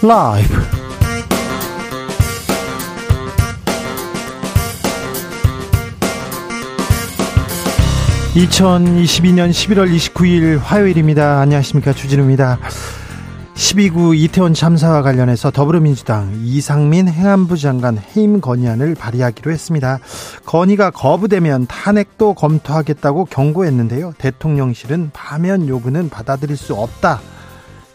[0.00, 0.54] 라이브
[8.34, 11.40] 2022년 11월 29일 화요일입니다.
[11.40, 11.92] 안녕하십니까.
[11.92, 12.60] 주진우입니다.
[13.56, 19.98] 12구 이태원 참사와 관련해서 더불어민주당 이상민 행안부 장관 해임 건의안을 발의하기로 했습니다.
[20.46, 24.12] 건의가 거부되면 탄핵도 검토하겠다고 경고했는데요.
[24.18, 27.20] 대통령실은 파면 요구는 받아들일 수 없다.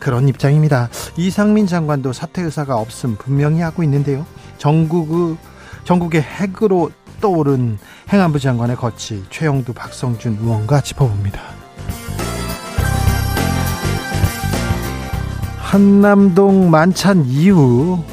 [0.03, 0.89] 그런 입장입니다.
[1.15, 4.25] 이상민 장관도 사퇴 의사가 없음 분명히 하고 있는데요.
[4.57, 5.37] 전국
[5.85, 7.77] 전국의 핵으로 떠오른
[8.11, 11.41] 행안부 장관의 거치 최영두 박성준 의원과 짚어봅니다.
[15.57, 18.03] 한남동 만찬 이후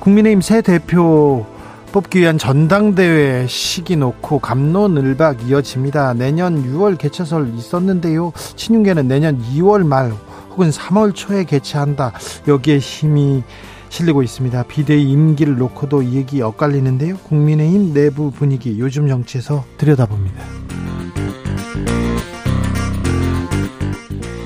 [0.00, 1.46] 국민의힘 새 대표
[1.92, 6.12] 뽑기 위한 전당대회 시기 놓고 감론을박 이어집니다.
[6.14, 8.32] 내년 6월 개최설 있었는데요.
[8.56, 10.12] 친윤계는 내년 2월 말
[10.56, 12.12] 혹은 3월 초에 개최한다.
[12.48, 13.42] 여기에 힘이
[13.90, 14.62] 실리고 있습니다.
[14.64, 17.18] 비대위 임기를 놓고도 얘기 엇갈리는데요.
[17.18, 20.42] 국민의힘 내부 분위기 요즘 정치에서 들여다봅니다.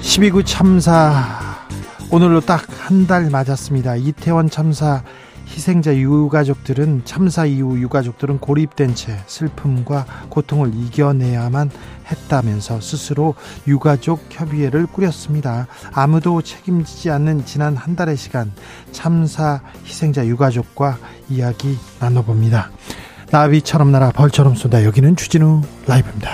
[0.02, 1.24] 12구 참사
[2.10, 3.94] 오늘로 딱 한 달 맞았습니다.
[3.94, 5.04] 이태원 참사
[5.46, 11.70] 희생자 유가족들은 참사 이후 유가족들은 고립된 채 슬픔과 고통을 이겨내야만
[12.10, 13.34] 했다면서 스스로
[13.66, 15.66] 유가족 협의회를 꾸렸습니다.
[15.92, 18.52] 아무도 책임지지 않는 지난 한 달의 시간
[18.92, 22.70] 참사 희생자 유가족과 이야기 나눠봅니다.
[23.30, 24.84] 나비처럼 날아 벌처럼 쏜다.
[24.84, 26.30] 여기는 주진우 라이브입니다.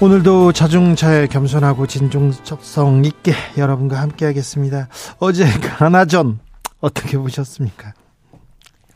[0.00, 4.88] 오늘도 자중차에 겸손하고 진중성성 있게 여러분과 함께하겠습니다.
[5.18, 6.38] 어제 가나전
[6.80, 7.94] 어떻게 보셨습니까?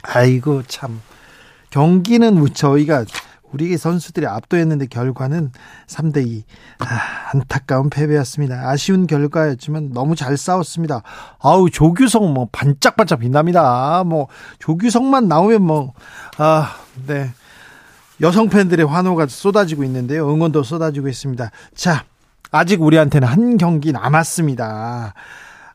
[0.03, 1.01] 아이고 참
[1.73, 3.05] 경기는 저희가
[3.51, 5.53] 우리 선수들이 압도했는데 결과는
[5.87, 6.45] 3대 2.
[6.79, 6.87] 아,
[7.33, 8.69] 안타까운 패배였습니다.
[8.69, 11.03] 아쉬운 결과였지만 너무 잘 싸웠습니다.
[11.41, 14.05] 아우 조규성 뭐 반짝반짝 빛납니다.
[14.05, 15.93] 뭐 조규성만 나오면 뭐
[16.39, 16.77] 아,
[17.07, 17.31] 네.
[18.21, 20.31] 여성 팬들의 환호가 쏟아지고 있는데요.
[20.33, 21.51] 응원도 쏟아지고 있습니다.
[21.75, 22.05] 자,
[22.51, 25.15] 아직 우리한테는 한 경기 남았습니다.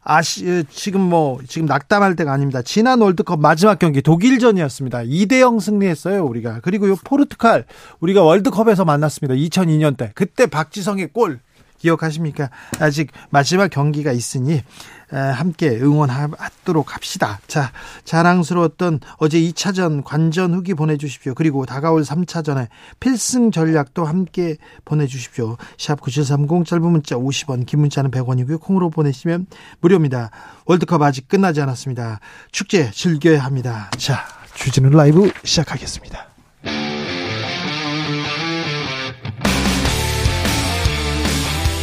[0.09, 2.61] 아시 지금 뭐 지금 낙담할 때가 아닙니다.
[2.61, 4.99] 지난 월드컵 마지막 경기 독일전이었습니다.
[4.99, 6.61] 2대 0 승리했어요, 우리가.
[6.61, 7.65] 그리고 요 포르투갈
[7.99, 9.35] 우리가 월드컵에서 만났습니다.
[9.35, 10.11] 2002년 때.
[10.15, 11.41] 그때 박지성의 골
[11.87, 12.49] 기억하십니까?
[12.79, 14.61] 아직 마지막 경기가 있으니
[15.09, 17.39] 함께 응원하도록 합시다.
[17.47, 17.71] 자,
[18.03, 21.33] 자랑스러웠던 어제 2차전 관전 후기 보내주십시오.
[21.33, 22.67] 그리고 다가올 3차전에
[22.99, 25.55] 필승 전략도 함께 보내주십시오.
[25.77, 28.59] 샵 9730 짧은 문자 50원, 긴 문자는 100원이고요.
[28.59, 29.47] 콩으로 보내시면
[29.79, 30.31] 무료입니다.
[30.65, 32.19] 월드컵 아직 끝나지 않았습니다.
[32.51, 33.89] 축제 즐겨야 합니다.
[33.97, 34.25] 자,
[34.55, 36.27] 주진우 라이브 시작하겠습니다.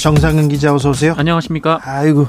[0.00, 1.14] 정상근 기자 어서 오세요.
[1.18, 1.80] 안녕하십니까?
[1.82, 2.26] 아이고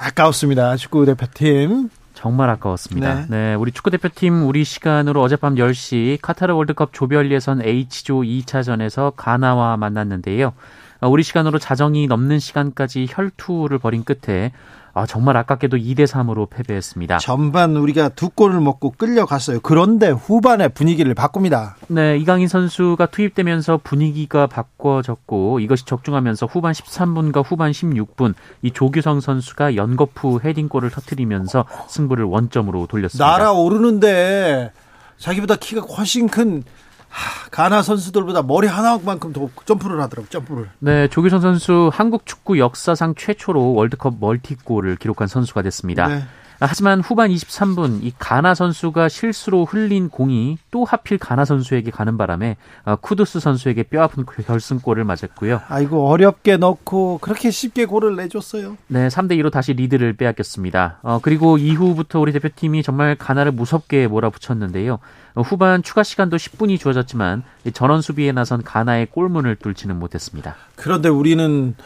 [0.00, 0.76] 아까웠습니다.
[0.76, 1.90] 축구 대표팀.
[2.14, 3.14] 정말 아까웠습니다.
[3.14, 3.26] 네.
[3.28, 3.54] 네.
[3.54, 10.54] 우리 축구 대표팀 우리 시간으로 어젯밤 10시 카타르 월드컵 조별 예선 H조 2차전에서 가나와 만났는데요.
[11.00, 14.52] 우리 시간으로 자정이 넘는 시간까지 혈투를 벌인 끝에
[14.94, 17.18] 아, 정말 아깝게도 2대 3으로 패배했습니다.
[17.18, 19.60] 전반 우리가 두 골을 먹고 끌려갔어요.
[19.60, 21.76] 그런데 후반에 분위기를 바꿉니다.
[21.86, 29.76] 네, 이강인 선수가 투입되면서 분위기가 바꿔졌고 이것이 적중하면서 후반 13분과 후반 16분 이 조규성 선수가
[29.76, 33.24] 연거푸 헤딩골을 터뜨리면서 승부를 원점으로 돌렸습니다.
[33.24, 34.72] 날아오르는데
[35.18, 36.64] 자기보다 키가 훨씬 큰
[37.08, 40.28] 하, 가나 선수들보다 머리 하나만큼 더 점프를 하더라고요.
[40.30, 40.70] 점프를.
[40.78, 46.08] 네, 조규성 선수 한국 축구 역사상 최초로 월드컵 멀티골을 기록한 선수가 됐습니다.
[46.08, 46.22] 네.
[46.60, 52.56] 하지만 후반 23분 이 가나 선수가 실수로 흘린 공이 또 하필 가나 선수에게 가는 바람에
[52.84, 55.62] 어, 쿠두스 선수에게 뼈아픈 결승골을 맞았고요.
[55.68, 58.76] 아이고 어렵게 넣고 그렇게 쉽게 골을 내줬어요.
[58.88, 60.98] 네, 3대 2로 다시 리드를 빼앗겼습니다.
[61.02, 64.98] 어, 그리고 이후부터 우리 대표팀이 정말 가나를 무섭게 몰아붙였는데요.
[65.34, 70.56] 어, 후반 추가 시간도 10분이 주어졌지만 전원 수비에 나선 가나의 골문을 뚫지는 못했습니다.
[70.74, 71.76] 그런데 우리는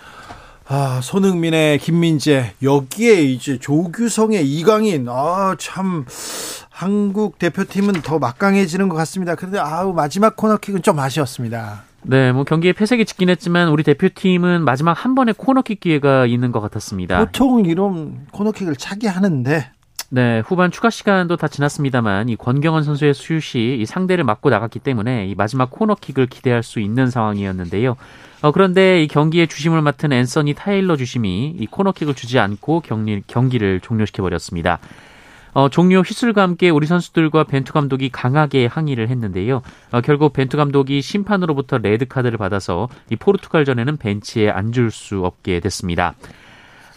[0.69, 6.05] 아, 손흥민의 김민재 여기에 이제 조규성의 이강인 아 참
[6.71, 9.35] 한국 대표팀은 더 막강해지는 것 같습니다.
[9.35, 11.83] 그런데 아우 마지막 코너킥은 좀 아쉬웠습니다.
[12.03, 16.61] 네, 뭐 경기에 패색이 짙긴 했지만 우리 대표팀은 마지막 한 번의 코너킥 기회가 있는 것
[16.61, 17.19] 같았습니다.
[17.19, 19.71] 보통 이런 코너킥을 차게 하는데
[20.09, 25.27] 네, 후반 추가 시간도 다 지났습니다만 이 권경원 선수의 슛이 이 상대를 맞고 나갔기 때문에
[25.27, 27.97] 이 마지막 코너킥을 기대할 수 있는 상황이었는데요.
[28.43, 33.79] 어, 그런데 이 경기의 주심을 맡은 앤서니 테일러 주심이 이 코너킥을 주지 않고 경기, 경기를
[33.81, 34.81] 종료시켜 버렸습니다.
[35.55, 39.63] 어, 종료 휘슬과 함께 우리 선수들과 벤투 감독이 강하게 항의를 했는데요.
[39.93, 46.15] 어, 결국 벤투 감독이 심판으로부터 레드 카드를 받아서 이 포르투갈전에는 벤치에 앉을 수 없게 됐습니다.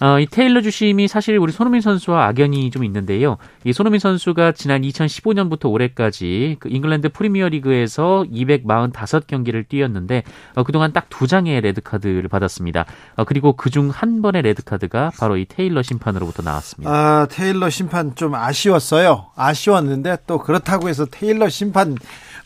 [0.02, 3.38] 어, 이 테일러 주심이 사실 우리 손흥민 선수와 악연이 좀 있는데요.
[3.64, 10.24] 이 손흥민 선수가 지난 2015년부터 올해까지 그 잉글랜드 프리미어리그에서 245경기를 뛰었는데
[10.56, 12.86] 어, 그동안 딱 두 장의 레드 카드를 받았습니다.
[13.16, 16.92] 어, 그리고 그중 한 번의 레드 카드가 바로 이 테일러 심판으로부터 나왔습니다.
[16.92, 19.28] 아, 테일러 심판 좀 아쉬웠어요.
[19.36, 21.96] 아쉬웠는데 또 그렇다고 해서 테일러 심판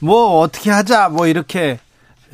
[0.01, 1.79] 뭐 어떻게 하자 뭐 이렇게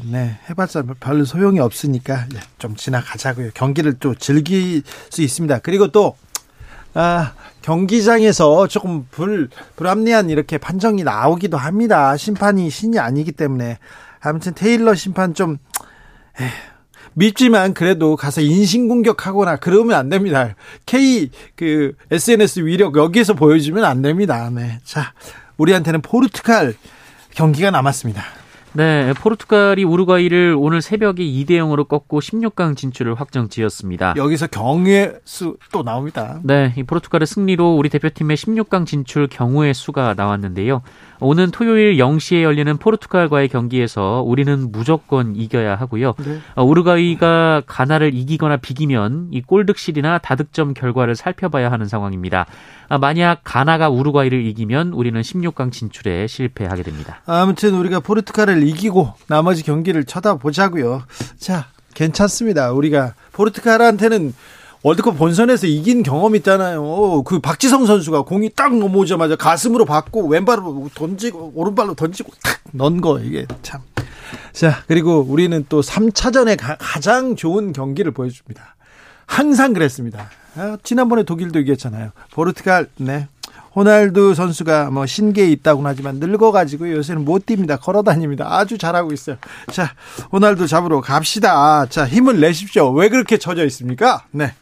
[0.03, 3.51] 네, 해봤자 별로 소용이 없으니까 네, 좀 지나가자고요.
[3.53, 5.59] 경기를 또 즐길 수 있습니다.
[5.59, 6.15] 그리고 또
[6.93, 12.15] 아, 경기장에서 조금 불 불합리한 이렇게 판정이 나오기도 합니다.
[12.15, 13.79] 심판이 신이 아니기 때문에
[14.21, 15.57] 아무튼 테일러 심판 좀
[16.39, 16.49] 에휴,
[17.13, 20.55] 밉지만 그래도 가서 인신공격하거나 그러면 안 됩니다.
[20.85, 24.49] K 그 SNS 위력 여기에서 보여주면 안 됩니다.
[24.53, 24.79] 네.
[24.83, 25.13] 자,
[25.57, 26.75] 우리한테는 포르투갈
[27.33, 28.23] 경기가 남았습니다.
[28.75, 34.15] 네, 포르투갈이 우루과이를 오늘 새벽에 2대 0으로 꺾고 16강 진출을 확정 지었습니다.
[34.17, 36.39] 여기서 경우의 수 또 나옵니다.
[36.43, 40.81] 네, 이 포르투갈의 승리로 우리 대표팀의 16강 진출 경우의 수가 나왔는데요.
[41.19, 46.13] 오는 토요일 0시에 열리는 포르투갈과의 경기에서 우리는 무조건 이겨야 하고요.
[46.17, 46.39] 네.
[46.55, 52.45] 어, 우루과이가 가나를 이기거나 비기면 이 골득실이나 다득점 결과를 살펴봐야 하는 상황입니다.
[52.87, 57.21] 아, 만약 가나가 우루과이를 이기면 우리는 16강 진출에 실패하게 됩니다.
[57.25, 61.03] 아무튼 우리가 포르투갈을 이기고 나머지 경기를 쳐다보자고요.
[61.37, 62.71] 자, 괜찮습니다.
[62.71, 64.33] 우리가 포르투갈한테는
[64.85, 67.23] 월드컵 본선에서 이긴 경험 있잖아요.
[67.23, 73.19] 그 박지성 선수가 공이 딱 넘어오자마자 가슴으로 받고 왼발로 던지고 오른발로 던지고 탁 넣은 거
[73.19, 73.81] 이게 참.
[74.53, 78.75] 자, 그리고 우리는 또 3차전에 가, 장 좋은 경기를 보여줍니다.
[79.25, 80.29] 항상 그랬습니다.
[80.55, 82.11] 아, 지난번에 독일도 이겼잖아요.
[82.29, 83.27] 포르투갈, 네.
[83.75, 87.79] 호날두 선수가 뭐 신기에 있다고는 하지만 늙어가지고 요새는 못 뜁니다.
[87.79, 88.47] 걸어 다닙니다.
[88.49, 89.37] 아주 잘하고 있어요.
[89.71, 89.93] 자,
[90.31, 91.85] 호날두 잡으러 갑시다.
[91.87, 92.91] 자, 힘을 내십시오.
[92.91, 94.23] 왜 그렇게 처져 있습니까?
[94.31, 94.53] 네.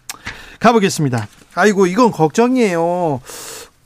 [0.59, 1.27] 가보겠습니다.
[1.55, 3.21] 아이고, 이건 걱정이에요.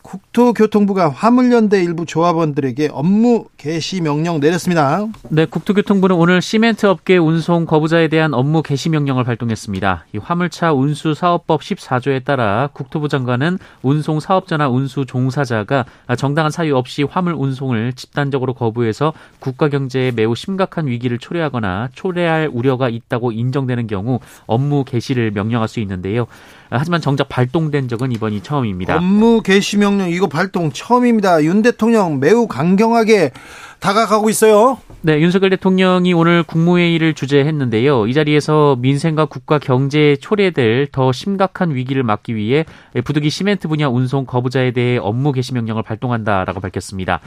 [0.07, 5.05] 국토교통부가 화물연대 일부 조합원들에게 업무 개시 명령 내렸습니다.
[5.29, 10.05] 네, 국토교통부는 오늘 시멘트 업계 운송 거부자에 대한 업무 개시 명령을 발동했습니다.
[10.13, 15.83] 이 화물차 운수 사업법 14조에 따라 국토부 장관은 운송 사업자나 운수 종사자가
[16.17, 22.87] 정당한 사유 없이 화물 운송을 집단적으로 거부해서 국가 경제에 매우 심각한 위기를 초래하거나 초래할 우려가
[22.87, 26.27] 있다고 인정되는 경우 업무 개시를 명령할 수 있는데요.
[26.69, 28.97] 하지만 정작 발동된 적은 이번이 처음입니다.
[28.97, 31.43] 업무 개시 명령 이거 발동 처음입니다.
[31.43, 33.31] 윤 대통령 매우 강경하게
[33.79, 34.79] 다가가고 있어요.
[35.01, 38.07] 네, 윤석열 대통령이 오늘 국무회의를 주재했는데요.
[38.07, 42.65] 이 자리에서 민생과 국가 경제에 초래될 더 심각한 위기를 막기 위해
[43.03, 47.21] 부득이 시멘트 분야 운송 거부자에 대해 업무 개시 명령을 발동한다라고 밝혔습니다.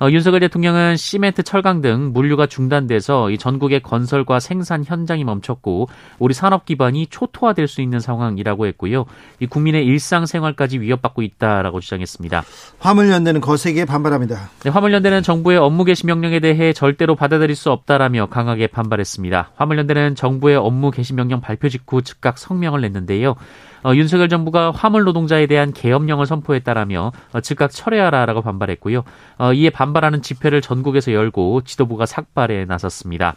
[0.00, 6.32] 어, 윤석열 대통령은 시멘트, 철강 등 물류가 중단돼서 이 전국의 건설과 생산 현장이 멈췄고 우리
[6.32, 9.04] 산업 기반이 초토화될 수 있는 상황이라고 했고요.
[9.40, 12.44] 이 국민의 일상생활까지 위협받고 있다라고 주장했습니다.
[12.78, 14.48] 화물연대는 거세게 반발합니다.
[14.64, 19.50] 네, 화물연대는 정부의 업무 개시 명령에 대해 절대로 받아들일 수 없다라며 강하게 반발했습니다.
[19.56, 23.36] 화물연대는 정부의 업무 개시 명령 발표 직후 즉각 성명을 냈는데요.
[23.84, 29.04] 어, 윤석열 정부가 화물 노동자에 대한 계엄령을 선포했다라며 어, 즉각 철회하라라고 반발했고요.
[29.38, 33.36] 어, 이에 반발하는 집회를 전국에서 열고 지도부가 삭발에 나섰습니다.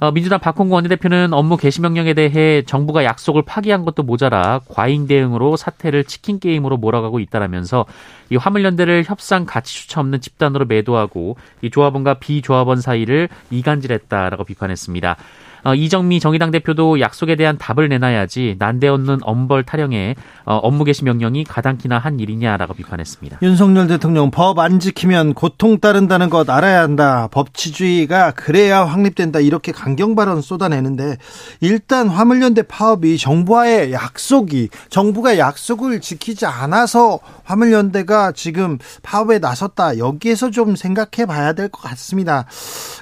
[0.00, 5.56] 어, 민주당 박홍구 원내대표는 업무 개시 명령에 대해 정부가 약속을 파기한 것도 모자라 과잉 대응으로
[5.56, 7.86] 사태를 치킨 게임으로 몰아가고 있다라면서
[8.30, 15.16] 이 화물연대를 협상 가치조차 없는 집단으로 매도하고 이 조합원과 비조합원 사이를 이간질했다라고 비판했습니다.
[15.64, 21.44] 어, 이정미 정의당 대표도 약속에 대한 답을 내놔야지 난데없는 엄벌 타령에 어, 업무 개시 명령이
[21.44, 23.38] 가당키나 한 일이냐라고 비판했습니다.
[23.42, 27.28] 윤석열 대통령 법 안 지키면 고통 따른다는 것 알아야 한다.
[27.32, 29.40] 법치주의가 그래야 확립된다.
[29.40, 31.16] 이렇게 강경 발언 쏟아내는데
[31.60, 39.98] 일단 화물연대 파업이 정부와의 약속이 정부가 약속을 지키지 않아서 화물연대가 지금 파업에 나섰다.
[39.98, 42.44] 여기에서 좀 생각해 봐야 될 것 같습니다.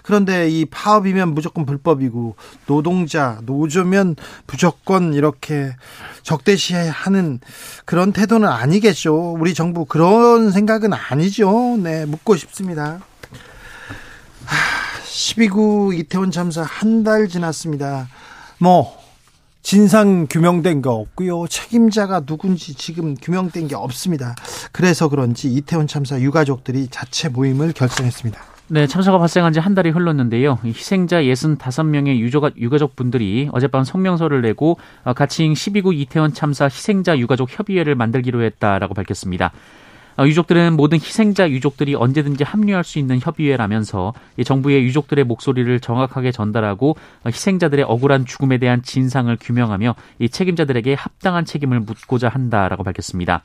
[0.02, 4.16] 그런데 이 파업이면 무조건 불법이고 노동자, 노조면
[4.46, 5.74] 무조건 이렇게
[6.22, 7.40] 적대시하는
[7.84, 9.32] 그런 태도는 아니겠죠.
[9.38, 11.76] 우리 정부 그런 생각은 아니죠.
[11.78, 13.00] 네, 묻고 싶습니다.
[15.04, 18.08] 12구 이태원 참사 한 달 지났습니다.
[18.58, 18.96] 뭐
[19.62, 21.46] 진상 규명된 거 없고요.
[21.48, 24.34] 책임자가 누군지 지금 규명된 게 없습니다.
[24.72, 28.51] 그래서 그런지 이태원 참사 유가족들이 자체 모임을 결성했습니다.
[28.72, 30.58] 네, 참사가 발생한 지 한 달이 흘렀는데요.
[30.64, 37.50] 희생자 65명의 유족, 유가족 분들이 어젯밤 성명서를 내고 어, 가칭 12구 이태원 참사 희생자 유가족
[37.50, 39.52] 협의회를 만들기로 했다라고 밝혔습니다.
[40.16, 46.96] 어, 유족들은 모든 희생자 유족들이 언제든지 합류할 수 있는 협의회라면서 정부의 유족들의 목소리를 정확하게 전달하고
[47.24, 53.42] 어, 희생자들의 억울한 죽음에 대한 진상을 규명하며 이 책임자들에게 합당한 책임을 묻고자 한다라고 밝혔습니다.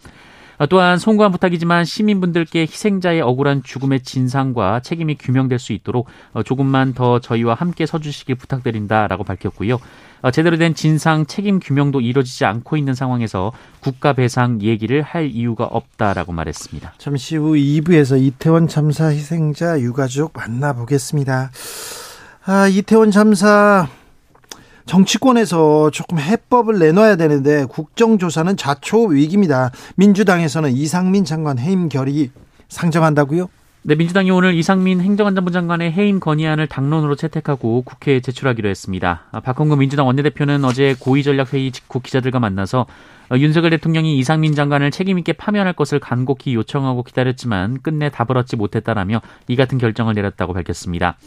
[0.57, 6.07] 어, 또한 송구한 부탁이지만 시민분들께 희생자의 억울한 죽음의 진상과 책임이 규명될 수 있도록
[6.45, 9.79] 조금만 더 저희와 함께 서주시길 부탁드린다라고 밝혔고요.
[10.21, 15.65] 어, 제대로 된 진상 책임 규명도 이루어지지 않고 있는 상황에서 국가 배상 얘기를 할 이유가
[15.65, 16.93] 없다라고 말했습니다.
[16.97, 21.51] 잠시 후 2부에서 이태원 참사 희생자 유가족 만나보겠습니다.
[22.45, 23.87] 아, 이태원 참사
[24.87, 29.71] 정치권에서 조금 해법을 내놔야 되는데 국정조사는 자초 위기입니다.
[29.95, 32.31] 민주당에서는 이상민 장관 해임 결의
[32.69, 33.49] 상정한다고요?
[33.83, 39.23] 네, 민주당이 오늘 이상민 행정안전부 장관의 해임 건의안을 당론으로 채택하고 국회에 제출하기로 했습니다.
[39.31, 42.85] 아, 박홍근 민주당 원내대표는 어제 고위전략회의 직후 기자들과 만나서
[43.29, 49.21] 어, 윤석열 대통령이 이상민 장관을 책임있게 파면할 것을 간곡히 요청하고 기다렸지만 끝내 답을 얻지 못했다라며
[49.47, 51.17] 이 같은 결정을 내렸다고 밝혔습니다.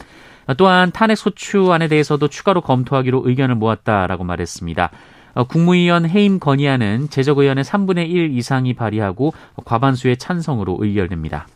[0.47, 4.91] 아, 또한 탄핵 소추안에 대해서도 추가로 검토하기로 의견을 모았다라고 말했습니다.
[5.33, 9.33] 어, 국무위원 해임 건의안은 제적 의원의 3분의 1 이상이 발의하고
[9.63, 11.47] 과반수의 찬성으로 의결됩니다.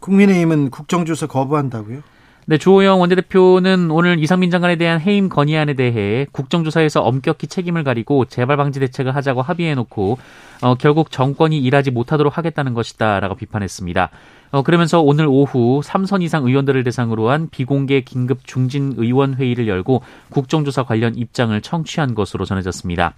[0.00, 2.02] 국민의힘은 국정조사 거부한다고요?
[2.46, 8.58] 네, 주호영 원내대표는 오늘 이상민 장관에 대한 해임 건의안에 대해 국정조사에서 엄격히 책임을 가리고 재발
[8.58, 10.18] 방지 대책을 하자고 합의해놓고
[10.60, 14.10] 어, 결국 정권이 일하지 못하도록 하겠다는 것이다라고 비판했습니다.
[14.54, 20.02] 어, 그러면서 오늘 오후 3선 이상 의원들을 대상으로 한 비공개 긴급 중진 의원 회의를 열고
[20.30, 23.16] 국정조사 관련 입장을 청취한 것으로 전해졌습니다.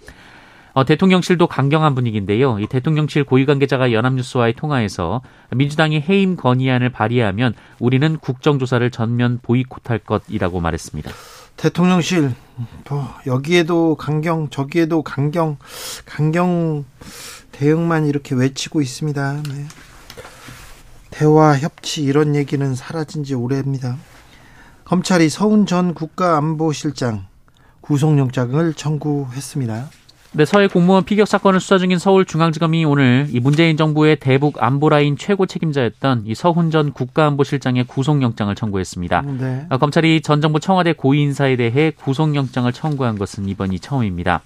[0.73, 2.57] 어, 대통령실도 강경한 분위기인데요.
[2.57, 5.21] 이 대통령실 고위 관계자가 연합뉴스와의 통화에서
[5.55, 11.11] 민주당이 해임 건의안을 발의하면 우리는 국정조사를 전면 보이콧할 것이라고 말했습니다.
[11.55, 12.31] 대통령실
[12.89, 15.57] 뭐 여기에도 강경 저기에도 강경
[16.03, 16.85] 강경
[17.51, 19.43] 대응만 이렇게 외치고 있습니다.
[19.43, 19.65] 네.
[21.17, 23.97] 대화 협치 이런 얘기는 사라진 지 오래입니다.
[24.85, 27.25] 검찰이 서훈 전 국가안보실장
[27.81, 29.89] 구속영장을 청구했습니다.
[30.33, 35.47] 네, 서해 공무원 피격 사건을 수사 중인 서울중앙지검이 오늘 이 문재인 정부의 대북 안보라인 최고
[35.47, 39.21] 책임자였던 이 서훈 전 국가안보실장의 구속영장을 청구했습니다.
[39.39, 39.65] 네.
[39.69, 44.43] 아, 검찰이 전 정부 청와대 고위 인사에 대해 구속영장을 청구한 것은 이번이 처음입니다.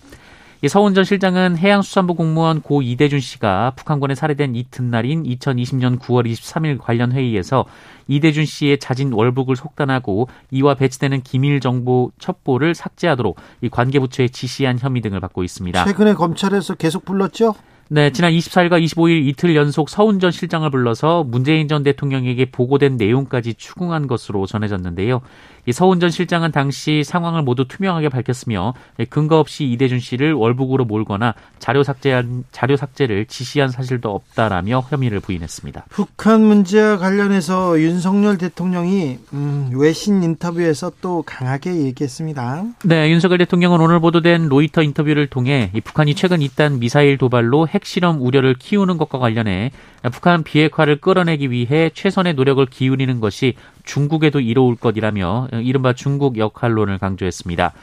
[0.64, 6.78] 이 서훈 전 실장은 해양수산부 공무원 고 이대준 씨가 북한군에 살해된 이튿날인 2020년 9월 23일
[6.80, 7.66] 관련 회의에서
[8.08, 15.02] 이대준 씨의 자진 월북을 속단하고 이와 배치되는 기밀 정보 첩보를 삭제하도록 이 관계부처에 지시한 혐의
[15.02, 15.84] 등을 받고 있습니다.
[15.84, 17.56] 최근에 검찰에서 계속 불렀죠?
[17.94, 23.56] 네, 지난 24일과 25일 이틀 연속 서훈 전 실장을 불러서 문재인 전 대통령에게 보고된 내용까지
[23.56, 25.20] 추궁한 것으로 전해졌는데요.
[25.66, 28.74] 이 서훈 전 실장은 당시 상황을 모두 투명하게 밝혔으며
[29.10, 35.86] 근거 없이 이대준 씨를 월북으로 몰거나 자료 삭제한 자료 삭제를 지시한 사실도 없다라며 혐의를 부인했습니다.
[35.90, 42.64] 북한 문제와 관련해서 윤석열 대통령이 음, 외신 인터뷰에서 또 강하게 얘기했습니다.
[42.86, 48.22] 네, 윤석열 대통령은 오늘 보도된 로이터 인터뷰를 통해 북한이 최근 잇단 미사일 도발로 핵 핵실험
[48.22, 49.72] 우려를 키우는 것과 관련해
[50.12, 57.74] 북한 비핵화를 끌어내기 위해 최선의 노력을 기울이는 것이 중국에도 이로울 것이라며 이른바 중국 역할론을 강조했습니다.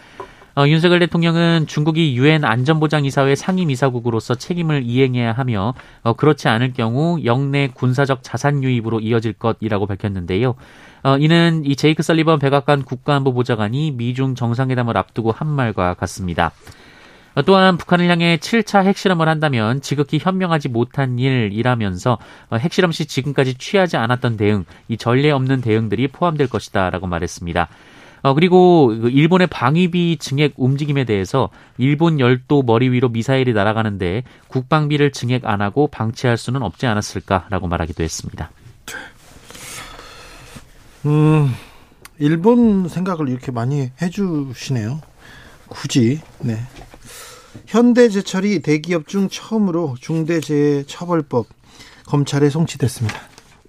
[0.59, 7.69] 어, 윤석열 대통령은 중국이 유엔 안전보장이사회 상임이사국으로서 책임을 이행해야 하며 어, 그렇지 않을 경우 영내
[7.75, 10.57] 군사적 자산 유입으로 이어질 것이라고 밝혔는데요.
[11.05, 16.50] 어, 이는 이 제이크 설리번 백악관 국가안보보좌관이 미중 정상회담을 앞두고 한 말과 같습니다.
[17.45, 22.18] 또한 북한을 향해 7차 핵실험을 한다면 지극히 현명하지 못한 일이라면서
[22.52, 27.68] 핵실험 시 지금까지 취하지 않았던 대응, 이 전례 없는 대응들이 포함될 것이다라고 말했습니다.
[28.23, 35.12] 어, 그리고 그 일본의 방위비 증액 움직임에 대해서 일본 열도 머리 위로 미사일이 날아가는데 국방비를
[35.12, 38.50] 증액 안 하고 방치할 수는 없지 않았을까라고 말하기도 했습니다.
[41.07, 41.54] 음,
[42.18, 45.00] 일본 생각을 이렇게 많이 해주시네요.
[45.68, 46.57] 굳이, 네.
[47.67, 51.47] 현대제철이 대기업 중 처음으로 중대재해처벌법
[52.07, 53.21] 검찰에 송치됐습니다.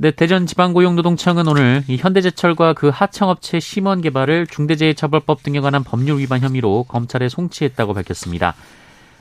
[0.02, 6.40] 네, 대전 지방고용노동청은 오늘 이 현대제철과 그 하청업체 심원 개발을 중대재해처벌법 등에 관한 법률 위반
[6.40, 8.56] 혐의로 검찰에 송치했다고 밝혔습니다.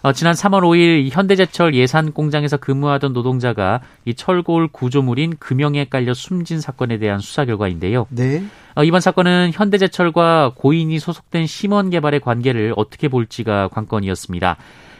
[0.02, 6.60] 어, 지난 3월 5일 현대제철 예산 공장에서 근무하던 노동자가 이 철골 구조물인 금형에 깔려 숨진
[6.60, 8.06] 사건에 대한 수사 결과인데요.
[8.10, 8.44] 네.
[8.76, 14.56] 어, 이번 사건은 현대제철과 고인이 소속된 심원 개발의 관계를 어떻게 볼지가 관건이었습니다.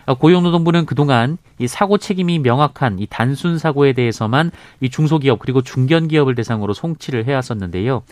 [0.06, 4.50] 어, 고용노동부는 그동안 이 사고 책임이 명확한 이 단순 사고에 대해서만
[4.80, 8.02] 이 중소기업 그리고 중견기업을 대상으로 송치를 해왔었는데요.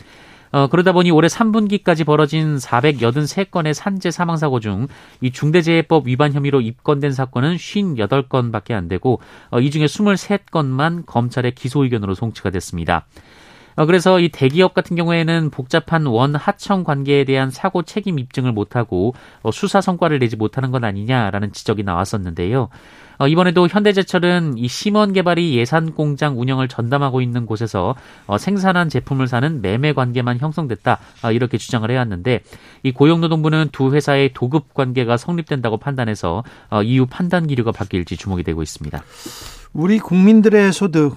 [0.56, 4.86] 어, 그러다 보니 올해 3분기까지 벌어진 483건의 산재 사망 사고 중
[5.20, 9.20] 이 중대재해법 위반 혐의로 입건된 사건은 58건밖에 안 되고
[9.50, 13.06] 어, 이 중에 23건만 검찰의 기소 의견으로 송치가 됐습니다.
[13.76, 19.14] 어, 그래서 이 대기업 같은 경우에는 복잡한 원 하청 관계에 대한 사고 책임 입증을 못하고
[19.42, 22.68] 어, 수사 성과를 내지 못하는 것 아니냐라는 지적이 나왔었는데요.
[23.18, 27.94] 어, 이번에도 현대제철은 이 심원 개발이 예산 공장 운영을 전담하고 있는 곳에서
[28.26, 32.40] 어, 생산한 제품을 사는 매매 관계만 형성됐다 어, 이렇게 주장을 해왔는데
[32.82, 38.62] 이 고용노동부는 두 회사의 도급 관계가 성립된다고 판단해서 어, 이후 판단 기류가 바뀔지 주목이 되고
[38.62, 39.02] 있습니다.
[39.72, 41.16] 우리 국민들의 소득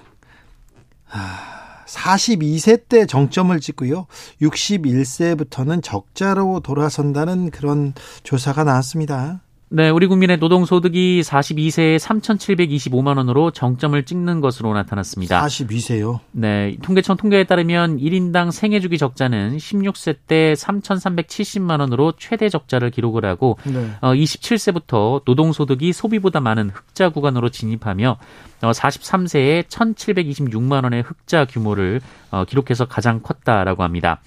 [1.90, 4.06] 42세 때 정점을 찍고요.
[4.42, 7.94] 61세부터는 적자로 돌아선다는 그런
[8.24, 9.42] 조사가 나왔습니다.
[9.72, 15.46] 네, 우리 국민의 노동 소득이 42세에 3,725만 원으로 정점을 찍는 것으로 나타났습니다.
[15.46, 16.20] 42세요?
[16.32, 23.26] 네, 통계청 통계에 따르면 1인당 생애 주기 적자는 16세 때 3,370만 원으로 최대 적자를 기록을
[23.26, 23.92] 하고 네.
[24.02, 28.18] 어, 27세부터 노동 소득이 소비보다 많은 흑자 구간으로 진입하며
[28.64, 34.20] 어, 43세에 1,726만 원의 흑자 규모를 어, 기록해서 가장 컸다라고 합니다.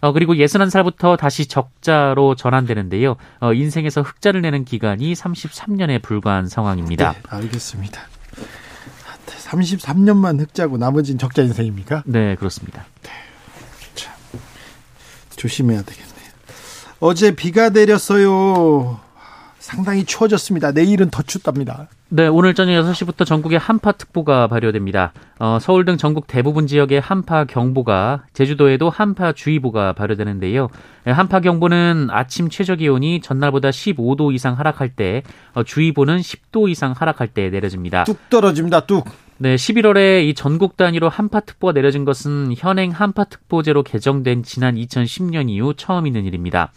[0.00, 3.16] 어, 그리고 61살부터 다시 적자로 전환되는데요.
[3.40, 7.12] 어, 인생에서 흑자를 내는 기간이 33년에 불과한 상황입니다.
[7.12, 8.02] 네, 알겠습니다.
[9.48, 12.02] 33년만 흑자고 나머지는 적자 인생입니까?
[12.06, 12.84] 네, 그렇습니다.
[13.02, 13.10] 네.
[13.94, 14.12] 참,
[15.36, 16.08] 조심해야 되겠네요.
[17.00, 19.00] 어제 비가 내렸어요.
[19.58, 20.72] 상당히 추워졌습니다.
[20.72, 21.88] 내일은 더 춥답니다.
[22.10, 25.12] 네, 오늘 저녁 6시부터 전국에 한파특보가 발효됩니다.
[25.38, 30.68] 어, 서울 등 전국 대부분 지역에 한파경보가, 제주도에도 한파주의보가 발효되는데요.
[31.04, 37.50] 네, 한파경보는 아침 최저기온이 전날보다 15도 이상 하락할 때, 어, 주의보는 10도 이상 하락할 때
[37.50, 38.04] 내려집니다.
[38.04, 39.04] 뚝 떨어집니다, 뚝.
[39.36, 46.06] 네, 11월에 이 전국 단위로 한파특보가 내려진 것은 현행 한파특보제로 개정된 지난 2010년 이후 처음
[46.06, 46.72] 있는 일입니다.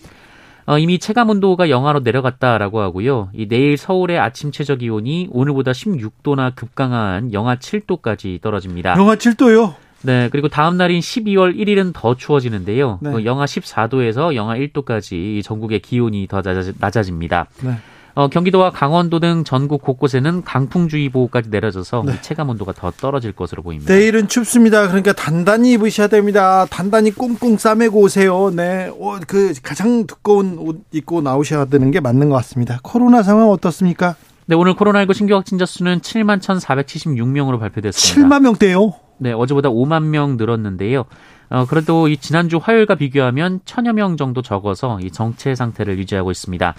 [0.66, 3.30] 어, 이미 체감 온도가 영하로 내려갔다라고 하고요.
[3.34, 8.96] 이 내일 서울의 아침 최저 기온이 오늘보다 16도나 급강한 영하 7도까지 떨어집니다.
[8.98, 9.76] 영하 7도요?
[10.04, 13.00] 네, 그리고 다음 날인 12월 1일은 더 추워지는데요.
[13.02, 13.10] 네.
[13.10, 16.42] 어, 영하 14도에서 영하 1도까지 전국의 기온이 더
[16.80, 17.48] 낮아집니다.
[17.64, 17.78] 네.
[18.14, 22.22] 어, 경기도와 강원도 등 전국 곳곳에는 강풍주의보까지 내려져서 네.
[22.22, 23.94] 체감 온도가 더 떨어질 것으로 보입니다.
[23.94, 24.88] 내일은 춥습니다.
[24.88, 26.66] 그러니까 단단히 입으셔야 됩니다.
[26.70, 28.52] 단단히 꽁꽁 싸매고 오세요.
[28.54, 32.80] 네, 어, 그 가장 두꺼운 옷 입고 나오셔야 되는 게 맞는 것 같습니다.
[32.84, 34.16] 코로나 상황 어떻습니까?
[34.46, 38.28] 네, 오늘 코로나19 신규 확진자 수는 7만 1,476명으로 발표됐습니다.
[38.28, 38.94] 7만 명대요?
[39.20, 41.06] 네, 어제보다 5만 명 늘었는데요.
[41.52, 46.74] 어, 그래도 이 지난주 화요일과 비교하면 천여 명 정도 적어서 이 정체 상태를 유지하고 있습니다.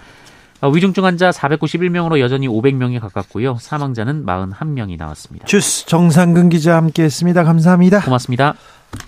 [0.63, 3.57] 어, 위중증 환자 491명으로 여전히 500명에 가깝고요.
[3.59, 5.45] 사망자는 41명이 나왔습니다.
[5.45, 7.43] 주스 정상근 기자 함께했습니다.
[7.43, 7.99] 감사합니다.
[7.99, 8.53] 고맙습니다.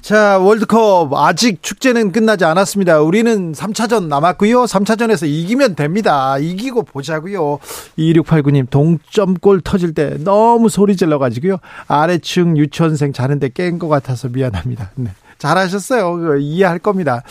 [0.01, 2.99] 자, 월드컵 아직 축제는 끝나지 않았습니다.
[2.99, 4.63] 우리는 3차전 남았고요.
[4.65, 6.37] 3차전에서 이기면 됩니다.
[6.39, 7.59] 이기고 보자고요.
[7.97, 11.59] 2689님 동점골 터질 때 너무 소리 질러 가지고요.
[11.87, 14.91] 아래층 유치원생 자는데 깬 것 같아서 미안합니다.
[14.95, 15.11] 네.
[15.37, 16.35] 잘하셨어요.
[16.37, 17.23] 이해할 겁니다.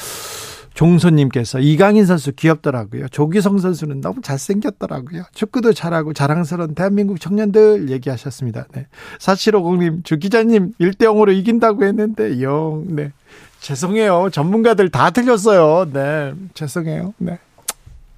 [0.75, 3.09] 종소님께서 이강인 선수 귀엽더라고요.
[3.09, 5.25] 조기성 선수는 너무 잘생겼더라고요.
[5.33, 8.67] 축구도 잘하고 자랑스러운 대한민국 청년들 얘기하셨습니다.
[8.73, 8.87] 네.
[9.19, 13.13] 4750님, 주 기자님 1대0으로 이긴다고 했는데, 영, 네.
[13.61, 14.31] 죄송해요.
[14.31, 15.91] 전문가들 다 틀렸어요.
[15.93, 16.33] 네.
[16.55, 17.15] 죄송해요.
[17.19, 17.39] 네.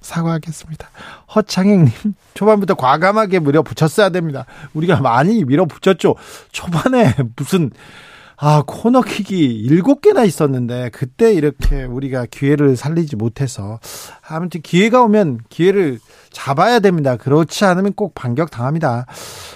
[0.01, 0.89] 사과하겠습니다.
[1.35, 1.91] 허창행님,
[2.33, 4.45] 초반부터 과감하게 밀어붙였어야 됩니다.
[4.73, 6.15] 우리가 많이 밀어붙였죠.
[6.51, 7.71] 초반에 무슨,
[8.39, 13.79] 아, 코너킥이 일곱 개나 있었는데 그때 이렇게 우리가 기회를 살리지 못해서
[14.27, 17.17] 아무튼 기회가 오면 기회를 잡아야 됩니다.
[17.17, 19.07] 그렇지 않으면 꼭 반격 당합니다.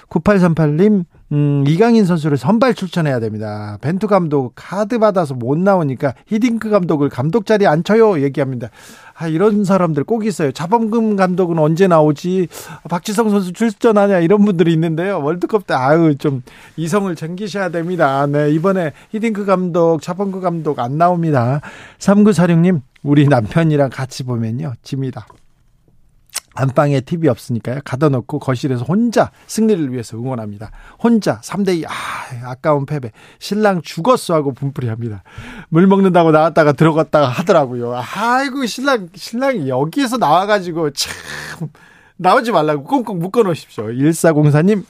[0.10, 3.78] 9838님 음, 이강인 선수를 선발 출전해야 됩니다.
[3.82, 8.70] 벤투 감독 카드 받아서 못 나오니까 히딩크 감독을 감독 자리에 앉혀요 얘기합니다.
[9.16, 10.52] 아, 이런 사람들 꼭 있어요.
[10.52, 12.48] 자범금 감독은 언제 나오지?
[12.90, 15.22] 박지성 선수 출전하냐 이런 분들이 있는데요.
[15.24, 16.44] 월드컵 때 아유 좀
[16.76, 18.26] 이성을 챙기셔야 됩니다.
[18.28, 21.62] 네, 이번에 히딩크 감독, 자범금 감독 안 나옵니다.
[22.00, 24.74] 3946님, 우리 남편이랑 같이 보면요.
[24.82, 25.28] 집니다.
[26.54, 27.80] 안방에 TV 없으니까요.
[27.86, 30.72] 가둬놓고 거실에서 혼자 승리를 위해서 응원합니다.
[31.02, 31.92] 혼자 3대2 아,
[32.50, 33.12] 아까운 패배.
[33.40, 35.24] 신랑 죽었어 하고 분풀이 합니다.
[35.70, 37.96] 물 먹는다고 나왔다가 들어갔다가 하더라고요.
[38.16, 41.14] 아이고 신랑 신랑이 여기에서 나와 가지고 참
[42.18, 43.86] 나오지 말라고 꽁꽁 묶어 놓으십시오.
[43.86, 44.84] 1404님,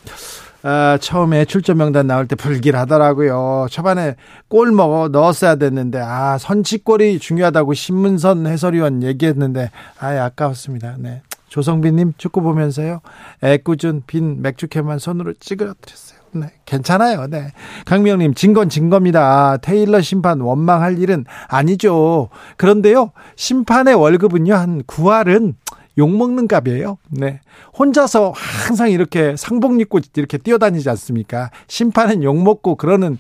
[0.63, 3.67] 아, 처음에 출전 명단 나올 때 불길하더라고요.
[3.69, 4.15] 초반에
[4.50, 10.95] 골 먹어 넣었어야 됐는데, 아, 선취골이 중요하다고 신문선 해설위원 얘기했는데, 아, 아까웠습니다.
[11.00, 11.21] 네.
[11.51, 13.01] 조성빈님 축구 보면서요.
[13.43, 16.21] 애꿎은 빈 맥주캔만 손으로 찌그러뜨렸어요.
[16.31, 17.27] 네, 괜찮아요.
[17.27, 17.51] 네.
[17.85, 19.57] 강명님, 진건 진겁니다.
[19.57, 22.29] 테일러 심판 원망할 일은 아니죠.
[22.55, 25.55] 그런데요, 심판의 월급은요, 한 9할은
[25.97, 26.97] 욕먹는 값이에요.
[27.09, 27.41] 네.
[27.77, 31.51] 혼자서 항상 이렇게 상복 입고 이렇게 뛰어다니지 않습니까?
[31.67, 33.17] 심판은 욕먹고 그러는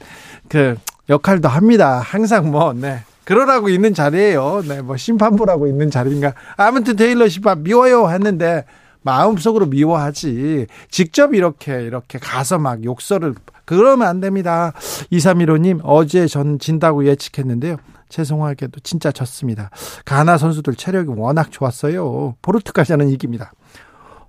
[0.47, 0.77] 그
[1.09, 1.99] 역할도 합니다.
[1.99, 2.99] 항상 뭐, 네.
[3.23, 4.63] 그러라고 있는 자리예요.
[4.67, 6.33] 네, 뭐 심판부라고 있는 자리인가.
[6.57, 8.65] 아무튼 테일러 심판 미워요 했는데
[9.03, 10.67] 마음속으로 미워하지.
[10.89, 14.73] 직접 이렇게 이렇게 가서 막 욕설을 그러면 안 됩니다.
[15.11, 17.77] 2315님 어제 전 진다고 예측했는데요.
[18.09, 19.69] 죄송하게도 진짜 졌습니다.
[20.03, 22.35] 가나 선수들 체력이 워낙 좋았어요.
[22.41, 23.51] 포르투갈전은 이깁니다.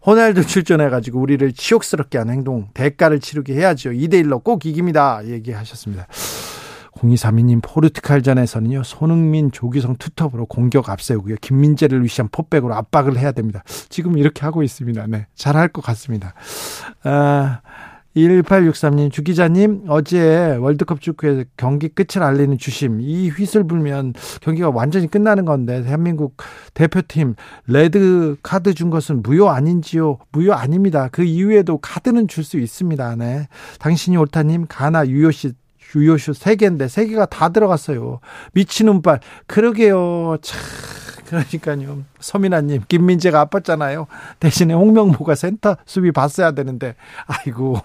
[0.07, 3.90] 호날두 출전해가지고 우리를 치욕스럽게 한 행동 대가를 치르게 해야죠.
[3.90, 5.26] 2대1로 꼭 이깁니다.
[5.26, 6.07] 얘기하셨습니다.
[6.92, 13.62] 0232님 포르투갈전에서는요 손흥민 조기성 투톱으로 공격 앞세우고요 김민재를 위시한 포백으로 압박을 해야 됩니다.
[13.88, 15.07] 지금 이렇게 하고 있습니다.
[15.09, 16.35] 네, 잘할 것 같습니다.
[17.05, 17.61] 아,
[18.16, 25.07] 1863님, 주 기자님, 어제 월드컵 축구에서 경기 끝을 알리는 주심, 이 휘슬 불면 경기가 완전히
[25.07, 26.37] 끝나는 건데, 대한민국
[26.74, 30.18] 대표팀, 레드 카드 준 것은 무효 아닌지요?
[30.31, 31.09] 무효 아닙니다.
[31.11, 33.16] 그 이후에도 카드는 줄 수 있습니다.
[33.16, 33.46] 네.
[33.78, 35.52] 당신이 옳다님, 가나 유효시
[35.96, 38.20] 유효슛 3개인데 3개가 다 들어갔어요.
[38.52, 39.20] 미치는 발.
[39.46, 40.38] 그러게요.
[40.42, 40.61] 참.
[41.26, 42.05] 그러니까요.
[42.20, 44.07] 서민아님, 김민재가 아팠잖아요.
[44.38, 46.94] 대신에 홍명보가 센터 수비 봤어야 되는데,
[47.26, 47.81] 아이고.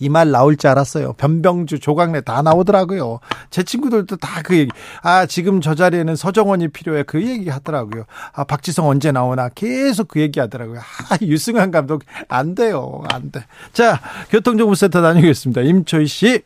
[0.00, 1.14] 이 말 나올 줄 알았어요.
[1.14, 3.20] 변병주, 조강래 다 나오더라고요.
[3.50, 4.70] 제 친구들도 다 그 얘기.
[5.02, 7.02] 아, 지금 저 자리에는 서정원이 필요해.
[7.04, 8.04] 그 얘기 하더라고요.
[8.32, 9.48] 아, 박지성 언제 나오나.
[9.48, 10.78] 계속 그 얘기 하더라고요.
[10.78, 13.02] 아, 유승환 감독, 안 돼요.
[13.12, 13.44] 안 돼.
[13.72, 15.62] 자, 교통정보센터 다녀오겠습니다.
[15.62, 16.42] 임초희 씨.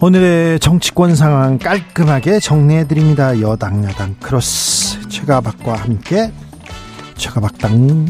[0.00, 3.40] 오늘의 정치권 상황 깔끔하게 정리해드립니다.
[3.40, 6.30] 여당, 야당, 크로스, 최가박과 함께
[7.16, 8.06] 최가박당.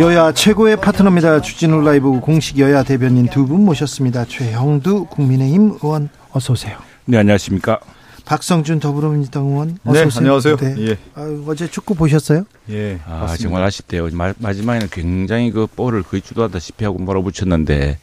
[0.00, 1.40] 여야 최고의 파트너입니다.
[1.40, 4.24] 주진우 라이브 공식 여야 대변인 두 분 모셨습니다.
[4.26, 6.76] 최형두 국민의힘 의원 어서 오세요.
[7.06, 7.78] 네, 안녕하십니까.
[8.26, 10.18] 박성준 더불어민주당 의원 어서 네, 오세요.
[10.20, 10.56] 안녕하세요.
[10.56, 10.74] 네.
[10.80, 10.98] 예.
[11.14, 12.44] 아, 어제 축구 보셨어요?
[12.70, 12.98] 예.
[13.06, 13.42] 아, 봤습니다.
[13.42, 14.08] 정말 아쉽데요.
[14.12, 17.98] 마, 마지막에는 굉장히 그 볼을 거의 주도하다시피 하고 몰아붙였는데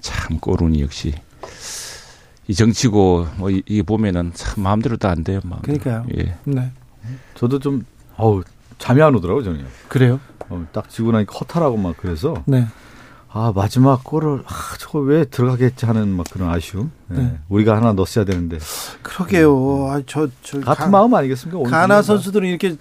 [0.00, 1.12] 참 꼬run이 역시
[2.48, 5.40] 이 정치고 뭐 이게 보면은 참 마음대로도 안 돼요.
[5.44, 5.78] 마음대로.
[5.78, 6.06] 그러니까요.
[6.18, 6.34] 예.
[6.44, 6.72] 네.
[7.34, 7.84] 저도 좀
[8.16, 8.42] 어우
[8.78, 9.64] 잠이 안 오더라고요, 저는.
[9.88, 10.20] 그래요?
[10.48, 12.66] 어, 딱 지고 나니까 허탈하고 막 그래서 네.
[13.32, 16.90] 아 마지막 골을 아 저거 왜 들어가겠지 하는 막 그런 아쉬움.
[17.06, 17.18] 네.
[17.18, 17.38] 네.
[17.48, 18.58] 우리가 하나 넣었어야 되는데.
[19.02, 19.88] 그러게요.
[19.90, 21.70] 아, 저, 저 같은 가, 마음 아니겠습니까?
[21.70, 22.74] 가나 선수들은 이렇게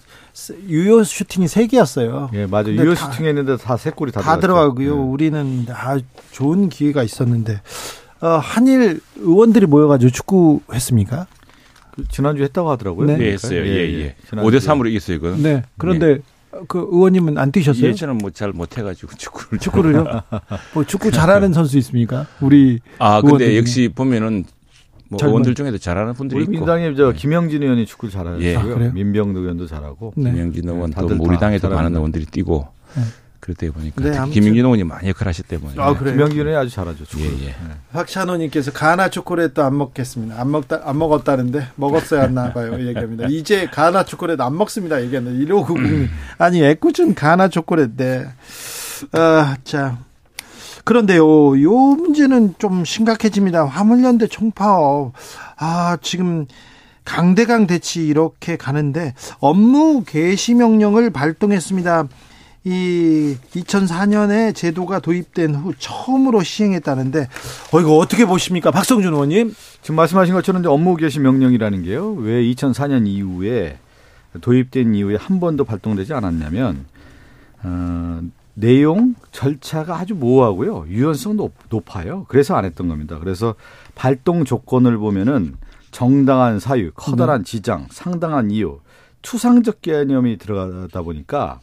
[0.68, 2.32] 유효 슈팅이 세 개였어요.
[2.34, 2.70] 예, 맞아요.
[2.70, 4.96] 유효 슈팅 했는데 다 세 골이 다, 다 들어가고요.
[4.96, 5.02] 네.
[5.02, 6.00] 우리는 아
[6.32, 7.62] 좋은 기회가 있었는데
[8.22, 11.28] 어, 한일 의원들이 모여가지고 축구 했습니까?
[12.00, 13.08] 그 지난주 했다고 하더라고요.
[13.08, 13.62] 네, 네 했어요.
[13.62, 14.00] 예, 예.
[14.00, 14.16] 예.
[14.32, 15.36] 5대 3으로 이겼어요, 이거.
[15.36, 15.64] 네.
[15.78, 16.20] 그런데 네.
[16.68, 17.88] 그 의원님은 안 뛰셨어요?
[17.88, 20.06] 예, 저는 뭐 잘 못해가지고 축구를 축구를요?
[20.74, 22.26] 뭐 축구 잘하는 선수 있습니까?
[22.42, 24.46] 우리 아 근데 역시 보면은
[25.10, 27.18] 뭐 의원들 중에도 잘하는 분들이 우리 민당에 저 네.
[27.18, 28.42] 김영진 의원이 축구 잘하고요.
[28.44, 28.56] 예.
[28.56, 30.14] 아, 민병도 의원도 잘하고.
[30.16, 30.32] 네.
[30.32, 32.68] 김영진 의원 네, 또 우리 당에도 많은 의원들이 뛰고.
[32.96, 33.02] 네.
[33.39, 35.73] 그렇다 보니까 네, 김민균 의원이 많이 역할 하셨기 때문에.
[35.78, 36.15] 아, 그래요?
[36.15, 37.06] 김민균 의원이 아주 잘하죠.
[37.06, 37.23] 축구.
[37.23, 37.45] 예, 예.
[37.47, 37.56] 네.
[37.93, 40.39] 박찬호님께서 가나 초콜릿도 안 먹겠습니다.
[40.39, 42.73] 안 먹다 안 먹었다는데 먹었어야 했나 봐요.
[42.80, 43.28] 얘기합니다.
[43.32, 45.02] 이제 가나 초콜릿 안 먹습니다.
[45.02, 48.28] 얘기했는데 1590님 아니 애꿎은 가나 초콜릿 네.
[49.13, 49.97] 아, 자.
[50.84, 53.65] 그런데요, 요 문제는 좀 심각해집니다.
[53.65, 55.13] 화물연대 총파업.
[55.58, 56.47] 아, 지금
[57.06, 62.08] 강대강 대치 이렇게 가는데 업무 개시 명령을 발동했습니다.
[62.65, 67.28] 이 2004년에 제도가 도입된 후 처음으로 시행했다는데
[67.72, 68.69] 어 이거 어떻게 보십니까?
[68.72, 69.56] 박성준 의원님?
[69.82, 72.12] 지금 말씀하신 것처럼 업무 개시 명령이라는 게요.
[72.13, 73.78] 왜 2004년 이후에
[74.41, 76.86] 도입된 이후에 한 번도 발동되지 않았냐면
[77.63, 78.22] 어,
[78.54, 80.86] 내용 절차가 아주 모호하고요.
[80.89, 82.26] 유연성도 높아요.
[82.28, 83.17] 그래서 안 했던 겁니다.
[83.19, 83.56] 그래서
[83.95, 85.56] 발동 조건을 보면은
[85.91, 87.52] 정당한 사유 커다란 네.
[87.52, 88.80] 지장 상당한 이유
[89.22, 91.60] 추상적 개념이 들어가다 보니까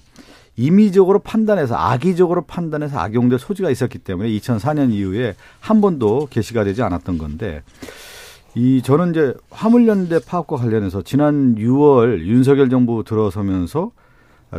[0.56, 7.18] 임의적으로 판단해서 악의적으로 판단해서 악용될 소지가 있었기 때문에 2004년 이후에 한 번도 개시가 되지 않았던
[7.18, 7.62] 건데
[8.54, 13.90] 이 저는 이제 화물연대 파업과 관련해서 지난 6월 윤석열 정부 들어서면서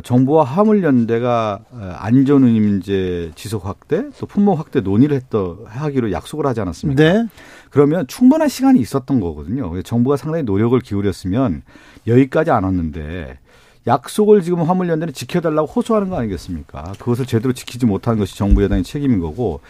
[0.03, 1.61] 정부와 화물연대가
[1.97, 7.01] 안전운임제 지속 확대 또 품목 확대 논의를 했더 하기로 약속을 하지 않았습니까?
[7.01, 7.27] 네.
[7.71, 9.81] 그러면 충분한 시간이 있었던 거거든요.
[9.81, 11.63] 정부가 상당히 노력을 기울였으면
[12.05, 13.39] 여기까지 안 왔는데
[13.87, 16.93] 약속을 지금 화물연대는 지켜달라고 호소하는 거 아니겠습니까?
[16.99, 19.61] 그것을 제대로 지키지 못하는 것이 정부 여당의 책임인 거고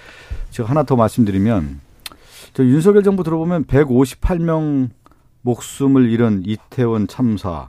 [0.49, 1.79] 제가 하나 더 말씀드리면
[2.53, 4.89] 저 윤석열 정부 들어보면 158명
[5.43, 7.67] 목숨을 잃은 이태원 참사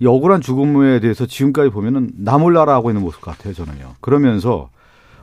[0.00, 3.94] 이 억울한 죽음에 대해서 지금까지 보면은 나 몰라라 하고 있는 모습 같아요 저는요.
[4.00, 4.68] 그러면서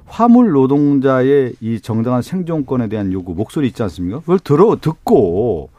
[0.07, 4.19] 화물 노동자의 이 정당한 생존권에 대한 요구 목소리 있지 않습니까?
[4.21, 5.69] 그걸 들어 듣고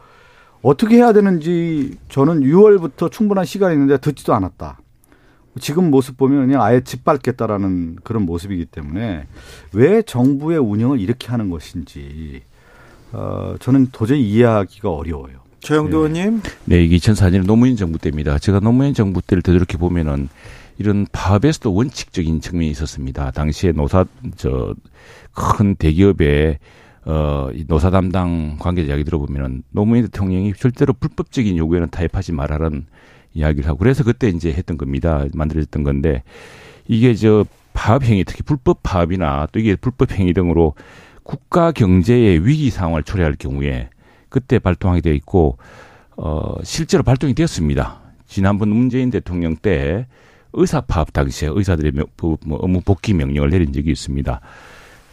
[0.62, 4.78] 어떻게 해야 되는지 저는 6월부터 충분한 시간이 있는데 듣지도 않았다.
[5.60, 9.26] 지금 모습 보면 그냥 아예 짓밟겠다라는 그런 모습이기 때문에
[9.72, 12.42] 왜 정부의 운영을 이렇게 하는 것인지
[13.12, 15.42] 어, 저는 도저히 이해하기가 어려워요.
[15.60, 16.20] 조영도 네.
[16.20, 16.42] 의원님.
[16.64, 18.38] 네, 이게 2004년 노무현 정부 때입니다.
[18.38, 20.28] 제가 노무현 정부 때를 되돌이켜 보면은
[20.78, 23.30] 이런 파업에서도 원칙적인 측면이 있었습니다.
[23.32, 24.74] 당시에 노사 저
[25.32, 26.58] 큰 대기업의
[27.04, 32.86] 어, 이 노사 담당 관계자 이야기 들어보면은 노무현 대통령이 절대로 불법적인 요구에는 타협하지 말라는
[33.34, 35.24] 이야기를 하고 그래서 그때 이제 했던 겁니다.
[35.34, 36.22] 만들어졌던 건데
[36.86, 40.74] 이게 저 파업 행위 특히 불법 파업이나 또 이게 불법 행위 등으로
[41.22, 43.88] 국가 경제의 위기 상황을 초래할 경우에
[44.28, 45.58] 그때 발동하게 되어 있고
[46.16, 48.00] 어 실제로 발동이 되었습니다.
[48.26, 50.06] 지난번 문재인 대통령 때
[50.52, 54.40] 의사 파업 당시에 의사들의 뭐 업무 복귀 명령을 내린 적이 있습니다.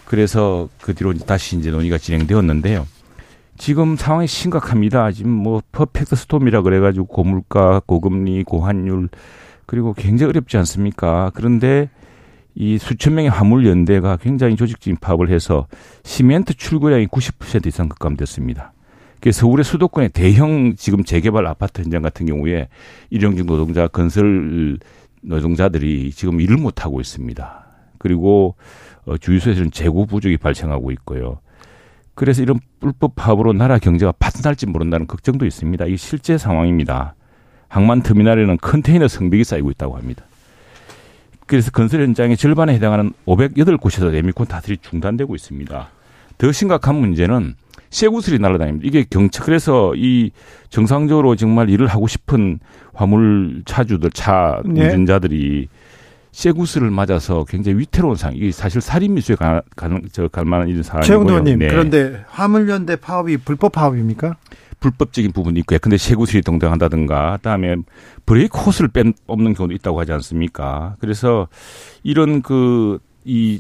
[0.10, 2.88] 그래서 그 뒤로 다시 이제 논의가 진행되었는데요.
[3.60, 5.12] 지금 상황이 심각합니다.
[5.12, 9.10] 지금 뭐 퍼펙트 스톰이라 그래가지고 고물가, 고금리, 고환율
[9.68, 11.30] 그리고 굉장히 어렵지 않습니까?
[11.36, 11.92] 그런데
[12.56, 15.68] 이 수천 명의 화물 연대가 굉장히 조직적인 파업을 해서
[16.04, 18.74] 시멘트 출고량이 90% 이상 급감됐습니다.
[19.22, 22.68] 그래서 서울의 수도권의 대형 지금 재개발 아파트 현장 같은 경우에
[23.12, 24.80] 일용직 노동자 건설
[25.22, 27.66] 노동자들이 지금 일을 못 하고 있습니다.
[28.00, 28.56] 그리고
[29.06, 31.40] 어, 주유소에서는 재고 부족이 발생하고 있고요.
[32.16, 35.86] 그래서 이런 불법 파업으로 나라 경제가 파탄날지 모른다는 걱정도 있습니다.
[35.86, 37.16] 이 실제 상황입니다.
[37.70, 40.24] 항만 터미널에는 컨테이너 성벽이 쌓이고 있다고 합니다.
[41.46, 45.90] 그래서 건설 현장의 절반에 해당하는 508곳에서 레미콘 다들이 중단되고 있습니다.
[46.38, 47.56] 더 심각한 문제는
[47.90, 48.88] 쇠구슬이 날아다닙니다.
[48.88, 50.32] 이게 경찰 그래서 이
[50.70, 52.60] 정상적으로 정말 일을 하고 싶은
[52.94, 54.84] 화물 차주들 차 네.
[54.84, 55.79] 운전자들이 네.
[56.32, 58.36] 쇠구슬을 맞아서 굉장히 위태로운 상황.
[58.38, 61.08] 이게 사실 살인 미수에 가, 가, 저, 갈 만한 이런 상황이고요.
[61.08, 61.68] 최영도님 네.
[61.68, 64.38] 그런데 화물연대 파업이 불법 파업입니까?
[64.80, 65.80] 불법적인 부분이 있고요.
[65.80, 67.76] 근데 쇠구슬이 동등한다든가, 그다음에
[68.26, 70.96] 브레이크 호스를 뺀 없는 경우도 있다고 하지 않습니까?
[71.00, 71.48] 그래서
[72.04, 73.60] 이런 그 이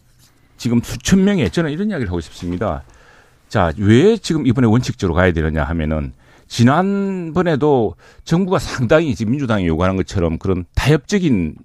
[0.58, 2.84] 지금 수천 명의 저는 이런 이야기를 하고 싶습니다.
[3.47, 6.13] 자, 왜 지금 이번에 원칙적으로 가야 되느냐 하면은
[6.47, 11.55] 지난번에도 정부가 상당히 지금 민주당이 요구하는 것처럼 그런 타협적인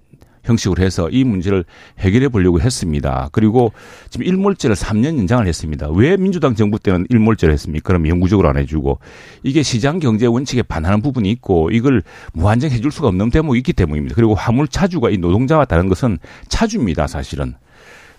[0.45, 1.65] 형식으로 해서 이 문제를
[1.99, 3.29] 해결해 보려고 했습니다.
[3.31, 3.73] 그리고
[4.09, 5.89] 지금 일몰제를 3년 연장을 했습니다.
[5.89, 7.87] 왜 민주당 정부 때는 일몰제를 했습니까?
[7.87, 8.99] 그럼 영구적으로 안 해주고
[9.43, 12.01] 이게 시장 경제 원칙에 반하는 부분이 있고 이걸
[12.33, 14.15] 무한정 해줄 수가 없는 대목이 있기 때문입니다.
[14.15, 17.55] 그리고 화물 차주가 이 노동자와 다른 것은 차주입니다, 사실은.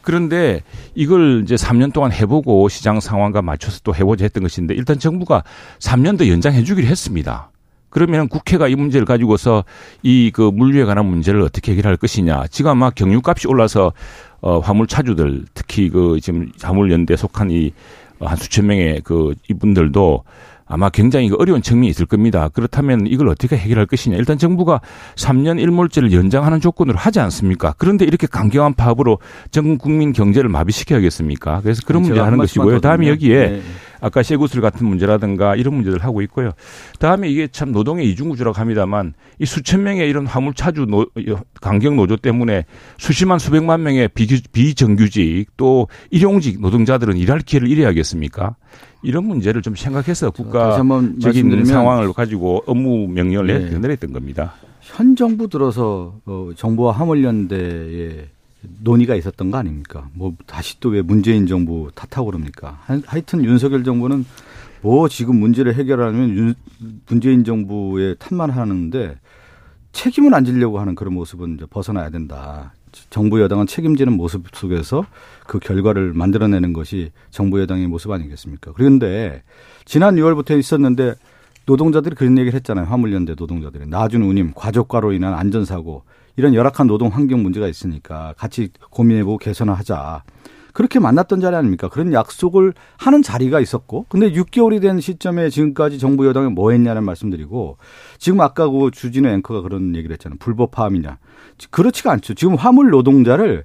[0.03, 0.63] 그런데
[0.95, 5.43] 이걸 이제 3년 동안 해보고 시장 상황과 맞춰서 또 해보자 했던 것인데 일단 정부가
[5.81, 7.51] 3년 더 연장해 주기로 했습니다.
[7.91, 9.65] 그러면 국회가 이 문제를 가지고서
[10.03, 12.47] 이 그 물류에 관한 문제를 어떻게 해결할 것이냐.
[12.51, 13.93] 지금 아마 경유값이 올라서
[14.41, 17.73] 어 화물 차주들 특히 그 지금 화물 연대 속한 이
[18.21, 20.25] 한 수천 명의 그 이분들도
[20.67, 22.49] 아마 굉장히 그 어려운 측면이 있을 겁니다.
[22.53, 24.17] 그렇다면 이걸 어떻게 해결할 것이냐.
[24.17, 24.81] 일단 정부가
[25.15, 27.75] 3년 일몰제를 연장하는 조건으로 하지 않습니까?
[27.79, 29.19] 그런데 이렇게 강경한 파업으로
[29.51, 31.61] 전 국민 경제를 마비시켜야겠습니까?
[31.63, 32.81] 그래서 그런 문제 하는 것이고요.
[32.81, 33.63] 다음에 여기에 네.
[34.01, 36.51] 아까 쇠구슬 같은 문제라든가 이런 문제들 하고 있고요.
[36.99, 41.07] 다음에 이게 참 노동의 이중구조라고 합니다만 이 수천 명의 이런 화물차주 노,
[41.61, 42.65] 강경 노조 때문에
[42.99, 48.57] 수십만 수백만 명의 비, 비정규직 또 일용직 노동자들은 일할 기회를 잃어야겠습니까?
[49.07, 53.79] 이런 문제를 좀 생각해서 국가적인 상황을 가지고 업무 명령을 네.
[53.79, 54.55] 내렸던 겁니다.
[54.81, 58.27] 현 정부 들어서 어, 정부와 화물연대의
[58.83, 60.09] 논의가 있었던 거 아닙니까?
[60.13, 62.81] 뭐 다시 또 왜 문재인 정부 탓하고 그럽니까?
[63.07, 64.27] 하여튼 윤석열 정부는
[64.83, 66.55] 뭐 지금 문제를 해결하면 윤,
[67.09, 69.17] 문재인 정부의 탓만 하는데
[69.93, 72.73] 책임을 안 지려고 하는 그런 모습은 이제 벗어나야 된다.
[73.11, 75.05] 정부 여당은 책임지는 모습 속에서
[75.47, 78.73] 그 결과를 만들어내는 것이 정부 여당의 모습 아니겠습니까?
[78.75, 79.43] 그런데
[79.85, 81.15] 지난 6월부터 있었는데
[81.67, 82.87] 노동자들이 그런 얘기를 했잖아요.
[82.87, 83.89] 화물연대 노동자들이.
[83.89, 86.03] 나준 운임, 과적과로 인한 안전사고
[86.37, 90.23] 이런 열악한 노동 환경 문제가 있으니까 같이 고민해보고 개선하자.
[90.77, 91.89] 그렇게 만났던 자리 아닙니까?
[91.89, 97.79] 그런 약속을 하는 자리가 있었고, 근데 6개월이 된 시점에 지금까지 정부 여당이 뭐 했냐는 말씀드리고,
[98.19, 100.37] 지금 아까 그 주진우 앵커가 그런 얘기를 했잖아요.
[100.39, 101.17] 불법 파업이냐.
[101.71, 102.35] 그렇지가 않죠.
[102.35, 103.65] 지금 화물 노동자를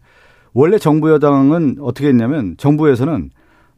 [0.53, 3.31] 원래 정부 여당은 어떻게 했냐면 정부에서는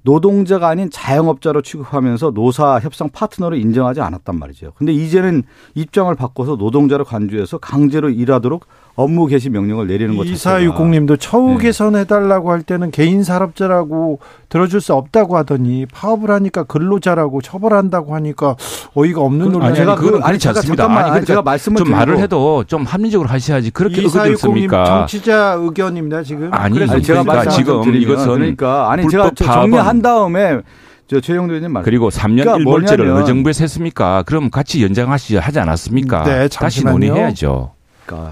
[0.04, 4.74] 노동자가 아닌 자영업자로 취급하면서 노사 협상 파트너를 인정하지 않았단 말이죠.
[4.76, 5.44] 근데 이제는
[5.76, 11.64] 입장을 바꿔서 노동자를 간주해서 강제로 일하도록 업무 개시 명령을 내리는 것 자체가 2460님도 처우 네.
[11.64, 18.56] 개선해달라고 할 때는 개인 산업자라고 들어줄 수 없다고 하더니 파업을 하니까 근로자라고 처벌한다고 하니까
[18.94, 20.86] 어이가 없는 논리 아니, 제가 그, 아니, 제가 않습니다.
[20.86, 26.54] 아니, 그러니까 제가 말씀을 좀 말을 해도 좀 합리적으로 하셔야지 그렇게 의견습니까 정치자 의견입니다 지금.
[26.54, 30.60] 아니, 아니 제가 그러니까 지금 이것은 그러니까 아니 제가 정리한 다음에
[31.08, 31.84] 저 최영도 의원님 말.
[31.84, 34.24] 그리고 3년 그러니까 1월제를 의정부에서 했습니까?
[34.24, 36.24] 그럼 같이 연장하시 하지 않았습니까?
[36.24, 37.72] 네, 다시 논의해야죠.
[38.06, 38.32] 그러니까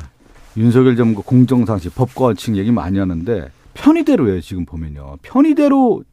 [0.58, 6.04] 윤석열 정부 공정상식 법과 칙 얘기 많이 하는데 편의대로예요 지금 보면요 편의대로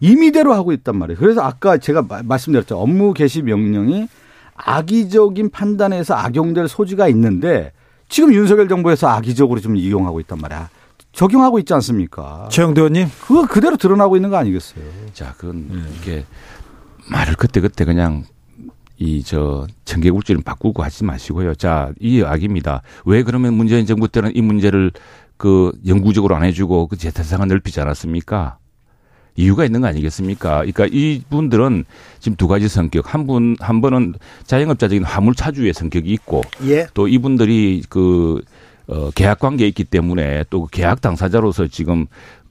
[0.00, 1.18] 임의대로 하고 있단 말이에요.
[1.18, 4.08] 그래서 아까 제가 말씀드렸죠 업무 개시 명령이
[4.54, 7.72] 악의적인 판단에서 악용될 소지가 있는데
[8.08, 10.68] 지금 윤석열 정부에서 악의적으로 좀 이용하고 있단 말이야.
[11.12, 12.48] 적용하고 있지 않습니까?
[12.50, 13.08] 최영도 의원님.
[13.22, 14.84] 그거 그대로 드러나고 있는 거 아니겠어요?
[15.14, 15.82] 자, 그건 네.
[15.98, 16.24] 이게
[17.10, 18.24] 말을 그때그때 그냥
[18.98, 21.54] 이 저 청개구지를 바꾸고 하지 마시고요.
[21.54, 22.82] 자, 이 이야기입니다.
[23.04, 24.90] 왜 그러면 문재인 정부 때는 이 문제를
[25.36, 28.58] 그 영구적으로 안 해주고 그 재타상을 넓히지 않았습니까?
[29.36, 30.58] 이유가 있는 거 아니겠습니까?
[30.64, 31.84] 그러니까 이분들은
[32.20, 33.12] 지금 두 가지 성격.
[33.12, 34.14] 한 분, 한 번은
[34.46, 36.86] 자영업자적인 화물 차주의 성격이 있고 예.
[36.94, 38.40] 또 이분들이 그,
[38.86, 42.06] 어, 계약 관계에 있기 때문에 또그 계약 당사자로서 지금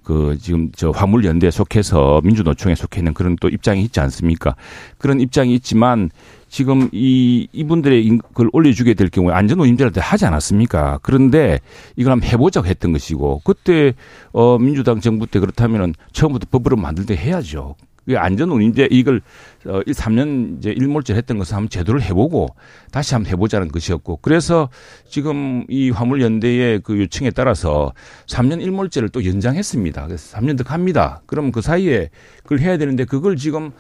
[0.06, 4.56] 그 지금 저 화물연대에 속해서 민주노총에 속해 있는 그런 또 입장이 있지 않습니까?
[5.00, 6.12] 그런 입장이 있지만
[6.48, 11.00] 지금 이 이분들의 그걸 올려주게 될 경우에 안전노임제를 하지 않았습니까?
[11.02, 11.60] 그런데
[11.96, 13.94] 이걸 한번 해보자고 했던 것이고 그때
[14.32, 17.76] 어 민주당 정부 때 그렇다면은 처음부터 법으로 만들 때 해야죠.
[18.14, 19.22] 안전운임제 이걸
[19.66, 22.50] 어 3년 이제 일몰제 했던 것을 한번 제도를 해보고
[22.92, 24.70] 다시 한번 해보자는 것이었고 그래서
[25.08, 27.94] 지금 이 화물 연대의 그 요청에 따라서
[28.28, 30.06] 3년 일몰제를 또 연장했습니다.
[30.06, 31.22] 그래서 3년 더 갑니다.
[31.26, 32.10] 그럼 그 사이에
[32.44, 33.72] 그걸 해야 되는데 그걸 지금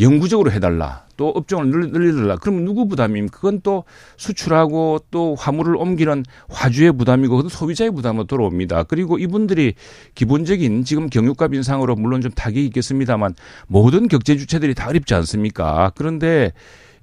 [0.00, 1.04] 영구적으로 해달라.
[1.16, 2.36] 또 업종을 늘리달라.
[2.36, 3.36] 그러면 누구 부담입니까?
[3.36, 3.84] 그건 또
[4.16, 8.84] 수출하고 또 화물을 옮기는 화주의 부담이고 그건 소비자의 부담으로 돌아옵니다.
[8.84, 9.74] 그리고 이분들이
[10.14, 13.34] 기본적인 지금 경유값 인상으로 물론 좀 타격이 있겠습니다만
[13.66, 15.92] 모든 경제 주체들이 다 어렵지 않습니까?
[15.94, 16.52] 그런데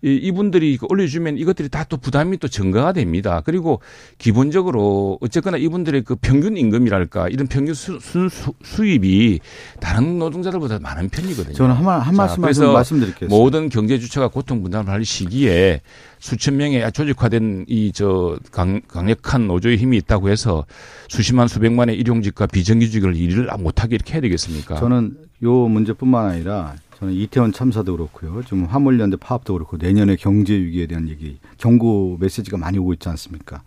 [0.04, 3.42] 이 분들이 올려주면 이것들이 다 또 부담이 또 증가가 됩니다.
[3.46, 3.80] 그리고
[4.18, 8.28] 기본적으로 어쨌거나 이분들의 그 평균 임금이랄까 이런 평균 수, 수,
[8.62, 9.40] 수 입이
[9.80, 11.54] 다른 노동자들보다 많은 편이거든요.
[11.56, 13.30] 저는 한, 말, 한 말씀 그래서 말씀드릴게요.
[13.30, 15.80] 모든 경제 주체가 고통 분담을 할 시기에
[16.20, 20.66] 수천 명의 조직화된 이 저 강력한 노조의 힘이 있다고 해서
[21.08, 24.76] 수십만 수백만의 일용직과 비정규직을 일을 못하게 이렇게 해야 되겠습니까?
[24.76, 28.42] 저는 요 문제뿐만 아니라 저는 이태원 참사도 그렇고요.
[28.44, 33.62] 좀 화물연대 파업도 그렇고 내년에 경제 위기에 대한 얘기, 경고 메시지가 많이 오고 있지 않습니까?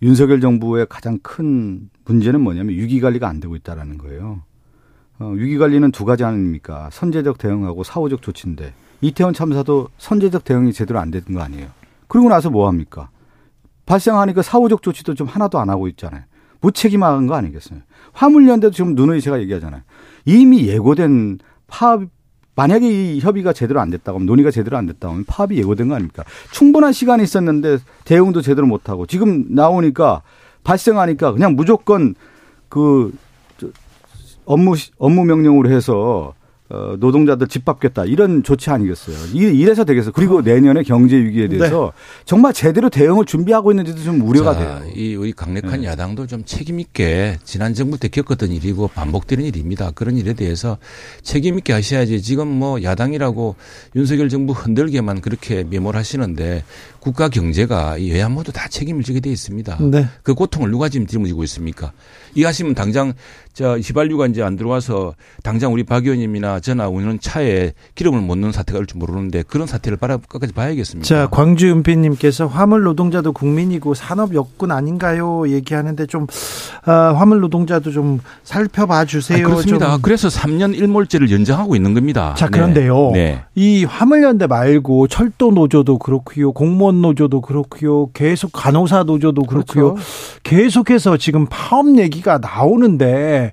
[0.00, 4.40] 윤석열 정부의 가장 큰 문제는 뭐냐면 위기 관리가 안 되고 있다라는 거예요.
[5.18, 6.88] 어, 위기 관리는 두 가지 아닙니까?
[6.90, 8.72] 선제적 대응하고 사후적 조치인데
[9.02, 11.68] 이태원 참사도 선제적 대응이 제대로 안 되는 거 아니에요.
[12.08, 13.10] 그리고 나서 뭐 합니까?
[13.84, 16.22] 발생하니까 사후적 조치도 좀 하나도 안 하고 있잖아요.
[16.62, 17.80] 무책임한 거 아니겠어요?
[18.12, 19.82] 화물연대도 지금 누누이 제가 얘기하잖아요.
[20.24, 22.08] 이미 예고된 파업
[22.60, 25.94] 만약에 이 협의가 제대로 안 됐다고 하면 논의가 제대로 안 됐다고 하면 파업이 예고된 거
[25.94, 26.24] 아닙니까?
[26.52, 30.20] 충분한 시간이 있었는데 대응도 제대로 못 하고 지금 나오니까
[30.62, 32.14] 발생하니까 그냥 무조건
[32.68, 33.14] 그
[34.44, 36.34] 업무 업무 명령으로 해서
[36.72, 39.16] 어, 노동자들 집합겠다 이런 조치 아니겠어요.
[39.34, 40.12] 이래서 되겠어요.
[40.12, 41.58] 그리고 내년에 경제 위기에 네.
[41.58, 42.22] 대해서 네.
[42.24, 44.92] 정말 제대로 대응을 준비하고 있는지도 좀 우려가 자, 돼요.
[44.94, 45.88] 이 우리 강력한 네.
[45.88, 49.90] 야당도 좀 책임 있게 지난 정부 때 겪었던 일이고 반복되는 일입니다.
[49.90, 50.78] 그런 일에 대해서
[51.22, 53.56] 책임 있게 하셔야지 지금 뭐 야당이라고
[53.96, 56.62] 윤석열 정부 흔들게만 그렇게 메모하시는데
[57.00, 59.78] 국가 경제가 이 여야 모두 다 책임을 지게 돼 있습니다.
[59.90, 60.06] 네.
[60.22, 61.92] 그 고통을 누가 지금 짊어지고 있습니까?
[62.36, 63.14] 이 하시면 당장
[63.60, 68.52] 저 휘발유가 이제 안 들어와서 당장 우리 박 의원님이나 저나 우리는 차에 기름을 못 넣는
[68.52, 71.06] 사태가 올지 모르는데 그런 사태를 바라 끝까지 봐야겠습니다.
[71.06, 75.46] 자, 광주 은비님께서 화물 노동자도 국민이고 산업 여군 아닌가요?
[75.46, 76.26] 얘기하는데 좀
[76.86, 79.36] 어, 화물 노동자도 좀 살펴봐 주세요.
[79.36, 79.92] 아니, 그렇습니다.
[79.92, 80.00] 좀.
[80.00, 82.32] 그래서 3년 일몰제를 연장하고 있는 겁니다.
[82.38, 83.10] 자, 그런데요.
[83.12, 83.20] 네.
[83.20, 83.42] 네.
[83.56, 86.52] 이 화물연대 말고 철도 노조도 그렇고요.
[86.52, 88.10] 공무원 노조도 그렇고요.
[88.14, 89.94] 계속 간호사 노조도 그렇고요.
[89.96, 90.02] 그렇죠.
[90.44, 93.49] 계속해서 지금 파업 얘기가 나오는데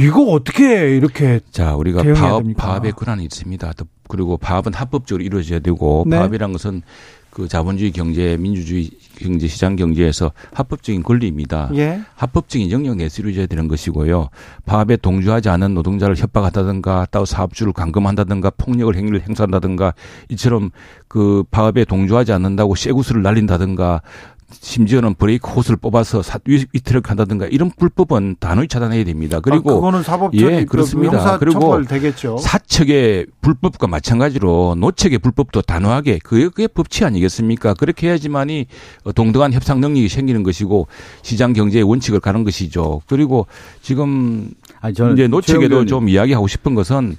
[0.00, 3.72] 이거 어떻게 이렇게 자, 우리가 파업 파업의 권한이 있습니다.
[4.08, 6.16] 그리고 파업은 합법적으로 이루어져야 되고 네.
[6.16, 6.82] 파업이란 것은
[7.30, 11.70] 그 자본주의 경제, 민주주의 경제, 시장 경제에서 합법적인 권리입니다.
[11.74, 12.00] 예.
[12.16, 14.28] 합법적인 영역 내에서 이루어져야 되는 것이고요.
[14.64, 19.94] 파업에 동조하지 않은 노동자를 협박한다든가 또 사업주를 감금한다든가 폭력을 행위를 행사한다든가
[20.30, 20.70] 이처럼
[21.06, 24.02] 그 파업에 동조하지 않는다고 쇠구슬을 날린다든가
[24.50, 29.40] 심지어는 브레이크 호스를 뽑아서 사, 위트를 한다든가 이런 불법은 단호히 차단해야 됩니다.
[29.40, 31.38] 그리고 아, 그거는 사법 예 그렇습니다.
[31.38, 32.38] 그리고 되겠죠.
[32.38, 37.74] 사측의 불법과 마찬가지로 노측의 불법도 단호하게 그게, 그게 법치 아니겠습니까?
[37.74, 38.66] 그렇게 해야지만이
[39.14, 40.86] 동등한 협상 능력이 생기는 것이고
[41.22, 43.02] 시장 경제의 원칙을 가는 것이죠.
[43.06, 43.46] 그리고
[43.82, 47.16] 지금 아니, 저는 이제 노측에도 좀 이야기하고 싶은 것은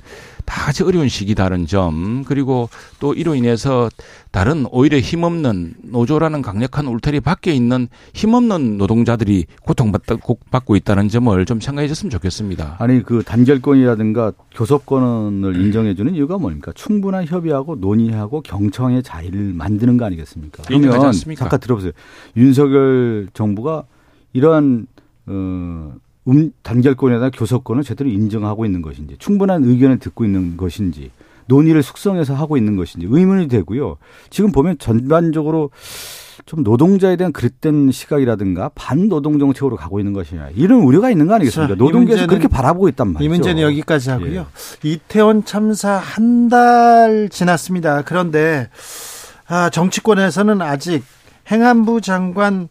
[0.49, 2.69] 다 같이 어려운 시기다른 점 그리고
[2.99, 3.87] 또 이로 인해서
[4.31, 11.87] 다른 오히려 힘없는 노조라는 강력한 울타리 밖에 있는 힘없는 노동자들이 고통받고 있다는 점을 좀 생각해
[11.87, 12.77] 줬으면 좋겠습니다.
[12.79, 16.71] 아니 그 단결권이라든가 교섭권을 인정해 주는 이유가 뭡니까?
[16.73, 20.63] 충분한 협의하고 논의하고 경청의 자리를 만드는 거 아니겠습니까?
[20.65, 21.91] 그러면 잠깐 들어보세요.
[22.35, 23.83] 윤석열 정부가
[24.33, 24.87] 이러한
[25.27, 25.93] 어
[26.29, 31.11] 음, 단결권이나 교섭권을 제대로 인정하고 있는 것인지 충분한 의견을 듣고 있는 것인지
[31.47, 33.97] 논의를 숙성해서 하고 있는 것인지 의문이 되고요.
[34.29, 35.71] 지금 보면 전반적으로
[36.45, 41.75] 좀 노동자에 대한 그릇된 시각이라든가 반노동 정책으로 가고 있는 것이냐 이런 우려가 있는 거 아니겠습니까?
[41.75, 43.23] 노동계에서 그렇게 바라보고 있단 말이죠.
[43.25, 44.45] 이 문제는 여기까지 하고요.
[44.83, 44.89] 예.
[44.89, 48.01] 이태원 참사 한 달 지났습니다.
[48.03, 48.69] 그런데
[49.47, 51.03] 아, 정치권에서는 아직
[51.51, 52.69] 행안부 장관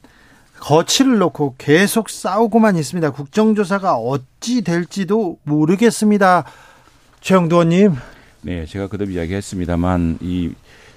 [0.61, 3.11] 거치를 놓고 계속 싸우고만 있습니다.
[3.11, 6.44] 국정조사가 어찌 될지도 모르겠습니다.
[7.20, 7.94] 최영도 의원님.
[8.42, 10.52] 네, 제가 그도 이야기했습니다만 이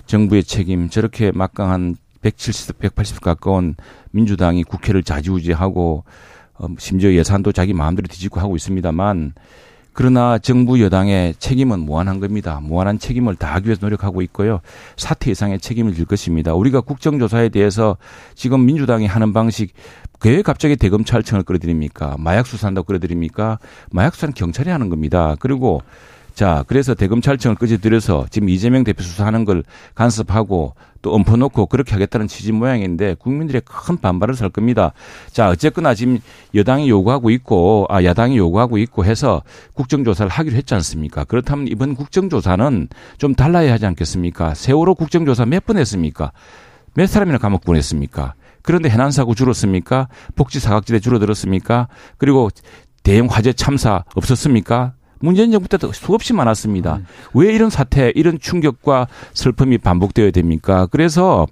[0.05, 3.75] 정부의 책임 저렇게 막강한 170, 180 가까운
[4.11, 6.03] 민주당이 국회를 자지우지하고
[6.55, 9.33] 어, 심지어 예산도 자기 마음대로 뒤집고 하고 있습니다만
[10.01, 12.59] 그러나 정부 여당의 책임은 무한한 겁니다.
[12.59, 14.59] 무한한 책임을 다하기 위해서 노력하고 있고요.
[14.97, 16.55] 사태 이상의 책임을 질 것입니다.
[16.55, 17.97] 우리가 국정조사에 대해서
[18.33, 19.75] 지금 민주당이 하는 방식
[20.25, 22.15] 왜 갑자기 대검찰청을 끌어들입니까?
[22.17, 23.59] 마약 수사한다고 끌어들입니까?
[23.91, 25.35] 마약 수사는 경찰이 하는 겁니다.
[25.39, 25.83] 그리고
[26.33, 32.51] 자, 그래서 대검찰청을 끄집들여서 지금 이재명 대표 수사하는 걸 간섭하고 또 엎어놓고 그렇게 하겠다는 취지
[32.51, 34.93] 모양인데 국민들의 큰 반발을 살 겁니다.
[35.31, 36.19] 자, 어쨌거나 지금
[36.53, 39.41] 여당이 요구하고 있고, 아, 야당이 요구하고 있고 해서
[39.73, 41.23] 국정조사를 하기로 했지 않습니까?
[41.23, 42.87] 그렇다면 이번 국정조사는
[43.17, 44.53] 좀 달라야 하지 않겠습니까?
[44.53, 46.31] 세월호 국정조사 몇 번 했습니까?
[46.93, 48.33] 몇 사람이나 감옥 보냈습니까?
[48.63, 50.07] 그런데 해난 사고 줄었습니까?
[50.35, 51.87] 복지 사각지대 줄어들었습니까?
[52.17, 52.49] 그리고
[53.03, 54.93] 대형 화재 참사 없었습니까?
[55.21, 56.97] 문재인 정부 때도 수없이 많았습니다.
[56.97, 57.05] 음.
[57.33, 60.87] 왜 이런 사태, 이런 충격과 슬픔이 반복되어야 됩니까?
[60.91, 61.47] 그래서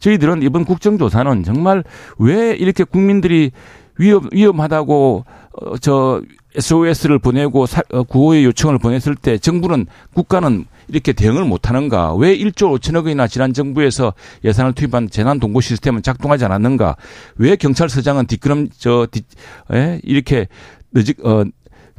[0.00, 1.84] 저희들은 이번 국정조사는 정말
[2.18, 3.50] 왜 이렇게 국민들이
[3.98, 6.22] 위험, 위험하다고 어, 저
[6.56, 12.14] SOS를 보내고 사, 어, 구호의 요청을 보냈을 때 정부는 국가는 이렇게 대응을 못하는가?
[12.14, 14.12] 왜 1조 5천억 원이나 지난 정부에서
[14.44, 16.96] 예산을 투입한 재난 동고 시스템은 작동하지 않았는가?
[17.36, 19.24] 왜 경찰서장은 뒷걸음 저 뒷,
[19.72, 20.00] 에?
[20.02, 20.48] 이렇게
[20.92, 21.44] 늦어 어,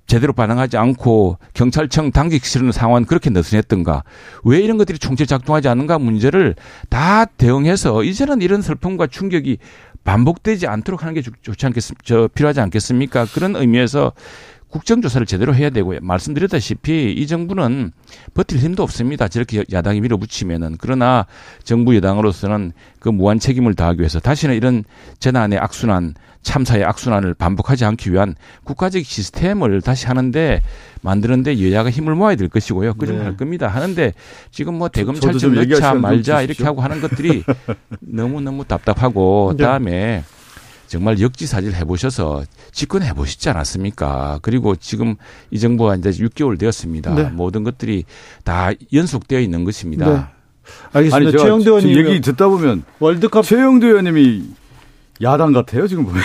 [0.06, 4.04] 제대로 반응하지 않고 경찰청 당직 실는 상황은 그렇게 느슨했던가
[4.44, 6.56] 왜 이런 것들이 총체 작동하지 않는가 문제를
[6.90, 9.58] 다 대응해서 이제는 이런 슬픔과 충격이
[10.04, 14.12] 반복되지 않도록 하는 게 좋지 않겠습 저 필요하지 않겠습니까 그런 의미에서
[14.74, 16.00] 국정조사를 제대로 해야 되고요.
[16.02, 17.92] 말씀드렸다시피 이 정부는
[18.34, 19.28] 버틸 힘도 없습니다.
[19.28, 20.78] 저렇게 야당이 밀어붙이면은.
[20.80, 21.28] 그러나
[21.64, 24.84] 정부 여당으로서는 그 무한 책임을 다하기 위해서 다시는 이런
[25.20, 30.62] 재난의 악순환, 참사의 악순환을 반복하지 않기 위한 국가적 시스템을 다시 하는데
[31.02, 32.94] 만드는데 여야가 힘을 모아야 될 것이고요.
[32.96, 33.24] 그좀 네.
[33.24, 33.68] 할 겁니다.
[33.68, 34.14] 하는데
[34.52, 37.44] 지금 뭐 대검찰청 넣자 말자 이렇게 하고 하는 것들이
[38.00, 40.24] 너무 너무 답답하고 그다음에
[40.88, 44.40] 정말 역지사지를 해보셔서 집권해 보시지 않았습니까?
[44.44, 45.16] 그리고 지금
[45.50, 47.16] 이 정부가 이제 6개월 되었습니다.
[47.16, 47.24] 네.
[47.24, 48.04] 모든 것들이
[48.44, 50.10] 다 연속되어 있는 것입니다.
[50.14, 50.24] 네.
[50.94, 51.38] 알겠습니다.
[51.38, 54.44] 최영도 의원님 얘기 듣다 보면 월드컵 최영도 의원님이
[55.22, 56.22] 야당 같아요 지금 보면.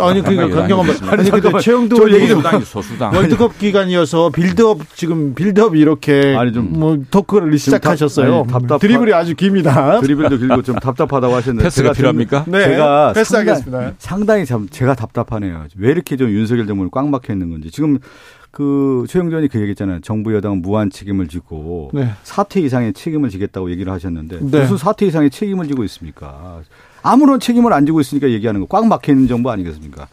[0.00, 1.18] 아니 그러니까 강경한 말.
[1.18, 3.14] 아니 근데 최형두 얘기 좀 소수당.
[3.14, 8.46] 월드컵 기간이어서 빌드업 지금 빌드업 이렇게 아니 좀뭐 토크를 시작하셨어요.
[8.48, 10.00] 답, 답답 드리블이 아주 깁니다.
[10.00, 12.44] 드리블도 길고 좀 답답하다고 하셨는데 패스가 필요합니까?
[12.48, 12.64] 네.
[12.64, 13.70] 제가 패스하겠습니다.
[13.70, 15.64] 상당히, 상당히 참 제가 답답하네요.
[15.76, 17.98] 왜 이렇게 좀 윤석열 정부는 꽉 막혀 있는 건지 지금
[18.50, 20.00] 그 최형두 의원이 그 얘기했잖아요.
[20.00, 22.12] 정부 여당은 무한 책임을 지고 네.
[22.22, 24.60] 사태 이상의 책임을 지겠다고 얘기를 하셨는데 네.
[24.62, 26.62] 무슨 사태 이상의 책임을 지고 있습니까?
[27.06, 30.08] 아무런 책임을 안 지고 있으니까 얘기하는 거 꽉 막혀 있는 정부 아니겠습니까?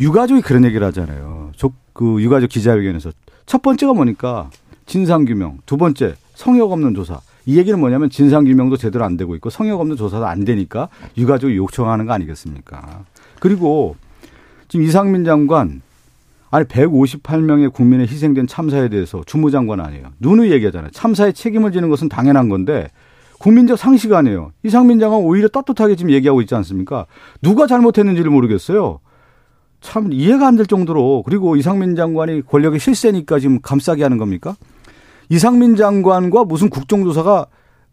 [0.00, 1.52] 유가족이 그런 얘기를 하잖아요.
[1.92, 3.12] 그 유가족 기자회견에서
[3.46, 4.50] 첫 번째가 뭐니까
[4.86, 7.20] 진상규명, 두 번째 성역 없는 조사.
[7.46, 10.88] 이 얘기는 뭐냐면 진상규명도 제대로 안 되고 있고 성역 없는 조사도 안 되니까
[11.18, 13.04] 유가족이 요청하는 거 아니겠습니까?
[13.38, 13.96] 그리고
[14.68, 15.82] 지금 이상민 장관
[16.50, 20.04] 아니 158명의 국민의 희생된 참사에 대해서 주무장관 아니에요.
[20.20, 20.90] 누누이 얘기하잖아요.
[20.92, 22.88] 참사에 책임을 지는 것은 당연한 건데
[23.40, 24.52] 국민적 상식 아니에요.
[24.62, 27.06] 이상민 장관 오히려 떳떳하게 지금 얘기하고 있지 않습니까?
[27.40, 29.00] 누가 잘못했는지를 모르겠어요.
[29.80, 34.54] 참 이해가 안 될 정도로 그리고 이상민 장관이 권력의 실세니까 지금 감싸게 하는 겁니까?
[35.30, 37.46] 이상민 장관과 무슨 국정조사가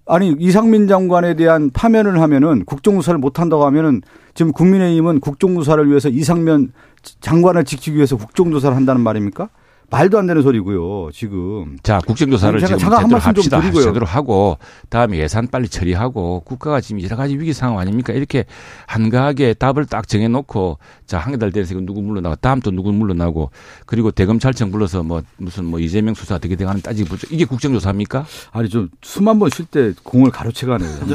[0.05, 4.01] 아니 이상민 장관에 대한 파면을 하면은 국정조사를 못 한다고 하면은
[4.33, 6.73] 지금 국민의힘은 국정조사를 위해서 이상면
[7.21, 9.49] 장관을 지키기 위해서 국정조사를 한다는 말입니까?
[9.89, 11.11] 말도 안 되는 소리고요.
[11.13, 11.77] 지금.
[11.81, 13.61] 자 국정조사를 제가 지금 한 제대로 말씀 좀 합시다.
[13.61, 13.83] 드리고요.
[13.83, 14.57] 제대로 하고
[14.89, 18.11] 다음에 예산 빨리 처리하고 국가가 지금 여러 가지 위기 상황 아닙니까?
[18.11, 18.43] 이렇게
[18.88, 23.49] 한가하게 답을 딱 정해놓고 자한달 돼서 이거 누구 물러나고 다음 또 누구 물러나고
[23.85, 27.25] 그리고 대검찰청 불러서 뭐 무슨 뭐 이재명 수사 어떻게 돼가는 따지고 보죠.
[27.31, 28.25] 이게 국정조사입니까?
[28.51, 30.89] 아니 좀 수만 번쉴 때 공을 가로채가네요.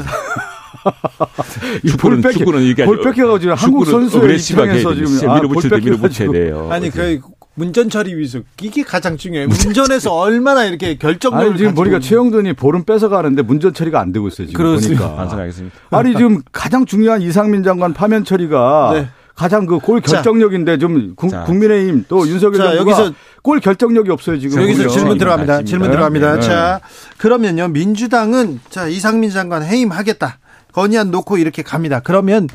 [1.83, 5.27] 이 축구는 볼 뺏기- 축구는 이게 볼 뺏겨가지고 지금 한국 선수의 입장에서 지금 돼.
[5.27, 6.31] 아, 밀어붙일 때볼 밀어붙여야.
[6.31, 6.67] 돼요.
[6.71, 7.21] 아니 그
[7.55, 9.47] 문전 처리 위수 이게 가장 중요해요.
[9.47, 14.11] 문전에서 얼마나 이렇게 결정력을 아니 지금 가지고 보니까 최영돈이 볼은 뺏어 가는데 문전 처리가 안
[14.11, 14.47] 되고 있어요.
[14.47, 15.01] 지금 그렇습니다.
[15.03, 15.17] 보니까.
[15.17, 15.75] 반성하겠습니다.
[15.91, 19.07] 아니 지금 가장 중요한 이상민 장관 파면 처리가 네.
[19.35, 20.15] 가장 그골 자.
[20.17, 21.45] 결정력인데 좀 국, 자.
[21.47, 24.61] 민의힘 또 윤석열 자, 정부가 여기서- 골 결정력이 없어요 지금.
[24.61, 24.89] 여기서 보면.
[24.93, 25.53] 질문 들어갑니다.
[25.53, 25.69] 아침입니다.
[25.69, 26.35] 질문 들어갑니다.
[26.35, 26.41] 네.
[26.41, 26.79] 자,
[27.17, 27.67] 그러면요.
[27.69, 30.39] 민주당은 자, 이상민 장관 해임하겠다.
[30.71, 31.99] 건의안 놓고 이렇게 갑니다.
[32.03, 32.47] 그러면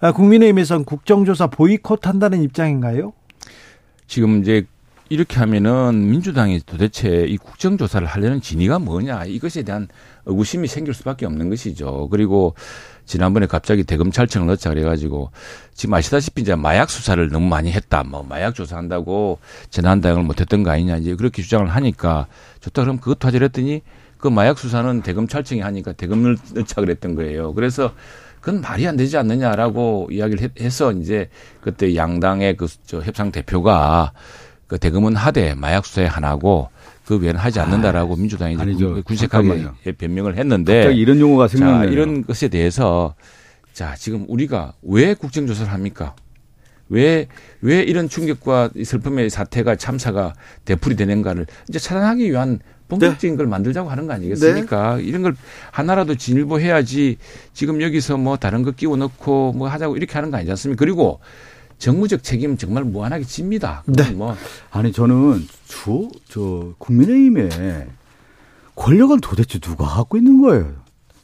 [0.00, 3.12] 아, 국민의힘에선 국정조사 보이콧 한다는 입장인가요?
[4.06, 4.66] 지금 이제
[5.10, 9.86] 이렇게 하면은 민주당이 도대체 이 국정조사를 하려는 진위가 뭐냐 이것에 대한
[10.24, 12.08] 의구심이 생길 수밖에 없는 것이죠.
[12.10, 12.54] 그리고
[13.04, 15.30] 지난번에 갑자기 대검찰청을 넣자 그래가지고
[15.74, 18.02] 지금 아시다시피 이제 마약 수사를 너무 많이 했다.
[18.02, 19.38] 뭐 마약 조사한다고
[19.68, 22.26] 재난 대응을 못했던 거 아니냐 이제 그렇게 주장을 하니까
[22.60, 23.82] 좋다 그럼 그것도 하자 그랬더니
[24.16, 27.52] 그 마약 수사는 대검찰청이 하니까 대검을 넣자 그랬던 거예요.
[27.52, 27.92] 그래서
[28.44, 31.30] 그건 말이 안 되지 않느냐라고 이야기를 했- 해서 이제
[31.62, 34.12] 그때 양당의 그 저 협상 대표가
[34.66, 36.68] 그 대검은 하되 마약 수사에 하나고
[37.06, 38.92] 그 외에는 하지 않는다라고 민주당이 이제 아니죠.
[38.94, 39.74] 군- 군색하게 잠깐만요.
[39.96, 41.90] 변명을 했는데 이런 용어가 자, 생각나요.
[41.90, 43.14] 이런 것에 대해서
[43.72, 46.14] 자, 지금 우리가 왜 국정조사를 합니까?
[46.90, 47.28] 왜,
[47.62, 50.34] 왜 이런 충격과 이 슬픔의 사태가 참사가
[50.66, 54.98] 되풀이 되는가를 이제 차단하기 위한 본격적인 걸 만들자고 하는 거 아니겠습니까?
[55.00, 55.34] 이런 걸
[55.70, 57.16] 하나라도 진일보해야지
[57.52, 60.78] 지금 여기서 뭐 다른 거 끼워 넣고 뭐 하자고 이렇게 하는 거 아니지 않습니까?
[60.78, 61.20] 그리고
[61.78, 63.82] 정무적 책임 정말 무한하게 집니다.
[63.86, 64.10] 네.
[64.12, 64.36] 뭐
[64.70, 67.86] 아니 저는 주 저 국민의힘에
[68.76, 70.72] 권력을 도대체 누가 갖고 있는 거예요?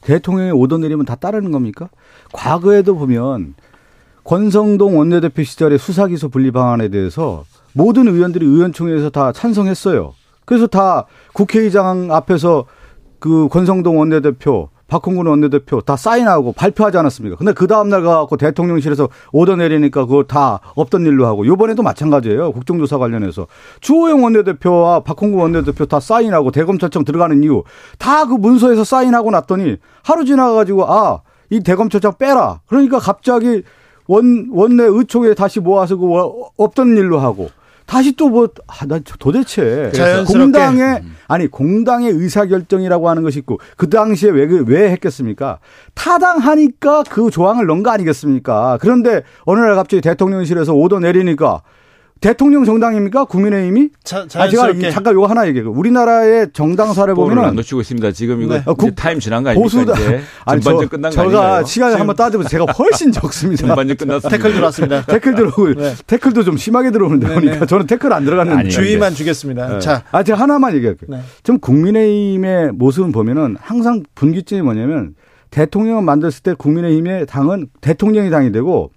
[0.01, 1.89] 대통령이 오던 내리면 다 따르는 겁니까?
[2.33, 3.53] 과거에도 보면
[4.23, 10.13] 권성동 원내대표 시절의 수사기소 분리 방안에 대해서 모든 의원들이 의원총회에서 다 찬성했어요.
[10.51, 12.65] 그래서 다 국회의장 앞에서
[13.19, 17.37] 그 권성동 원내대표, 박홍근 원내대표 다 사인하고 발표하지 않았습니까?
[17.37, 22.51] 근데 그 다음날 가갖고 대통령실에서 오더 내리니까 그거 다 없던 일로 하고 요번에도 마찬가지예요.
[22.51, 23.47] 국정조사 관련해서.
[23.79, 27.63] 주호영 원내대표와 박홍근 원내대표 다 사인하고 대검찰청 들어가는 이유
[27.97, 32.59] 다 그 문서에서 사인하고 났더니 하루 지나가가지고 아, 이 대검찰청 빼라.
[32.67, 33.63] 그러니까 갑자기
[34.05, 36.07] 원, 원내 의총에 다시 모아서 그
[36.57, 37.49] 없던 일로 하고
[37.85, 39.91] 다시 또 뭐, 아, 나 도대체.
[39.93, 40.39] 자연스럽게.
[40.39, 45.59] 공당의, 아니, 공당의 의사 결정이라고 하는 것이 있고, 그 당시에 왜, 그- 왜 했겠습니까?
[45.93, 48.77] 타당하니까 그 조항을 넣은 거 아니겠습니까?
[48.81, 51.61] 그런데 어느 날 갑자기 대통령실에서 오더 내리니까
[52.21, 53.25] 대통령 정당입니까?
[53.25, 53.89] 국민의힘이?
[54.03, 55.71] 자, 아, 제가 잠깐 요거 하나 얘기해요.
[55.71, 58.11] 우리나라의 정당사를 볼을 안 보면은 놓치고 있습니다.
[58.11, 58.63] 지금 이거 네.
[58.67, 59.63] 어, 국- 타임 지난 거 아닙니까?
[59.63, 59.93] 보수다.
[59.99, 61.65] 이제 아니, 저, 전반전 끝난 거 아닌가요?
[61.65, 63.65] 시간을 한번 따지면 제가 훨씬 적습니다.
[63.65, 64.29] 전반전 끝났습니다.
[64.37, 65.01] 태클 들어왔습니다.
[65.09, 65.95] 태클 들어오고, 네.
[66.05, 67.65] 태클도 좀 심하게 들어오는데 네, 보니까 네.
[67.65, 68.69] 저는 태클 안 들어갔는데.
[68.69, 69.67] 주의만 주겠습니다.
[69.67, 69.79] 네.
[69.79, 71.07] 자, 아, 제가 하나만 얘기할게요.
[71.09, 71.21] 네.
[71.41, 75.15] 지금 국민의힘의 모습을 보면은 항상 분기점이 뭐냐면
[75.49, 78.91] 대통령을 만들었을 때 국민의힘의 당은 대통령이 당이 되고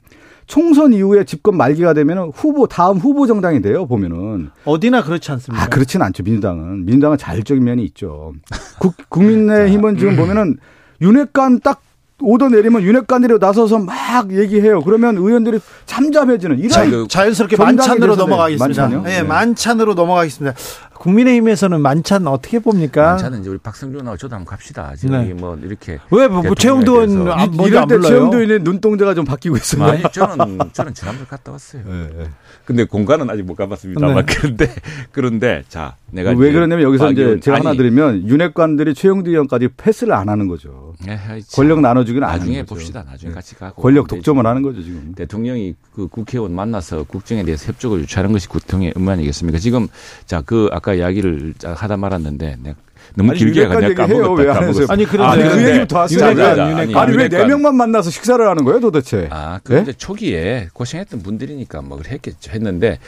[0.47, 5.65] 총선 이후에 집권 말기가 되면은 후보 다음 후보 정당이 돼요 보면은 어디나 그렇지 않습니까?
[5.65, 8.33] 아 그렇진 않죠 민주당은 민주당은 자율적인 면이 있죠
[8.79, 10.59] 국, 국민의힘은 지금 보면은
[11.01, 11.83] 윤핵관 딱
[12.21, 18.83] 오더 내리면 윤핵관들이 나서서 막 얘기해요 그러면 의원들이 잠잠해지는 이런 자, 그 자연스럽게 만찬으로 넘어가겠습니다.
[18.83, 19.03] 만찬이요?
[19.03, 19.23] 네, 네.
[19.27, 20.57] 만찬으로 넘어가겠습니다.
[21.09, 23.19] 국민의힘에서는 만찬 어떻게 봅니까?
[23.19, 24.95] 저는 이제 우리 박성준하고 저도 한번 갑시다.
[24.97, 25.35] 지금 네.
[25.35, 27.03] 뭐 이렇게 왜 뭐, 뭐 최영도.
[27.03, 28.09] 안- 먼저 이럴 안때 불러요?
[28.11, 31.83] 최영도 의원의 눈동자가 좀 바뀌고 있어요 아니 저는 저는 지난번 갔다 왔어요.
[31.87, 32.09] 네.
[32.65, 34.35] 근데 공간은 아직 못 가봤습니다만 네.
[34.35, 34.75] 그런데
[35.13, 39.29] 그런데 자 내가 왜 그러냐면 여기서 박 이제 의원- 제가 아니, 하나 드리면 윤핵관들이 최영두
[39.31, 40.95] 의원까지 패스를 안 하는 거죠.
[41.05, 41.19] 참,
[41.55, 42.63] 권력 나눠주기는 나중에.
[42.65, 43.05] 봅시다.
[43.07, 43.35] 나중에 네.
[43.35, 45.13] 같이 가고 권력 근데 독점을 하는 거죠 지금.
[45.15, 49.59] 대통령이 그 국회의원 만나서 국정에 대해서 협조를 유치하는 것이 국통의 의무 아니겠습니까?
[49.59, 49.89] 지금
[50.25, 52.77] 자 그 아까 이야기를 자, 하다 말았는데 내가
[53.17, 53.95] 너무 아니, 길게 얘기해요.
[53.95, 54.55] 까먹었다.
[54.55, 54.87] 까먹었어.
[54.89, 56.29] 아니, 그런데- 아니, 그 얘기부터 하세요.
[56.31, 56.97] 윤핵관.
[56.97, 57.45] 아니 왜 네.
[57.45, 59.29] 명만 만나서 식사를 하는 거예요 도대체?
[59.31, 59.83] 아, 그 네?
[59.83, 62.51] 이제 초기에 고생했던 분들이니까 뭐 했겠죠.
[62.51, 62.99] 했는데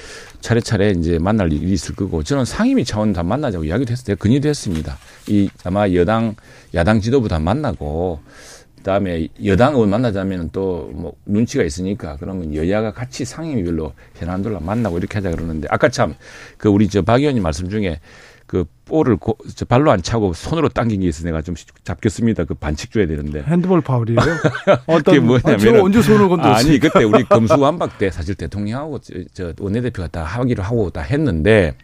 [0.42, 4.16] 차례차례 이제 만날 일이 있을 거고 저는 상임위 차원 다 만나자고 이야기도 했어요.
[4.16, 4.96] 건의도 했습니다.
[5.28, 6.36] 이 아마 여당
[6.74, 8.55] 야당 지도부 다 만나고 그
[8.86, 15.14] 다음에 여당 의원 만나자면 또 뭐 눈치가 있으니까 그러면 여야가 같이 상임위별로 현안들로 만나고 이렇게
[15.18, 16.14] 하자 그러는데 아까 참
[16.58, 18.00] 그 우리 저 박 의원님 말씀 중에
[18.46, 19.36] 그 볼을 고,
[19.68, 22.44] 발로 안 차고 손으로 당긴 게 있어 내가 좀 잡겠습니다.
[22.44, 23.42] 그 반칙 줘야 되는데.
[23.42, 24.20] 핸드볼 파울이에요?
[24.86, 29.52] 어떤 뭐냐면 아, 언제 손을 건드렸 아니 그때 우리 검수완박 때 사실 대통령하고 저, 저
[29.58, 31.74] 원내대표가 다 하기로 하고 다 했는데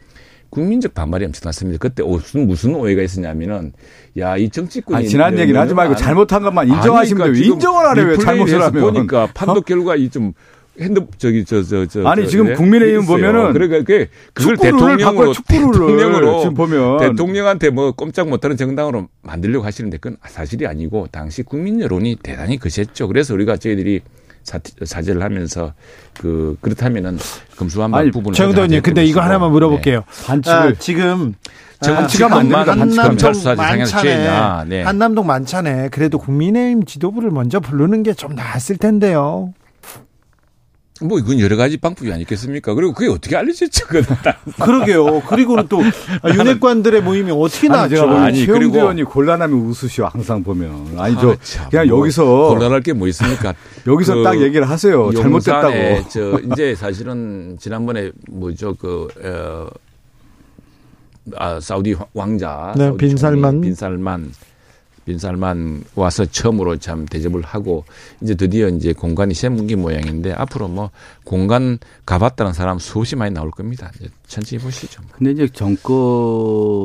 [0.53, 1.79] 국민적 반발이 엄청 났습니다.
[1.81, 3.73] 그때 무슨 무슨 오해가 있었냐면은
[4.19, 7.33] 야 이 정치권이 아니, 지난 얘기는 하지 말고 잘못한 것만 인정하시면 돼요.
[7.33, 8.07] 그러니까 인정을 안 해요.
[8.09, 9.61] 왜 잘못을 하면 보니까 판독 어?
[9.63, 10.35] 결과 이좀
[10.81, 12.55] 핸드 저기 저저 저 아니 지금 네?
[12.55, 19.65] 국민의힘 보면은 그러니까 그 그걸 대통령으로 대통령으로 지금 보면 대통령한테 뭐 꼼짝 못하는 정당으로 만들려고
[19.65, 23.09] 하시는데 그건 사실이 아니고 당시 국민 여론이 대단히 거셌죠.
[23.09, 24.01] 그래서 우리가 저희들이
[24.45, 25.73] 사, 사죄를 하면서
[26.21, 27.19] 그 그렇다면은
[27.57, 30.01] 금수한 부분을 최영도님 근데 이거 하나만 물어볼게요.
[30.09, 30.27] 네.
[30.27, 31.35] 반칙을 아, 지금
[31.81, 32.73] 정치가 만듭니다.
[32.73, 34.83] 한남동 만찬에 네.
[34.83, 39.53] 한남동 만찬에 그래도 국민의힘 지도부를 먼저 부르는 게 좀 나았을 텐데요.
[41.03, 42.75] 뭐 이건 여러 가지 방법이 아니겠습니까?
[42.75, 43.87] 그리고 그게 어떻게 알려졌죠?
[44.61, 45.21] 그러게요.
[45.23, 45.81] 그리고는 또
[46.27, 48.09] 윤핵관들의 모임이 어떻게 나왔죠?
[48.11, 50.07] 아니, 그리고 의원이 곤란하면 웃으시오.
[50.07, 50.95] 항상 보면.
[50.99, 53.55] 아니 저 아, 그냥 뭐 여기서 곤란할 게 뭐 있습니까?
[53.87, 55.11] 여기서 그 딱 얘기를 하세요.
[55.13, 56.09] 잘못됐다고.
[56.09, 59.69] 저 이제 사실은 지난번에 뭐죠 그 어,
[61.37, 64.33] 아, 사우디 왕자 네, 빈살만 빈살만
[65.05, 67.85] 빈살만 와서 처음으로 참 대접을 하고
[68.21, 70.91] 이제 드디어 이제 공간이 세문기 모양인데 앞으로 뭐
[71.25, 73.91] 공간 가봤다는 사람 수없이 많이 나올 겁니다.
[73.97, 75.03] 이제 천천히 보시죠.
[75.13, 76.83] 근데 이제 정권을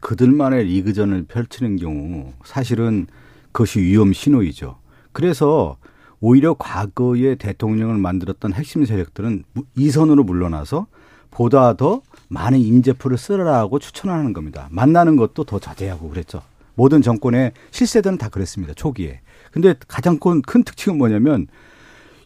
[0.00, 3.06] 그들만의 리그전을 펼치는 경우 사실은
[3.52, 4.76] 그것이 위험 신호이죠.
[5.12, 5.76] 그래서
[6.20, 9.44] 오히려 과거에 대통령을 만들었던 핵심 세력들은
[9.76, 10.86] 이선으로 물러나서
[11.30, 14.68] 보다 더 많은 인재풀을 쓰라고 추천하는 겁니다.
[14.70, 16.42] 만나는 것도 더 자제하고 그랬죠.
[16.76, 18.74] 모든 정권의 실세들은 다 그랬습니다.
[18.74, 19.20] 초기에.
[19.50, 21.48] 근데 가장 큰, 큰 특징은 뭐냐면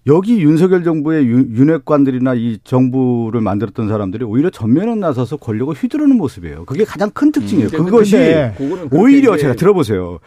[0.06, 6.64] 여기 윤석열 정부의 윤핵관들이나 이 정부를 만들었던 사람들이 오히려 전면에 나서서 권력을 휘두르는 모습이에요.
[6.64, 7.68] 그게 가장 큰 특징이에요.
[7.72, 8.16] 음, 그것이
[8.90, 10.18] 오히려 제가 들어보세요.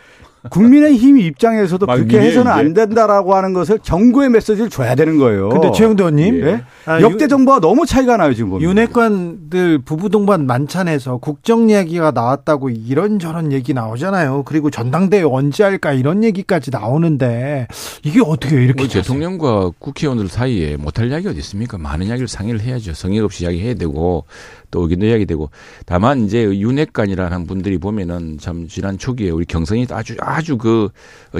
[0.49, 5.49] 국민의힘 입장에서도 그렇게 해서는 안 된다라고 하는 것을 정부의 메시지를 줘야 되는 거예요.
[5.49, 6.63] 근데 최영도 의원님 예?
[6.85, 8.69] 아, 역대 정부와 너무 차이가 나요 지금 보면.
[8.69, 14.43] 윤핵관들 부부 동반 만찬에서 국정 이야기가 나왔다고 이런저런 얘기 나오잖아요.
[14.45, 17.67] 그리고 전당대회 언제 할까 이런 얘기까지 나오는데
[18.03, 21.77] 이게 어떻게 이렇게 뭐 대통령과 국회의원들 사이에 못할 이야기 어디 있습니까?
[21.77, 22.93] 많은 이야기를 상의를 해야죠.
[22.93, 24.25] 성의 없이 이야기해야 되고
[24.73, 25.51] 또 의견도 이야기되고
[25.85, 30.89] 다만 이제 윤핵관이라는 분들이 보면은 참 지난 초기에 우리 경선이 아주 아주 그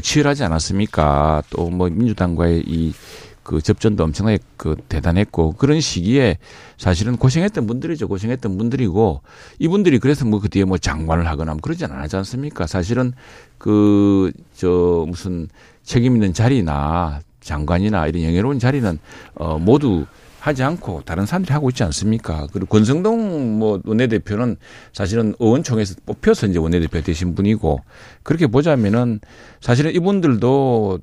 [0.01, 1.41] 치열하지 않았습니까?
[1.49, 6.37] 또 뭐 민주당과의 이그 접전도 엄청나게 그 대단했고 그런 시기에
[6.77, 9.21] 사실은 고생했던 분들이죠 고생했던 분들이고
[9.57, 12.67] 이분들이 그래서 뭐 그 뒤에 뭐 장관을 하거나 뭐 그러지 않았지 않습니까?
[12.67, 13.13] 사실은
[13.57, 15.47] 그 저 무슨
[15.83, 18.99] 책임 있는 자리나 장관이나 이런 영예로운 자리는
[19.35, 20.05] 어 모두
[20.43, 22.47] 하지 않고 다른 사람들이 하고 있지 않습니까?
[22.51, 24.57] 그리고 권성동 뭐 원내대표는
[24.91, 27.79] 사실은 의원총회에서 뽑혀서 이제 원내대표 되신 분이고
[28.23, 29.21] 그렇게 보자면은
[29.61, 30.99] 사실은 이분들도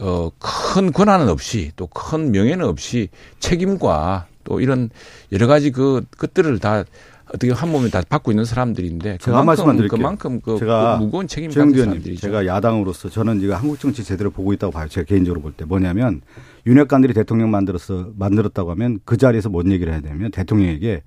[0.00, 4.88] 어, 큰 권한은 없이 또 큰 명예는 없이 책임과 또 이런
[5.32, 6.84] 여러 가지 그 것들을 다
[7.28, 9.38] 어떻게 한 몸에 다 받고 있는 사람들인데 제가
[9.76, 9.98] 드릴게요.
[9.98, 12.20] 그만큼 그, 제가 그 무거운 책임을 가진 사람들이죠.
[12.20, 14.86] 제가 야당으로서 저는 지금 한국 정치 제대로 보고 있다고 봐요.
[14.88, 16.20] 제가 개인적으로 볼 때 뭐냐면
[16.66, 21.02] 윤핵관들이 대통령 만들었어 만들었다고 하면 그 자리에서 뭔 얘기를 해야 되냐면 대통령에게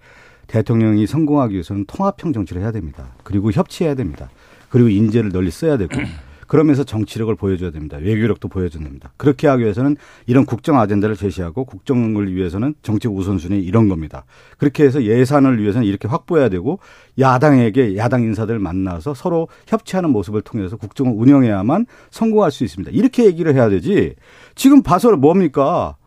[0.47, 3.13] 대통령이 성공하기 위해서는 통합형 정치를 해야 됩니다.
[3.23, 4.29] 그리고 협치해야 됩니다.
[4.69, 5.91] 그리고 인재를 널리 써야 되고
[6.49, 7.97] 그러면서 정치력을 보여줘야 됩니다.
[7.97, 9.13] 외교력도 보여줘야 됩니다.
[9.17, 14.25] 그렇게 하기 위해서는 이런 국정 아젠다를 제시하고 국정을 위해서는 정책 우선순위 이런 겁니다.
[14.57, 16.79] 그렇게 해서 예산을 위해서는 이렇게 확보해야 되고
[17.19, 22.91] 야당에게 야당 인사들 만나서 서로 협치하는 모습을 통해서 국정을 운영해야만 성공할 수 있습니다.
[22.95, 24.15] 이렇게 얘기를 해야 되지.
[24.55, 25.97] 지금 봐서 뭡니까?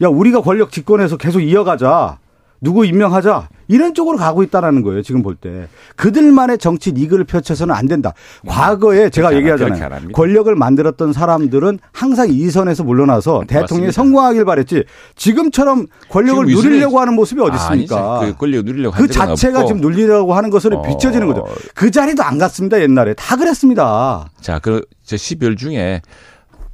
[0.00, 2.18] 야, 우리가 권력 집권해서 계속 이어가자.
[2.62, 7.86] 누구 임명하자 이런 쪽으로 가고 있다라는 거예요 지금 볼 때 그들만의 정치 리그를 펼쳐서는 안
[7.88, 8.12] 된다.
[8.46, 10.08] 과거에 제가 얘기하잖아요.
[10.12, 14.84] 권력을 만들었던 사람들은 항상 이 선에서 물러나서 음, 대통령이 성공하길 바랬지
[15.16, 18.20] 지금처럼 권력을 누리려고 하는 모습이 어디 있습니까?
[18.20, 19.68] 그 권력 누리려고 그 자체가 없고.
[19.68, 20.82] 지금 누리려고 하는 것으로 어.
[20.82, 21.46] 비춰지는 거죠.
[21.74, 24.30] 그 자리도 안 갔습니다 옛날에 다 그랬습니다.
[24.40, 26.02] 자, 그저 12월 중에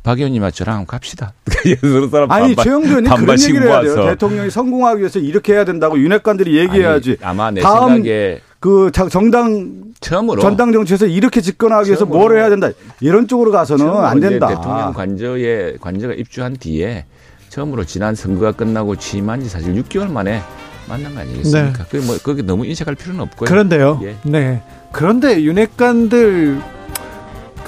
[0.03, 1.32] 박 의원님과 저랑 한번 갑시다.
[2.11, 4.07] 사람 아니 최영도 의원님 그런 얘기를 해야 돼요.
[4.07, 7.18] 대통령이 성공하기 위해서 이렇게 해야 된다고 윤핵관들이 얘기해야지.
[7.20, 12.49] 아니, 아마 내 다음 생각에 그 정당 처음으로 전당 정치에서 이렇게 집권하기 위해서 뭘 해야
[12.49, 12.70] 된다.
[13.01, 14.49] 이런 쪽으로 가서는 안 된다.
[14.49, 17.05] 대통령 관저에 관저가 입주한 뒤에
[17.49, 20.42] 처음으로 지난 선거가 끝나고 취임한 지 사실 6개월 만에
[20.88, 21.78] 만난 거 아니겠습니까?
[21.78, 21.84] 네.
[21.90, 23.49] 그게 뭐 그게 너무 인식할 필요는 없고요.
[23.49, 24.01] 그런데요.
[24.05, 24.16] 예.
[24.22, 24.62] 네.
[24.92, 26.61] 그런데 윤핵관들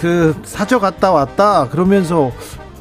[0.00, 2.32] 그 사저 갔다 왔다 그러면서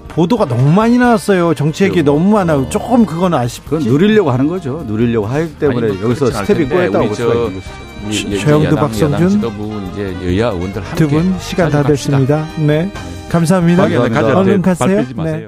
[0.07, 1.53] 보도가 너무 많이 나왔어요.
[1.53, 2.69] 정치 얘기 너무 많아요.
[2.69, 3.61] 조금 그건 아쉽지.
[3.69, 4.83] 그건 누리려고 하는 거죠.
[4.87, 7.61] 누리려고 하기 때문에 아니, 뭐 여기서 스텝이 꼬였다고 볼 수가 있는
[8.05, 8.37] 것이죠.
[8.39, 12.47] 최영두 박성준 이제 여야 의원들 두분 시간 다 됐습니다.
[12.57, 12.89] 네.
[13.29, 13.83] 감사합니다.
[13.83, 14.37] 감사합니다.
[14.37, 15.05] 얼른 가세요.
[15.17, 15.47] 네.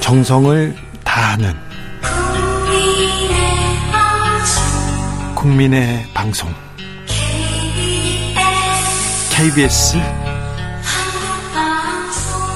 [0.00, 1.71] 정성을 다하는
[5.42, 6.48] 국민의 방송
[9.34, 9.98] KBS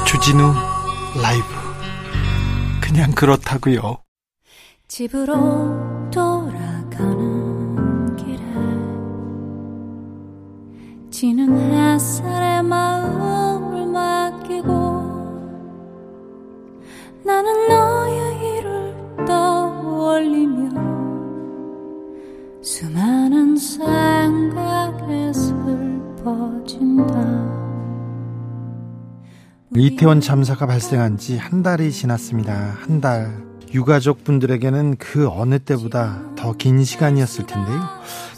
[0.07, 0.55] 주진우
[1.21, 1.45] 라이브
[2.81, 3.99] 그냥 그렇다고요.
[4.87, 5.35] 집으로
[6.13, 8.39] 돌아가는 길에
[11.11, 14.71] 지는 햇살에 마음을 맡기고
[17.25, 18.95] 나는 너의 일을
[19.27, 20.46] 떠올리
[29.79, 32.53] 이태원 참사가 발생한 지 한 달이 지났습니다.
[32.81, 33.45] 한 달.
[33.75, 37.81] 유가족 분들에게는 그 어느 때보다 더 긴 시간이었을 텐데요.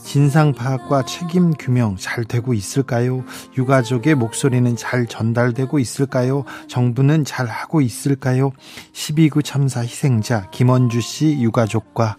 [0.03, 3.25] 진상 파악과 책임 규명 잘 되고 있을까요?
[3.57, 6.45] 유가족의 목소리는 잘 전달되고 있을까요?
[6.67, 8.53] 정부는 잘 하고 있을까요?
[8.95, 12.17] 12구 참사 희생자 김원주 씨 유가족과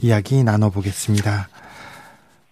[0.00, 1.48] 이야기 나눠보겠습니다.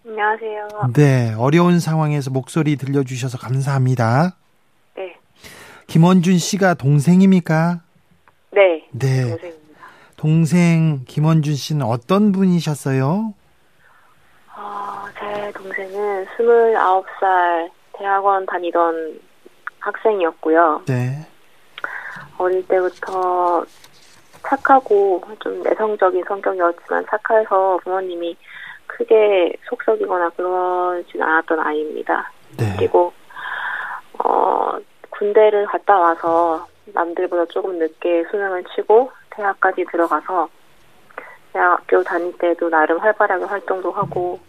[0.06, 0.92] 안녕하세요.
[0.94, 4.36] 네, 어려운 상황에서 목소리 들려주셔서 감사합니다.
[5.86, 5.92] 네.
[5.92, 7.80] 김원준 씨가 동생입니까?
[8.50, 8.86] 네.
[8.92, 9.22] 네.
[9.30, 9.80] 동생입니다.
[10.16, 13.34] 동생 김원준 씨는 어떤 분이셨어요?
[15.18, 19.20] 제 동생은 29살 대학원 다니던
[19.78, 20.82] 학생이었고요.
[20.86, 21.26] 네.
[22.38, 23.64] 어릴 때부터
[24.42, 28.36] 착하고 좀 내성적인 성격이었지만 착해서 부모님이
[28.86, 32.30] 크게 속썩이거나 그러진 않았던 아이입니다.
[32.58, 32.74] 네.
[32.76, 33.12] 그리고
[34.18, 34.78] 어
[35.18, 40.48] 군대를 갔다 와서 남들보다 조금 늦게 수능을 치고 대학까지 들어가서
[41.52, 44.40] 대학교 다닐 때도 나름 활발하게 활동도 하고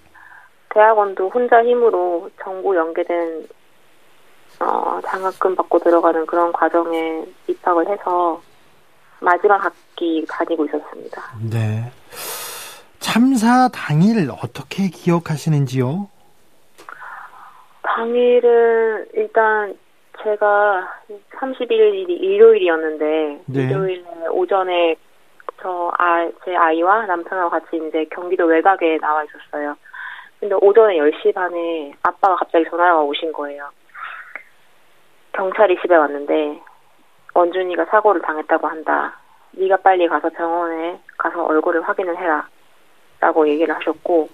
[0.69, 3.47] 대학원도 혼자 힘으로 정부 연계된
[4.59, 8.41] 어, 장학금 받고 들어가는 그런 과정에 입학을 해서
[9.19, 11.21] 마지막 학기 다니고 있었습니다.
[11.51, 11.91] 네.
[12.99, 16.09] 참사 당일 어떻게 기억하시는지요?
[17.83, 19.77] 당일은 일단
[20.23, 20.87] 제가
[21.37, 23.61] 31일이 일요일이었는데 네.
[23.63, 24.95] 일요일 오전에
[25.61, 29.75] 저 아, 제 아이와 남편하고 같이 이제 경기도 외곽에 나와 있었어요.
[30.39, 33.69] 근데 오전에 10시 반에 아빠가 갑자기 전화가 오신 거예요.
[35.33, 36.61] 경찰이 집에 왔는데
[37.33, 39.17] 원준이가 사고를 당했다고 한다.
[39.51, 42.47] 네가 빨리 가서 병원에 가서 얼굴을 확인을 해라.
[43.19, 44.29] 라고 얘기를 하셨고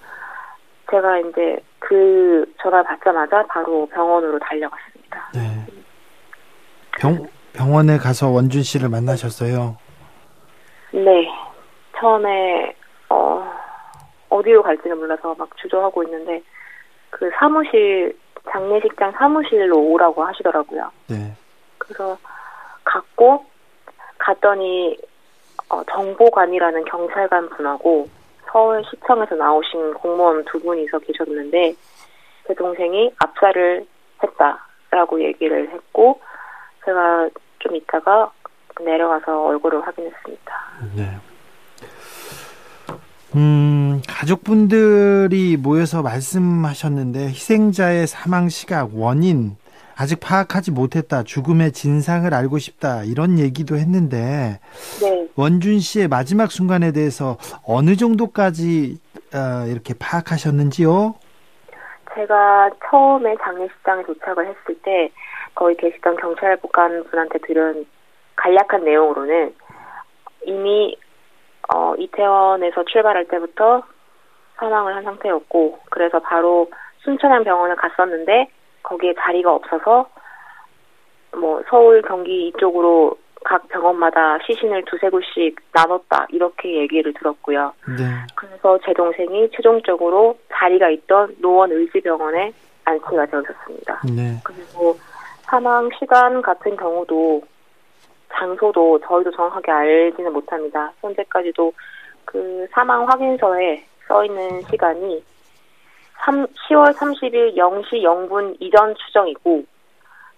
[0.89, 5.31] 제가 이제 그 전화 받자마자 바로 병원으로 달려갔습니다.
[5.33, 5.60] 네.
[7.01, 9.75] 병, 병원에 가서 원준 씨를 만나셨어요?
[10.91, 11.27] 네.
[11.97, 12.75] 처음에
[13.09, 13.43] 어
[14.29, 16.43] 어디로 갈지는 몰라서 막 주저하고 있는데
[17.09, 18.15] 그 사무실
[18.51, 20.91] 장례식장 사무실로 오라고 하시더라고요.
[21.09, 21.33] 네.
[21.79, 22.17] 그래서
[22.83, 23.45] 갔고
[24.19, 24.95] 갔더니
[25.69, 28.07] 어, 정보관이라는 경찰관 분하고
[28.51, 31.73] 서울시청에서 나오신 공무원 두 분이서 계셨는데
[32.47, 33.85] 제 동생이 압사를
[34.21, 36.19] 했다라고 얘기를 했고
[36.85, 37.29] 제가
[37.59, 38.31] 좀 있다가
[38.79, 40.53] 내려가서 얼굴을 확인했습니다.
[40.95, 41.17] 네.
[43.35, 49.55] 음, 가족분들이 모여서 말씀하셨는데 희생자의 사망 시각, 원인
[49.95, 51.23] 아직 파악하지 못했다.
[51.23, 53.03] 죽음의 진상을 알고 싶다.
[53.03, 54.59] 이런 얘기도 했는데
[55.01, 55.27] 네.
[55.35, 58.97] 원준 씨의 마지막 순간에 대해서 어느 정도까지
[59.33, 61.15] 어, 이렇게 파악하셨는지요?
[62.15, 65.11] 제가 처음에 장례식장에 도착을 했을 때
[65.55, 67.85] 거기 계시던 경찰관 분한테 들은
[68.35, 69.53] 간략한 내용으로는
[70.45, 70.97] 이미
[71.73, 73.83] 어, 이태원에서 출발할 때부터
[74.57, 78.49] 사망을 한 상태였고 그래서 바로 순천향 병원을 갔었는데
[78.83, 80.09] 거기에 자리가 없어서
[81.37, 87.73] 뭐 서울 경기 이쪽으로 각 병원마다 시신을 두세 구씩 나눴다 이렇게 얘기를 들었고요.
[87.87, 88.03] 네.
[88.35, 92.53] 그래서 제 동생이 최종적으로 자리가 있던 노원 의지병원에
[92.85, 94.01] 안치가 되어졌습니다.
[94.15, 94.37] 네.
[94.43, 94.95] 그리고
[95.51, 97.41] 사망 시간 같은 경우도
[98.33, 100.93] 장소도 저희도 정확하게 알지는 못합니다.
[101.01, 101.73] 현재까지도
[102.23, 105.21] 그 사망 확인서에 써 있는 시간이
[106.23, 109.65] 3, 10월 30일 0시 0분 이전 추정이고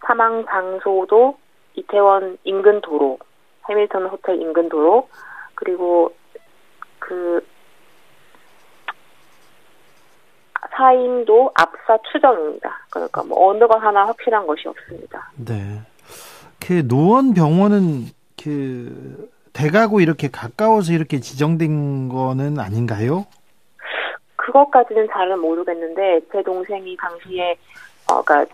[0.03, 1.37] 사망 장소도
[1.75, 3.19] 이태원 인근 도로,
[3.69, 5.07] 해밀턴 호텔 인근 도로,
[5.53, 6.11] 그리고
[6.97, 7.45] 그
[10.75, 12.85] 사임도 압사 추정입니다.
[12.89, 15.31] 그러니까 뭐 어느 거 하나 확실한 것이 없습니다.
[15.35, 15.81] 네.
[16.65, 18.05] 그 노원 병원은
[18.41, 23.25] 그 대가고 이렇게 가까워서 이렇게 지정된 거는 아닌가요?
[24.35, 27.55] 그것까지는 잘은 모르겠는데 제 동생이 당시에
[28.11, 28.53] 어 그러니까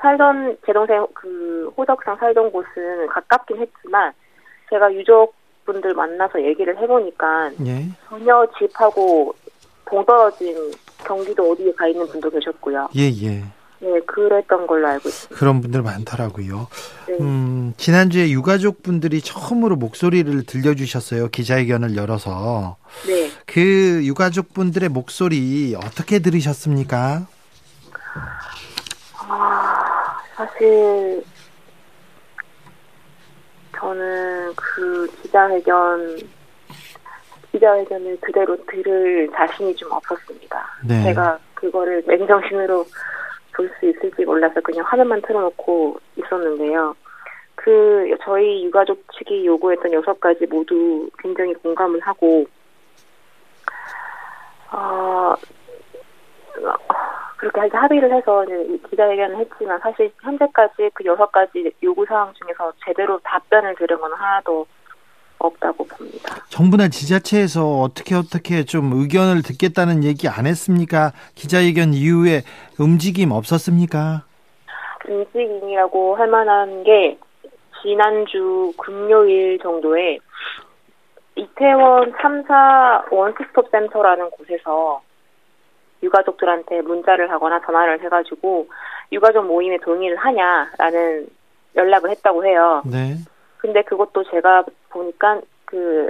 [0.00, 4.12] 살던 제 동생 그 호적상 살던 곳은 가깝긴 했지만
[4.70, 7.86] 제가 유족분들 만나서 얘기를 해보니까 예.
[8.08, 9.34] 전혀 집하고
[9.86, 10.72] 동떨어진
[11.04, 12.88] 경기도 어디에 가 있는 분도 계셨고요.
[12.96, 13.44] 예, 예.
[13.78, 15.38] 네, 그랬던 걸로 알고 있습니다.
[15.38, 16.68] 그런 분들 많더라고요.
[17.08, 17.16] 네.
[17.20, 21.28] 음, 지난주에 유가족 분들이 처음으로 목소리를 들려주셨어요.
[21.28, 22.76] 기자회견을 열어서.
[23.06, 23.30] 네.
[23.44, 27.26] 그 유가족 분들의 목소리 어떻게 들으셨습니까?
[29.28, 31.22] 아, 사실
[33.78, 36.18] 저는 그 기자회견
[37.56, 40.66] 기자회견을 그대로 들을 자신이 좀 없었습니다.
[40.86, 41.02] 네.
[41.04, 42.84] 제가 그거를 맨정신으로
[43.54, 46.94] 볼 수 있을지 몰라서 그냥 화면만 틀어놓고 있었는데요.
[47.54, 52.44] 그 저희 유가족 측이 요구했던 여섯 가지 모두 굉장히 공감을 하고
[54.70, 55.34] 어,
[57.38, 58.44] 그렇게 해서 합의를 해서
[58.90, 64.66] 기자회견을 했지만 사실 현재까지 그 여섯 가지 요구 사항 중에서 제대로 답변을 들은 건 하나도
[65.38, 66.36] 없다고 봅니다.
[66.48, 71.12] 정부나 지자체에서 어떻게 어떻게 좀 의견을 듣겠다는 얘기 안 했습니까?
[71.34, 72.42] 기자회견 이후에
[72.78, 74.24] 움직임 없었습니까?
[75.08, 77.18] 움직임이라고 할 만한 게
[77.82, 80.18] 지난주 금요일 정도에
[81.36, 85.02] 이태원 3사 원스톱 센터라는 곳에서
[86.02, 88.68] 유가족들한테 문자를 하거나 전화를 해가지고
[89.12, 91.28] 유가족 모임에 동의를 하냐라는
[91.76, 92.82] 연락을 했다고 해요.
[92.86, 93.16] 네.
[93.66, 96.08] 근데 그것도 제가 보니까 그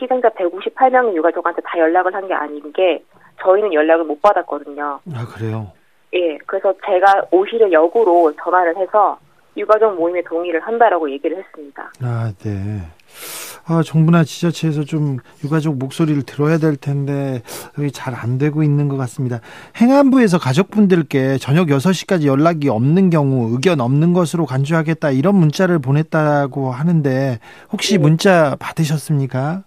[0.00, 3.02] 희생자 158명의 유가족한테 다 연락을 한 게 아닌 게
[3.42, 5.00] 저희는 연락을 못 받았거든요.
[5.12, 5.72] 아, 그래요?
[6.12, 9.18] 예, 그래서 제가 오히려 역으로 전화를 해서
[9.56, 11.90] 유가족 모임에 동의를 한다라고 얘기를 했습니다.
[12.00, 12.80] 아, 네.
[13.66, 17.42] 아, 정부나 지자체에서 좀 유가족 목소리를 들어야 될 텐데
[17.92, 19.40] 잘 안 되고 있는 것 같습니다.
[19.76, 27.40] 행안부에서 가족분들께 저녁 6시까지 연락이 없는 경우 의견 없는 것으로 간주하겠다 이런 문자를 보냈다고 하는데
[27.72, 27.98] 혹시 네.
[27.98, 29.62] 문자 받으셨습니까?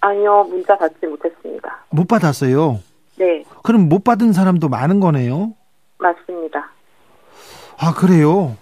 [0.00, 1.84] 아니요, 문자 받지 못했습니다.
[1.90, 2.80] 못 받았어요.
[3.16, 5.52] 네, 그럼 못 받은 사람도 많은 거네요.
[5.98, 6.70] 맞습니다.
[7.78, 8.56] 아, 그래요?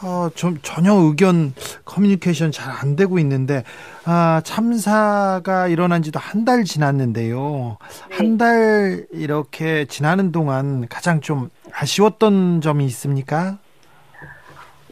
[0.00, 1.52] 아, 좀 전혀 의견
[1.84, 3.64] 커뮤니케이션 잘 안 되고 있는데
[4.04, 7.78] 아, 참사가 일어난 지도 한 달 지났는데요.
[8.10, 8.16] 네.
[8.16, 13.58] 한달 이렇게 지나는 동안 가장 좀 아쉬웠던 점이 있습니까?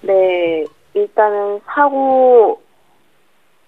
[0.02, 2.61] 네, 일단은 사고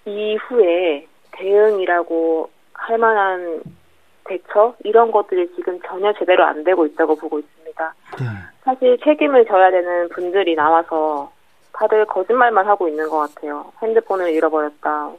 [0.05, 3.63] 이후에 대응이라고 할 만한
[4.29, 7.58] 대처 이런 것들이 지금 전혀 제대로 안 되고 있다고 보고 있습니다.
[8.19, 8.25] 네.
[8.63, 11.31] 사실 책임을 져야 되는 분들이 나와서
[11.73, 13.73] 다들 거짓말만 하고 있는 것 같아요.
[13.83, 15.11] 핸드폰을 잃어버렸다,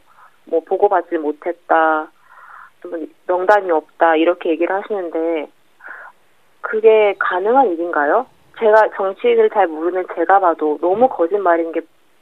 [0.44, 2.08] 뭐 보고받지 못했다,
[2.84, 5.50] 뭐 명단이 없다 이렇게 얘기를 하시는데
[6.60, 8.26] 그게 가능한 일인가요?
[8.58, 11.80] 제가 정치인을 잘 모르는 제가 봐도 너무 거짓말인 게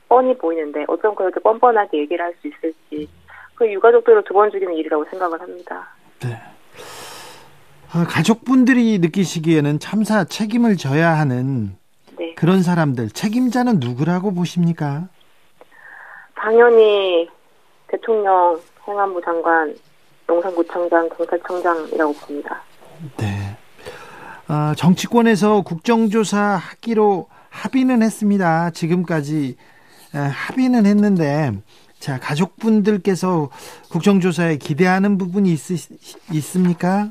[0.08, 3.08] 뻔히 보이는데 어쩜 그렇게 뻔뻔하게 얘기를 할 수 있을지
[3.56, 5.88] 그 유가족들을 두 번 죽이는 일이라고 생각을 합니다.
[6.20, 6.28] 네.
[7.90, 11.76] 아, 가족분들이 느끼시기에는 참사 책임을 져야 하는
[12.18, 15.08] 네, 그런 사람들 책임자는 누구라고 보십니까?
[16.34, 17.28] 당연히
[17.88, 19.74] 대통령, 행안부 장관,
[20.28, 22.62] 용산구청장, 경찰청장이라고 봅니다.
[23.16, 23.56] 네.
[24.46, 28.70] 아, 정치권에서 국정조사 하기로 합의는 했습니다.
[28.70, 29.56] 지금까지
[30.14, 31.52] 에, 합의는 했는데,
[31.98, 33.50] 자, 가족분들께서
[33.90, 35.58] 국정조사에 기대하는 부분이 있,
[36.32, 37.10] 있습니까?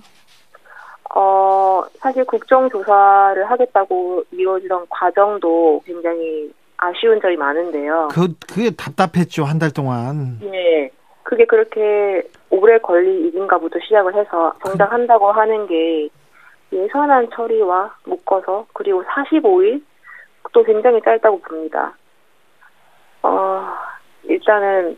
[1.15, 8.09] 어, 사실 국정조사를 하겠다고 이루어지던 과정도 굉장히 아쉬운 점이 많은데요.
[8.11, 10.39] 그, 그게 답답했죠, 한 달 동안.
[10.43, 10.91] 예.
[11.23, 16.07] 그게 그렇게 오래 걸릴 일인가부터 시작을 해서 정작 한다고 하는 게
[16.71, 19.83] 예산안 처리와 묶어서 그리고 45일
[20.53, 21.93] 또 굉장히 짧다고 봅니다.
[23.23, 23.67] 어,
[24.23, 24.97] 일단은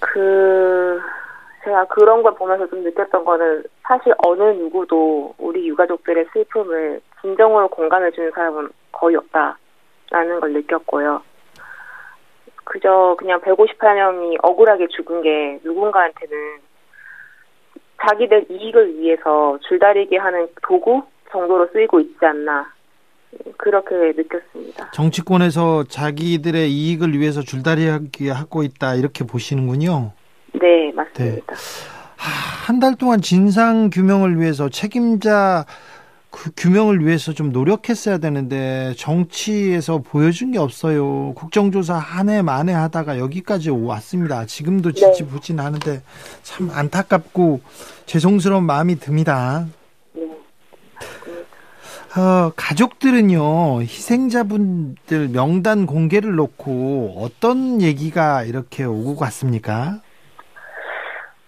[0.00, 1.00] 그
[1.68, 8.10] 제가 그런 걸 보면서 좀 느꼈던 거는 사실 어느 누구도 우리 유가족들의 슬픔을 진정으로 공감해
[8.12, 11.20] 주는 사람은 거의 없다라는 걸 느꼈고요.
[12.64, 16.60] 그저 그냥 158명이 억울하게 죽은 게 누군가한테는
[18.00, 22.72] 자기들 이익을 위해서 줄다리기 하는 도구 정도로 쓰이고 있지 않나
[23.58, 24.92] 그렇게 느꼈습니다.
[24.92, 30.12] 정치권에서 자기들의 이익을 위해서 줄다리기 하고 있다, 이렇게 보시는군요.
[30.60, 31.54] 네, 맞습니다.
[32.16, 35.64] 하, 한달 동안 진상 규명을 위해서 책임자
[36.30, 41.32] 그 규명을 위해서 좀 노력했어야 되는데 정치에서 보여준 게 없어요.
[41.34, 44.44] 국정조사 한 해 만에 하다가 여기까지 왔습니다.
[44.44, 45.12] 지금도 네.
[45.12, 46.02] 지지부진하는데
[46.42, 47.60] 참 안타깝고
[48.06, 49.66] 죄송스러운 마음이 듭니다.
[50.12, 50.22] 네.
[52.20, 60.00] 어, 가족들은요 희생자분들 명단 공개를 놓고 어떤 얘기가 이렇게 오고 갔습니까?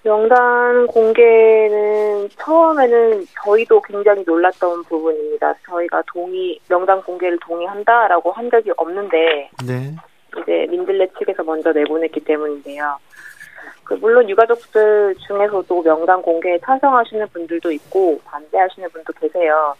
[0.03, 5.55] 명단 공개는 처음에는 저희도 굉장히 놀랐던 부분입니다.
[5.66, 9.94] 저희가 동의, 명단 공개를 동의한다라고 한 적이 없는데, 네,
[10.38, 12.96] 이제 민들레 측에서 먼저 내보냈기 때문인데요.
[13.84, 19.74] 그 물론 유가족들 중에서도 명단 공개에 찬성하시는 분들도 있고 반대하시는 분도 계세요.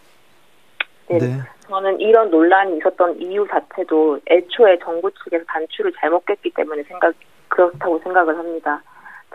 [1.07, 6.83] 네, 네, 저는 이런 논란이 있었던 이유 자체도 애초에 정부 측에서 단추를 잘못 꼈기 때문에
[6.83, 7.13] 생각
[7.47, 8.81] 그렇다고 생각을 합니다.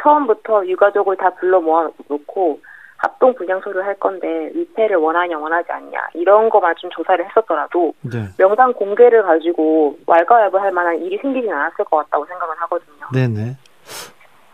[0.03, 2.61] 처음부터 유가족을 다 불러 모아놓고
[2.99, 8.73] 합동 분양소를 할 건데 위패를 원하냐 원하지 않냐 이런 거만 좀 조사를 했었더라도 네, 명단
[8.73, 13.07] 공개를 가지고 왈가왈부 할 만한 일이 생기진 않았을 것 같다고 생각을 하거든요.
[13.13, 13.57] 네, 네.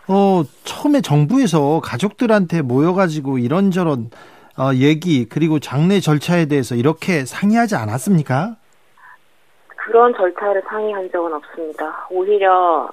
[0.09, 4.09] 어 처음에 정부에서 가족들한테 모여가지고 이런저런
[4.57, 8.57] 어, 얘기 그리고 장례 절차에 대해서 이렇게 상의하지 않았습니까?
[9.67, 12.07] 그런 절차를 상의한 적은 없습니다.
[12.11, 12.89] 오히려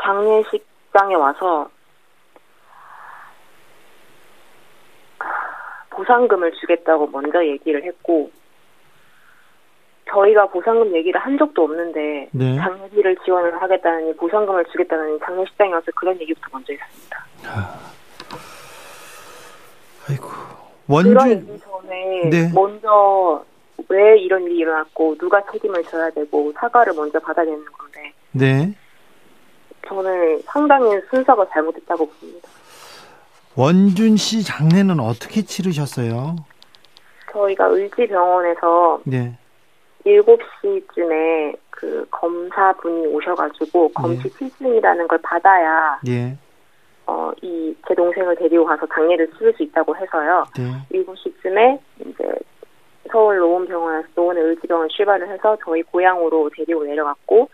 [0.00, 1.68] 장례식 장에 와서
[5.90, 8.30] 보상금을 주겠다고 먼저 얘기를 했고
[10.10, 12.56] 저희가 보상금 얘기를 한 적도 없는데 네.
[12.56, 17.24] 장례비를 지원을 하겠다느니 보상금을 주겠다느니 장례식장에 와서 그런 얘기부터 먼저 했습니다.
[20.08, 20.28] 아이고
[20.86, 22.50] 그런 얘기 전에 네.
[22.54, 23.44] 먼저
[23.88, 28.74] 왜 이런 일이 일어났고 누가 책임을 져야 되고 사과를 먼저 받아야 되는 건데 네
[29.86, 32.48] 저는 상당히 순서가 잘못됐다고 봅니다.
[33.56, 36.36] 원준 씨 장례는 어떻게 치르셨어요?
[37.32, 39.36] 저희가 의지병원에서 네,
[40.06, 46.36] 7시쯤에 그 검사분이 오셔가지고 검시 필증이라는 걸 받아야 네,
[47.06, 50.44] 어, 이 제 동생을 데리고 가서 장례를 치를 수 있다고 해서요.
[50.56, 52.32] 네, 7시쯤에 이제
[53.10, 57.48] 서울 노원병원에서 노원의 의지병원 출발을 해서 저희 고향으로 데리고 내려갔고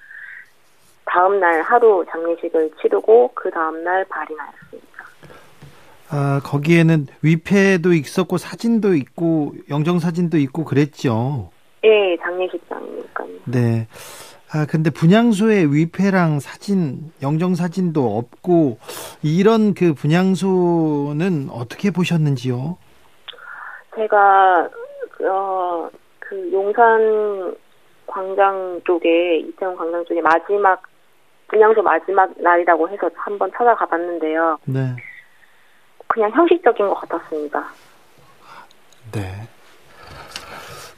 [1.09, 5.05] 다음 날 하루 장례식을 치르고 그 다음 날 발이 나였습니다.
[6.11, 11.51] 아 거기에는 위패도 있었고 사진도 있고 영정 사진도 있고 그랬죠.
[11.85, 13.29] 예, 장례식장이니까요.
[13.47, 13.87] 네.
[14.51, 18.79] 아, 근데 분향소에 위패랑 사진, 영정 사진도 없고,
[19.23, 22.79] 이런 그 분향소는 어떻게 보셨는지요?
[23.95, 24.69] 제가
[25.31, 27.55] 어, 그 용산
[28.07, 30.83] 광장 쪽에 이태원 광장 쪽에 마지막
[31.49, 34.59] 분양소 마지막 날이라고 해서 한번 찾아가 봤는데요.
[34.65, 34.95] 네.
[36.07, 37.65] 그냥 형식적인 것 같았습니다.
[39.13, 39.49] 네.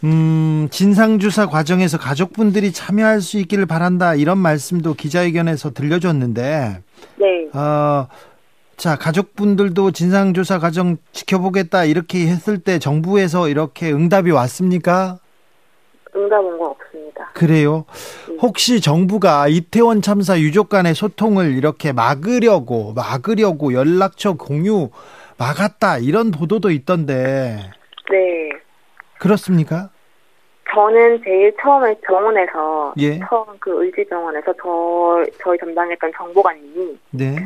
[0.03, 4.15] 음, 진상조사 과정에서 가족분들이 참여할 수 있기를 바란다.
[4.15, 6.83] 이런 말씀도 기자회견에서 들려줬는데,
[7.17, 8.09] 네, 어,
[8.77, 11.85] 자, 가족분들도 진상조사 과정 지켜보겠다.
[11.85, 15.19] 이렇게 했을 때 정부에서 이렇게 응답이 왔습니까?
[16.17, 16.79] 응답 온건없
[17.21, 17.31] 습니다.
[17.35, 17.85] 그래요.
[18.41, 24.91] 혹시 정부가 이태원 참사 유족 간의 소통을 이렇게 막으려고, 막으려고 연락처 공유
[25.39, 25.99] 막았다.
[25.99, 27.59] 이런 보도도 있던데,
[28.11, 28.51] 네,
[29.19, 29.91] 그렇습니까?
[30.73, 33.19] 저는 제일 처음에 병원에서 예.
[33.29, 37.37] 처음 그 의지병원에서 저 저희 담당했던 정보관님이 네.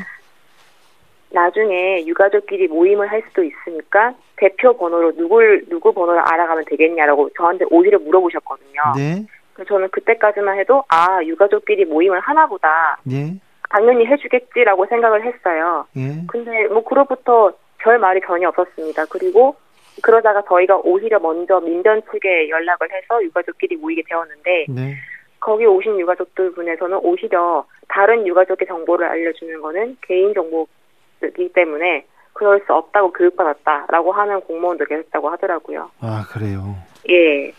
[1.31, 7.99] 나중에 유가족끼리 모임을 할 수도 있으니까 대표 번호로 누굴 누구 번호를 알아가면 되겠냐라고 저한테 오히려
[7.99, 8.83] 물어보셨거든요.
[8.95, 9.27] 네.
[9.69, 13.35] 저는 그때까지만 해도 아 유가족끼리 모임을 하나보다 예.
[13.71, 15.87] 당연히 해주겠지라고 생각을 했어요.
[15.97, 16.25] 예.
[16.29, 19.07] 근데 뭐 그로부터 별 말이 전혀 없었습니다.
[19.07, 19.57] 그리고
[20.03, 24.95] 그러다가 저희가 오히려 먼저 민변 측에 연락을 해서 유가족끼리 모이게 되었는데 네.
[25.41, 32.73] 거기 오신 유가족들 분에서는 오히려 다른 유가족의 정보를 알려주는 거는 개인 정보이기 때문에 그럴 수
[32.73, 35.91] 없다고 교육받았다라고 하는 공무원도 계셨다고 하더라고요.
[36.01, 36.75] 아, 그래요.
[37.09, 37.53] 예.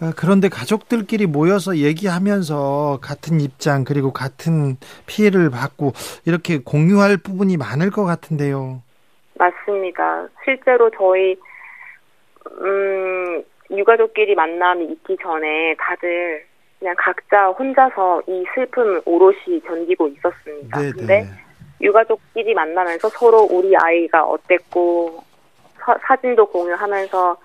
[0.00, 4.76] 아, 그런데 가족들끼리 모여서 얘기하면서 같은 입장 그리고 같은
[5.06, 5.92] 피해를 받고
[6.26, 8.82] 이렇게 공유할 부분이 많을 것 같은데요.
[9.34, 10.28] 맞습니다.
[10.44, 11.36] 실제로 저희
[12.60, 16.44] 음 유가족끼리 만남이 있기 전에 다들
[16.78, 20.78] 그냥 각자 혼자서 이 슬픔을 오롯이 견디고 있었습니다.
[20.78, 21.26] 네, 근데 네.
[21.80, 25.22] 유가족끼리 만나면서 서로 우리 아이가 어땠고
[25.78, 27.36] 사, 사진도 공유하면서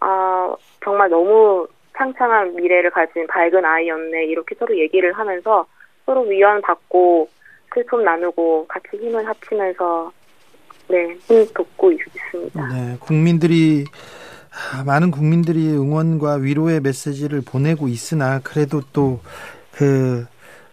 [0.00, 5.66] 아 정말 너무 창창한 미래를 가진 밝은 아이였네 이렇게 서로 얘기를 하면서
[6.06, 7.28] 서로 위안받고
[7.74, 10.12] 슬픔 나누고 같이 힘을 합치면서
[10.88, 12.68] 네, 힘 돋고 있습니다.
[12.68, 13.84] 네, 국민들이
[14.84, 19.20] 많은 국민들이 응원과 위로의 메시지를 보내고 있으나 그래도 또
[19.80, 20.26] 그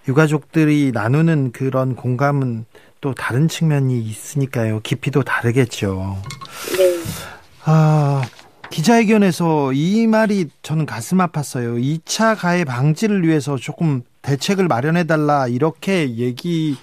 [0.07, 2.65] 유가족들이 나누는 그런 공감은
[2.99, 4.81] 또 다른 측면이 있으니까요.
[4.81, 6.17] 깊이도 다르겠죠.
[6.77, 6.99] 네.
[7.63, 8.21] 아,
[8.71, 11.81] 기자회견에서 이 말이 저는 가슴 아팠어요.
[11.81, 16.75] 2차 가해 방지를 위해서 조금 대책을 마련해 달라 이렇게 얘기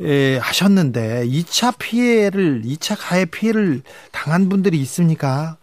[0.00, 3.82] 에, 하셨는데 2차 피해를 2차 가해 피해를
[4.12, 5.56] 당한 분들이 있습니까?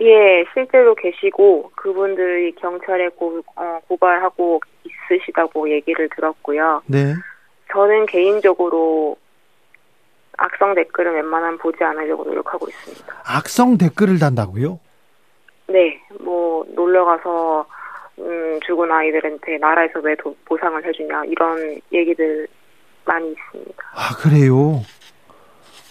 [0.00, 6.82] 예, 실제로 계시고 그분들이 경찰에 고, 어, 고발하고 있으시다고 얘기를 들었고요.
[6.86, 7.14] 네.
[7.70, 9.16] 저는 개인적으로
[10.40, 13.14] 악성 댓글은 웬만하면 보지 않으려고 노력하고 있습니다.
[13.26, 14.80] 악성 댓글을 단다고요?
[15.68, 17.66] 네, 뭐 놀러 가서
[18.18, 22.48] 음, 죽은 아이들한테 나라에서 왜 도, 보상을 해주냐 이런 얘기들
[23.04, 23.82] 많이 있습니다.
[23.94, 24.82] 아 그래요?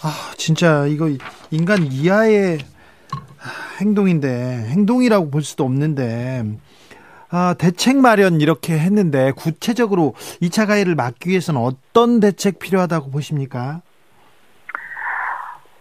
[0.02, 1.08] 아 진짜 이거
[1.52, 2.58] 인간 이하의
[3.80, 4.28] 행동인데
[4.74, 6.44] 행동이라고 볼 수도 없는데
[7.32, 13.84] 아, 대책 마련 이렇게 했는데 구체적으로 2차 가해를 막기 위해서는 어떤 대책 필요하다고 보십니까?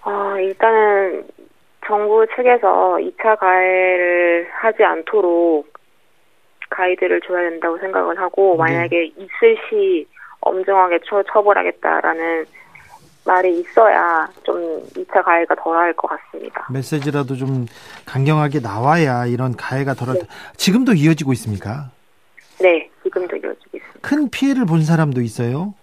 [0.09, 1.27] 어, 일단은
[1.87, 5.71] 정부 측에서 2차 가해를 하지 않도록
[6.71, 8.73] 가이드를 줘야 된다고 생각을 하고 네.
[8.73, 10.07] 만약에 있을 시
[10.41, 12.47] 엄정하게 처, 처벌하겠다라는
[13.27, 14.57] 말이 있어야 좀
[14.95, 16.67] 2차 가해가 덜할 것 같습니다.
[16.73, 17.67] 메시지라도 좀
[18.07, 20.21] 강경하게 나와야 이런 가해가 덜할 네.
[20.23, 21.91] 때 지금도 이어지고 있습니까?
[22.61, 24.01] 네, 지금도 이어지고 있습니다.
[24.01, 25.75] 큰 피해를 본 사람도 있어요?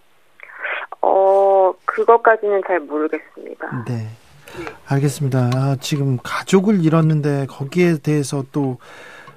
[1.95, 3.85] 어, 그것까지는 잘 모르겠습니다.
[3.87, 4.07] 네.
[4.87, 5.49] 알겠습니다.
[5.53, 8.77] 아, 지금 가족을 잃었는데 거기에 대해서 또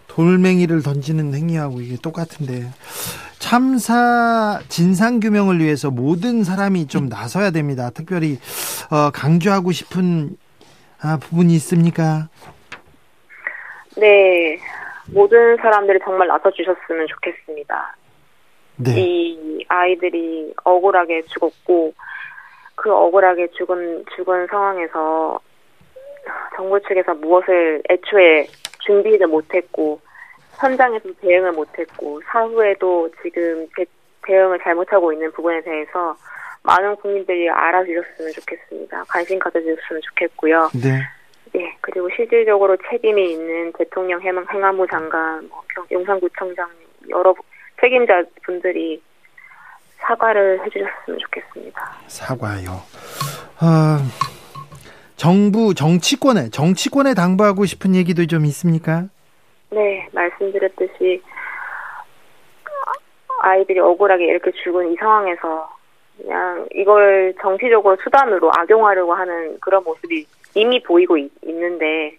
[0.06, 2.70] 돌멩이를 던지는 행위하고 이게 똑같은데
[3.38, 7.90] 참사 진상 규명을 위해서 모든 사람이 좀 나서야 됩니다.
[7.94, 8.38] 특별히
[8.90, 10.36] 어, 강조하고 싶은
[11.00, 12.28] 아, 부분이 있습니까?
[13.96, 14.58] 네,
[15.12, 17.96] 모든 사람들이 정말 나서 주셨으면 좋겠습니다.
[18.76, 18.94] 네.
[18.96, 21.94] 이 아이들이 억울하게 죽었고
[22.78, 25.38] 그 억울하게 죽은 죽은 상황에서
[26.54, 28.46] 정부 측에서 무엇을 애초에
[28.80, 30.00] 준비를 못했고
[30.58, 33.84] 현장에서 대응을 못했고 사후에도 지금 대,
[34.22, 36.16] 대응을 잘못하고 있는 부분에 대해서
[36.62, 39.04] 많은 국민들이 알아주셨으면 좋겠습니다.
[39.08, 40.68] 관심 가져주셨으면 좋겠고요.
[40.82, 41.00] 네.
[41.54, 46.68] 네, 그리고 실질적으로 책임이 있는 대통령 행안, 행안부 장관, 뭐, 경- 용산구청장
[47.08, 47.34] 여러
[47.80, 49.00] 책임자 분들이
[50.00, 51.92] 사과를 해주셨으면 좋겠습니다.
[52.06, 52.82] 사과요.
[53.60, 53.98] 아,
[55.16, 59.04] 정부 정치권에 정치권에 당부하고 싶은 얘기도 좀 있습니까?
[59.70, 61.22] 네, 말씀드렸듯이
[63.42, 65.70] 아이들이 억울하게 이렇게 죽은 이 상황에서
[66.16, 72.16] 그냥 이걸 정치적으로 수단으로 악용하려고 하는 그런 모습이 이미 보이고 있, 는데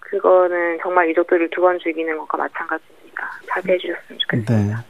[0.00, 3.30] 그거는 정말 유족들을 두 번 죽이는 것과 마찬가지입니다.
[3.48, 4.84] 자제해 주셨으면 좋겠습니다.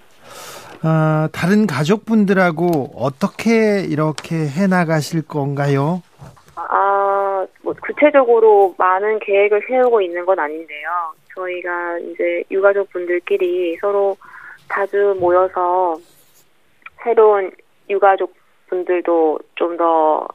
[0.82, 6.02] 아, 다른 가족분들하고 어떻게 이렇게 해 나가실 건가요?
[6.56, 10.88] 아, 뭐 구체적으로 많은 계획을 세우고 있는 건 아닌데요.
[11.34, 14.16] 저희가 이제 유가족 분들끼리 서로
[14.68, 15.96] 자주 모여서
[17.02, 17.50] 새로운
[17.88, 18.34] 유가족
[18.68, 20.26] 분들도 좀더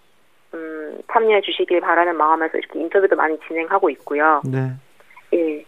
[0.54, 4.42] 음, 참여해 주시길 바라는 마음에서 이렇게 인터뷰도 많이 진행하고 있고요.
[4.46, 4.72] 네.
[5.34, 5.66] 예.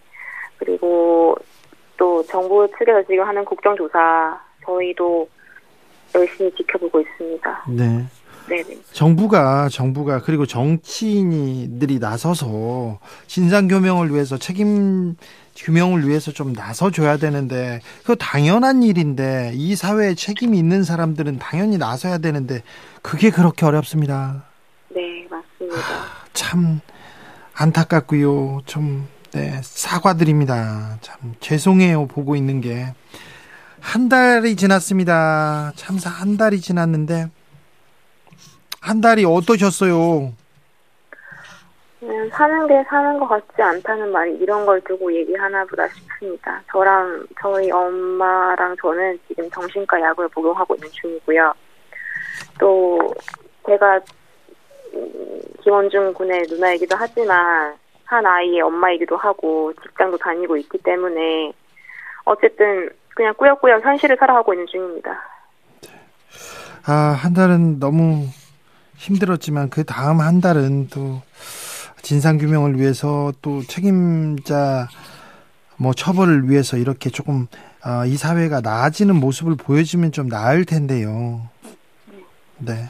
[0.57, 1.36] 그리고
[1.97, 5.28] 또 정부 측에서 지금 하는 국정조사 저희도
[6.16, 7.66] 열심히 지켜보고 있습니다.
[7.70, 8.05] 네.
[8.47, 8.78] 네네.
[8.91, 15.16] 정부가 정부가 그리고 정치인들이 나서서 진상 규명을 위해서 책임
[15.55, 21.78] 규명을 위해서 좀 나서 줘야 되는데 그거 당연한 일인데 이 사회에 책임이 있는 사람들은 당연히
[21.78, 22.62] 나서야 되는데
[23.01, 24.43] 그게 그렇게 어렵습니다.
[24.89, 25.78] 네, 맞습니다.
[26.33, 26.82] 참
[27.55, 28.62] 안타깝고요.
[28.66, 30.97] 좀 네, 사과드립니다.
[31.01, 32.08] 참 죄송해요.
[32.08, 32.93] 보고 있는 게
[33.86, 35.71] 한 달이 지났습니다.
[35.75, 37.28] 참사 한 달이 지났는데
[38.82, 40.33] 한 달이 어떠셨어요?
[41.99, 46.62] 그냥 사는 게 사는 것 같지 않다는 말이 이런 걸 두고 얘기하나 보다 싶습니다.
[46.71, 51.53] 저랑 저희 엄마랑 저는 지금 정신과 약을 복용하고 있는 중이고요.
[52.59, 53.13] 또
[53.67, 54.01] 제가
[54.95, 61.53] 음, 김원중 군의 누나이기도 하지만 한 아이의 엄마이기도 하고 직장도 다니고 있기 때문에
[62.25, 65.09] 어쨌든 그냥 꾸역꾸역 현실을 살아가고 있는 중입니다.
[66.86, 68.28] 아, 한 달은 너무
[68.97, 71.21] 힘들었지만 그 다음 한 달은 또
[72.04, 74.87] 진상 규명을 위해서 또 책임자
[75.78, 77.47] 뭐 처벌을 위해서 이렇게 조금
[77.82, 81.42] 아, 이 사회가 나아지는 모습을 보여주면 좀 나을 텐데요.
[82.58, 82.89] 네.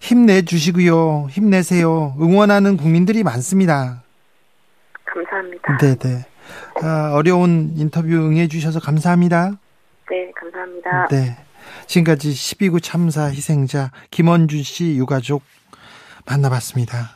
[0.00, 1.28] 힘내 주시고요.
[1.30, 2.14] 힘내세요.
[2.20, 4.02] 응원하는 국민들이 많습니다.
[5.04, 5.78] 감사합니다.
[5.78, 6.33] 네 네.
[6.82, 9.58] 아, 어려운 인터뷰 응해주셔서 감사합니다.
[10.10, 11.08] 네, 감사합니다.
[11.08, 11.36] 네.
[11.86, 15.42] 지금까지 12구 참사 희생자 김원준 씨 유가족
[16.26, 17.10] 만나봤습니다.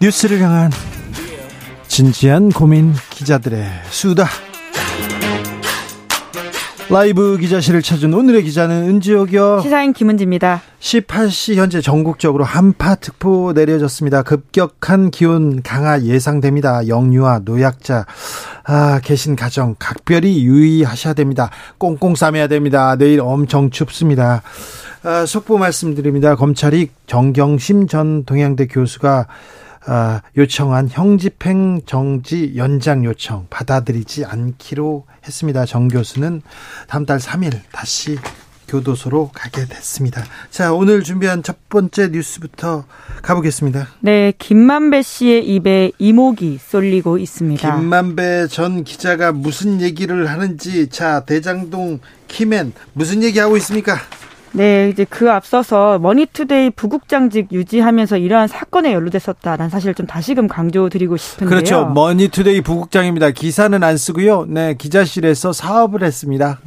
[0.00, 0.70] 뉴스를 향한
[1.88, 4.47] 진지한 고민 기자들의 수다.
[6.90, 9.60] 라이브 기자실을 찾은 오늘의 기자는 은지옥이요.
[9.60, 10.62] 시사인 김은지입니다.
[10.80, 14.22] 18시 현재 전국적으로 한파 특보 내려졌습니다.
[14.22, 16.88] 급격한 기온 강화 예상됩니다.
[16.88, 18.06] 영유아, 노약자
[18.64, 21.50] 아, 계신 가정 각별히 유의하셔야 됩니다.
[21.76, 22.96] 꽁꽁 싸매야 됩니다.
[22.96, 24.40] 내일 엄청 춥습니다.
[25.02, 26.36] 아, 속보 말씀드립니다.
[26.36, 29.26] 검찰이 정경심 전 동양대 교수가 아,
[30.36, 35.64] 요청한 형집행 정지 연장 요청 받아들이지 않기로 했습니다.
[35.64, 36.42] 정 교수는
[36.88, 38.18] 다음 달 3일 다시
[38.68, 40.22] 교도소로 가게 됐습니다.
[40.50, 42.84] 자, 오늘 준비한 첫 번째 뉴스부터
[43.22, 43.88] 가보겠습니다.
[44.00, 47.80] 네, 김만배 씨의 입에 이목이 쏠리고 있습니다.
[47.80, 53.96] 김만배 전 기자가 무슨 얘기를 하는지 자, 대장동 keyman 무슨 얘기하고 있습니까?
[54.52, 61.48] 네, 이제 그 앞서서 머니투데이 부국장직 유지하면서 이러한 사건에 연루됐었다라는 사실을 좀 다시금 강조드리고 싶은데요.
[61.48, 61.86] 그렇죠.
[61.86, 63.30] 머니투데이 부국장입니다.
[63.30, 64.46] 기사는 안 쓰고요.
[64.48, 66.60] 네, 기자실에서 사업을 했습니다.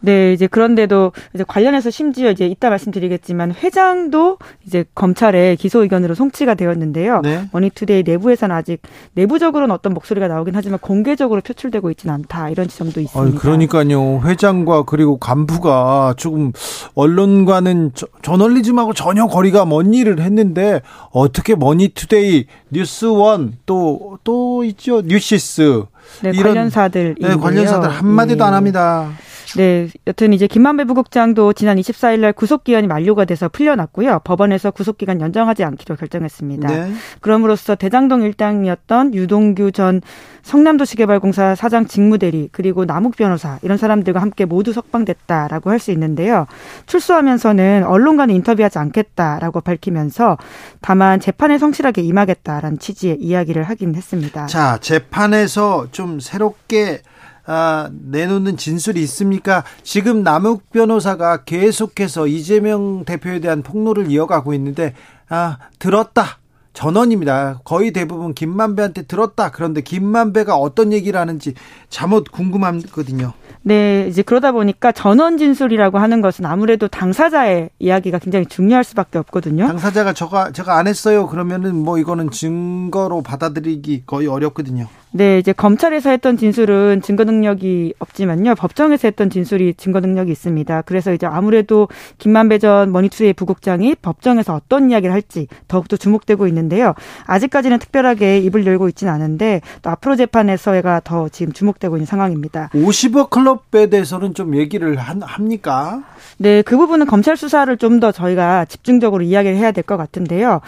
[0.00, 6.54] 네, 이제 그런데도 이제 관련해서 심지어 이제 이따 말씀드리겠지만 회장도 이제 검찰의 기소 의견으로 송치가
[6.54, 7.20] 되었는데요.
[7.22, 7.48] 네.
[7.52, 8.82] 머니투데이 내부에서는 아직
[9.14, 13.30] 내부적으로는 어떤 목소리가 나오긴 하지만 공개적으로 표출되고 있지는 않다 이런 지점도 있습니다.
[13.30, 14.20] 아니, 그러니까요.
[14.24, 16.52] 회장과 그리고 간부가 조금
[16.94, 25.84] 언론과는 저, 저널리즘하고 전혀 거리가 먼 일을 했는데 어떻게 머니투데이 뉴스원 또 또 있죠 뉴시스
[26.22, 28.48] 네, 이런 관련사들 네, 관련사들 한 마디도 예.
[28.48, 29.10] 안 합니다.
[29.56, 34.20] 네, 여튼 이제 김만배 부국장도 지난 24일 날 구속 기한이 만료가 돼서 풀려났고요.
[34.24, 36.68] 법원에서 구속 기간 연장하지 않기로 결정했습니다.
[36.68, 36.92] 네.
[37.20, 40.00] 그럼으로써 대장동 일당이었던 유동규 전
[40.42, 46.46] 성남도시개발공사 사장 직무대리 그리고 남욱 변호사 이런 사람들과 함께 모두 석방됐다라고 할 수 있는데요.
[46.86, 50.38] 출소하면서는 언론과는 인터뷰하지 않겠다라고 밝히면서
[50.80, 54.46] 다만 재판에 성실하게 임하겠다라는 취지의 이야기를 하긴 했습니다.
[54.46, 57.02] 자, 재판에서 좀 새롭게
[57.46, 59.64] 아, 내놓는 진술이 있습니까?
[59.82, 64.94] 지금 남욱 변호사가 계속해서 이재명 대표에 대한 폭로를 이어가고 있는데
[65.28, 66.38] 아, 들었다.
[66.72, 67.60] 전원입니다.
[67.64, 69.50] 거의 대부분 김만배한테 들었다.
[69.50, 71.54] 그런데 김만배가 어떤 얘기를 하는지
[71.88, 73.32] 잠옷 궁금하거든요.
[73.62, 79.66] 네, 이제 그러다 보니까 전원 진술이라고 하는 것은 아무래도 당사자의 이야기가 굉장히 중요할 수밖에 없거든요.
[79.66, 81.26] 당사자가 저가 제가 안 했어요.
[81.26, 84.86] 그러면은 뭐 이거는 증거로 받아들이기 거의 어렵거든요.
[85.16, 88.54] 네, 이제 검찰에서 했던 진술은 증거 능력이 없지만요.
[88.54, 90.82] 법정에서 했던 진술이 증거 능력이 있습니다.
[90.82, 91.88] 그래서 이제 아무래도
[92.18, 96.92] 김만배 전 머니투데이 부국장이 법정에서 어떤 이야기를 할지 더욱더 주목되고 있는데요.
[97.24, 102.68] 아직까지는 특별하게 입을 열고 있지는 않은데 또 앞으로 재판에서가 더 지금 주목되고 있는 상황입니다.
[102.74, 106.02] 50억 클럽에 대해서는 좀 얘기를 합니까?
[106.36, 110.60] 네, 그 부분은 검찰 수사를 좀 더 저희가 집중적으로 이야기를 해야 될 것 같은데요.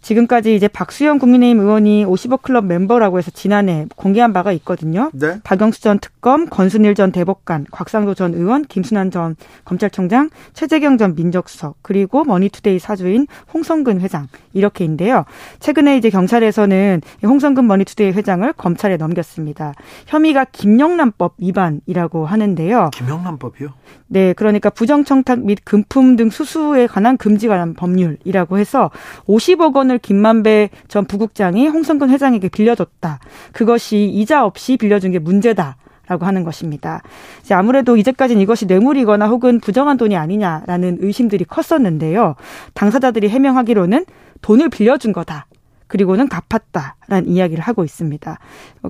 [0.00, 5.10] 지금까지 이제 박수영 국민의힘 의원이 50억 클럽 멤버라고 해서 지난해 공개한 바가 있거든요.
[5.12, 5.40] 네.
[5.44, 11.76] 박영수 전 특검, 권순일 전 대법관, 곽상도 전 의원, 김수남 전 검찰총장, 최재경 전 민정수석,
[11.82, 15.24] 그리고 머니투데이 사주인 홍선근 회장 이렇게인데요.
[15.60, 19.74] 최근에 이제 경찰에서는 홍선근 머니투데이 회장을 검찰에 넘겼습니다.
[20.06, 22.90] 혐의가 김영란법 위반이라고 하는데요.
[22.94, 23.68] 김영란법이요?
[24.08, 28.90] 네, 그러니까 부정청탁 및 금품 등 수수에 관한 금지 관한 법률이라고 해서
[29.26, 33.18] 50억 원을 김만배 전 부국장이 홍선근 회장에게 빌려줬다.
[33.52, 35.76] 그것이 이자 없이 빌려준 게 문제다.
[36.06, 37.02] 라고 하는 것입니다.
[37.40, 42.34] 이제 아무래도 이제까지는 이것이 뇌물이거나 혹은 부정한 돈이 아니냐라는 의심들이 컸었는데요.
[42.74, 44.06] 당사자들이 해명하기로는
[44.42, 45.46] 돈을 빌려준 거다.
[45.86, 48.38] 그리고는 갚았다라는 이야기를 하고 있습니다.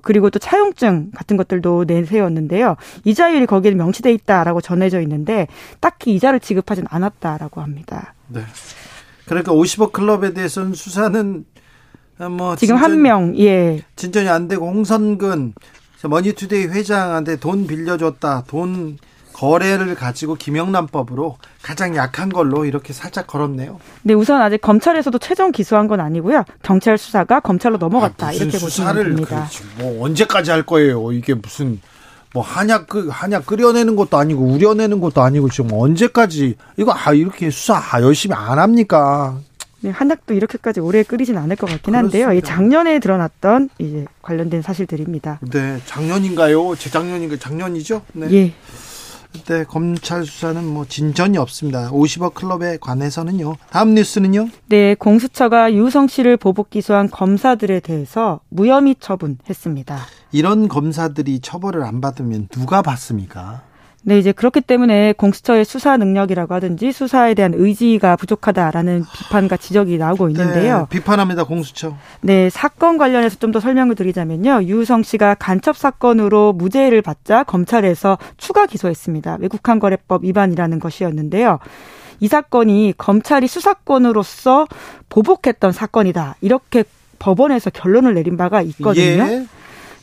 [0.02, 2.76] 그리고 또 차용증 같은 것들도 내세웠는데요.
[3.04, 5.46] 이자율이 거기에 명시돼 있다라고 전해져 있는데
[5.80, 8.14] 딱히 이자를 지급하진 않았다라고 합니다.
[8.28, 8.40] 네.
[9.30, 11.44] 그러니까 50억 클럽에 대해서는 수사는
[12.36, 13.80] 뭐 지금 한 명, 예.
[13.94, 15.54] 진전이 안 되고 홍선근
[16.02, 18.44] 머니투데이 회장한테 돈 빌려줬다.
[18.48, 18.98] 돈
[19.32, 23.78] 거래를 가지고 김영란법으로 가장 약한 걸로 이렇게 살짝 걸었네요.
[24.02, 26.44] 네, 우선 아직 검찰에서도 최종 기소한 건 아니고요.
[26.64, 29.48] 경찰 수사가 검찰로 넘어갔다 아, 이렇게 보시면 됩니다.
[29.78, 31.12] 뭐 언제까지 할 거예요?
[31.12, 31.80] 이게 무슨
[32.32, 37.50] 뭐 한약 그 한약 끓여내는 것도 아니고 우려내는 것도 아니고 지금 언제까지 이거 아 이렇게
[37.50, 39.38] 수사 아, 열심히 안 합니까?
[39.82, 42.26] 네, 한약도 이렇게까지 오래 끓이진 않을 것 같긴 한데요.
[42.26, 42.32] 그렇습니다.
[42.34, 45.40] 이 작년에 드러났던 이제 관련된 사실들입니다.
[45.50, 46.76] 네, 작년인가요?
[46.76, 48.02] 재작년인가 작년이죠?
[48.12, 48.30] 네.
[48.32, 48.52] 예.
[49.32, 51.90] 그때 검찰 수사는 뭐 진전이 없습니다.
[51.90, 53.56] 50억 클럽에 관해서는요.
[53.70, 54.48] 다음 뉴스는요?
[54.68, 59.98] 네, 공수처가 유성 씨를 보복 기소한 검사들에 대해서 무혐의 처분했습니다.
[60.32, 63.62] 이런 검사들이 처벌을 안 받으면 누가 받습니까?
[64.02, 70.30] 네, 이제 그렇기 때문에 공수처의 수사 능력이라고 하든지 수사에 대한 의지가 부족하다라는 비판과 지적이 나오고
[70.30, 70.78] 있는데요.
[70.78, 71.94] 네, 비판합니다, 공수처.
[72.22, 74.62] 네, 사건 관련해서 좀 더 설명을 드리자면요.
[74.62, 79.36] 유성 씨가 간첩 사건으로 무죄를 받자 검찰에서 추가 기소했습니다.
[79.40, 81.58] 외국한 거래법 위반이라는 것이었는데요.
[82.20, 84.66] 이 사건이 검찰이 수사권으로서
[85.10, 86.36] 보복했던 사건이다.
[86.40, 86.84] 이렇게
[87.18, 89.24] 법원에서 결론을 내린 바가 있거든요.
[89.24, 89.46] 예.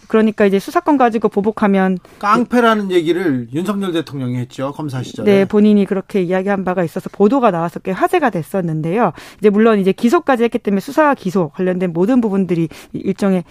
[0.08, 5.32] 그러니까 이제 수사권 가지고 보복하면 깡패라는 얘기를 윤석열 대통령이 했죠 검사 시절에.
[5.32, 9.14] 네, 본인이 그렇게 이야기한 바가 있어서 보도가 나와서 꽤 화제가 됐었는데요.
[9.40, 13.44] 이제 물론 이제 기소까지 했기 때문에 수사 기소 관련된 모든 부분들이 일종의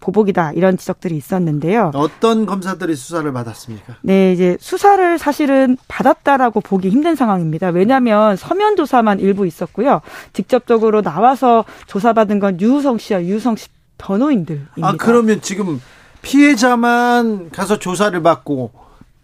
[0.00, 1.90] 보복이다 이런 지적들이 있었는데요.
[1.94, 3.96] 어떤 검사들이 수사를 받았습니까?
[4.02, 7.68] 네, 이제 수사를 사실은 받았다라고 보기 힘든 상황입니다.
[7.70, 10.00] 왜냐하면 서면 조사만 일부 있었고요.
[10.32, 13.68] 직접적으로 나와서 조사받은 건 유우성 씨와 유우성 씨
[13.98, 14.70] 변호인들입니다.
[14.82, 15.80] 아 그러면 지금
[16.22, 18.72] 피해자만 가서 조사를 받고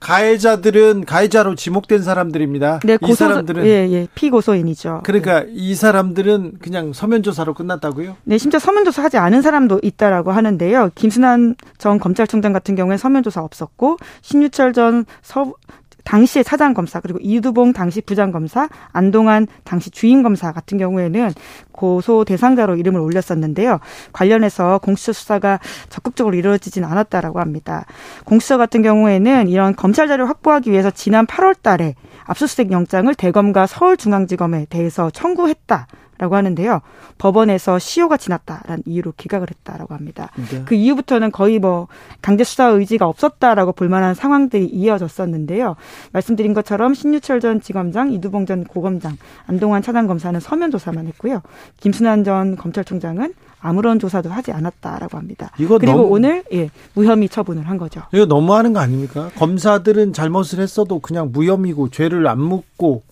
[0.05, 2.81] 가해자들은 가해자로 지목된 사람들입니다.
[2.85, 5.01] 네, 고소, 이 사람들은 예, 예, 피고소인이죠.
[5.03, 5.53] 그러니까 네.
[5.55, 8.17] 이 사람들은 그냥 서면 조사로 끝났다고요?
[8.25, 10.91] 네, 심지어 서면 조사하지 않은 사람도 있다라고 하는데요.
[10.95, 15.55] 김순환 전 검찰총장 같은 경우에 서면 조사 없었고 신유철 전 서,
[16.05, 21.32] 당시의 사장 검사 그리고 이두봉 당시 부장 검사, 안동환 당시 주임 검사 같은 경우에는
[21.72, 23.81] 고소 대상자로 이름을 올렸었는데요.
[24.12, 25.59] 관련해서 공수처 수사가
[25.89, 27.85] 적극적으로 이루어지진 않았다라고 합니다.
[28.24, 31.94] 공수처 같은 경우에는 이런 검찰 자료 확보하기 위해서 지난 8월 달에
[32.26, 35.86] 압수수색 영장을 대검과 서울중앙지검에 대해서 청구했다.
[36.19, 36.81] 라고 하는데요.
[37.19, 40.31] 법원에서 시효가 지났다라는 이유로 기각을 했다라고 합니다.
[40.51, 40.62] 네.
[40.65, 41.89] 그 이후부터는 거의 뭐
[42.23, 45.77] 강제 수사 의지가 없었다라고 볼 만한 상황들이 이어졌었는데요.
[46.12, 49.16] 말씀드린 것처럼 신유철 전 지검장, 이두봉 전 고검장,
[49.47, 51.43] 안동환 차장 검사는 서면 조사만 했고요.
[51.81, 55.51] 김순환 전 검찰총장은 아무런 조사도 하지 않았다라고 합니다.
[55.57, 58.03] 그리고 너무, 오늘 예, 무혐의 처분을 한 거죠.
[58.12, 59.31] 이거 너무하는 거 아닙니까?
[59.36, 63.03] 검사들은 잘못을 했어도 그냥 무혐의고 죄를 안 묻고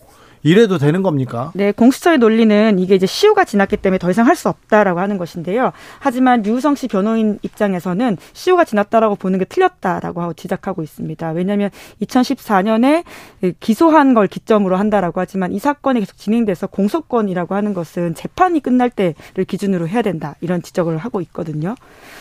[0.42, 1.52] 이래도 되는 겁니까?
[1.54, 5.72] 네, 공수처의 논리는 이게 이제 시효가 지났기 때문에 더 이상 할 수 없다라고 하는 것인데요.
[6.00, 11.30] 하지만 류성 씨 변호인 입장에서는 시효가 지났다라고 보는 게 틀렸다라고 지적하고 있습니다.
[11.30, 11.70] 왜냐하면
[12.02, 13.04] 2014년에
[13.60, 19.44] 기소한 걸 기점으로 한다라고 하지만 이 사건이 계속 진행돼서 공소권이라고 하는 것은 재판이 끝날 때를
[19.46, 21.74] 기준으로 해야 된다 이런 지적을 하고 있거든요.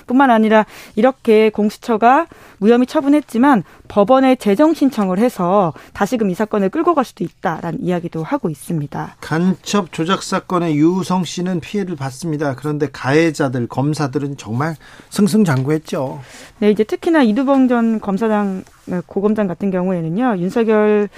[0.06, 0.66] 뿐만 아니라
[0.96, 2.28] 이렇게 공수처가
[2.62, 8.50] 무혐의 처분했지만 법원에 재정 신청을 해서 다시금 이 사건을 끌고 갈 수도 있다라는 이야기도 하고
[8.50, 9.16] 있습니다.
[9.20, 12.56] 간첩 조작 사건의 유성 씨는 피해를 받습니다.
[12.56, 14.76] 그런데 가해자들 검사들은 정말
[15.10, 16.22] 승승장구했죠.
[16.60, 18.64] 네, 이제 특히나 이두봉 전 검사장
[19.06, 21.10] 고검장 같은 경우에는요 윤석열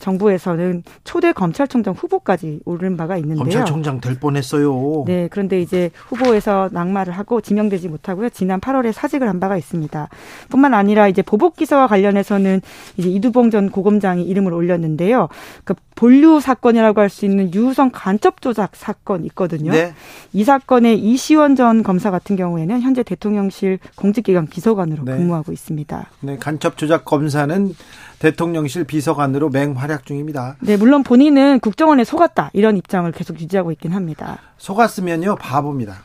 [0.00, 3.44] 정부에서는 초대 검찰총장 후보까지 오른 바가 있는데요.
[3.44, 5.04] 검찰총장 될 뻔했어요.
[5.06, 8.28] 네, 그런데 이제 후보에서 낙마를 하고 지명되지 못하고요.
[8.30, 10.08] 지난 8월에 사직을 한 바가 있습니다.
[10.50, 12.60] 뿐만 아니라 이제 보복 기사와 관련해서는
[12.96, 15.28] 이제 이두봉 전 고검장이 이름을 올렸는데요.
[15.64, 19.70] 그 본류 사건이라고 할 수 있는 유성 간첩 조작 사건 있거든요.
[19.70, 19.94] 네.
[20.32, 25.16] 이 사건의 이시원 전 검사 같은 경우에는 현재 대통령실 공직기관 비서관으로 네.
[25.16, 26.10] 근무하고 있습니다.
[26.20, 27.74] 네, 간첩 조작 검사는
[28.18, 30.56] 대통령실 비서관으로 맹활약 중입니다.
[30.60, 34.38] 네, 물론 본인은 국정원에 속았다 이런 입장을 계속 유지하고 있긴 합니다.
[34.58, 36.04] 속았으면요 바보입니다.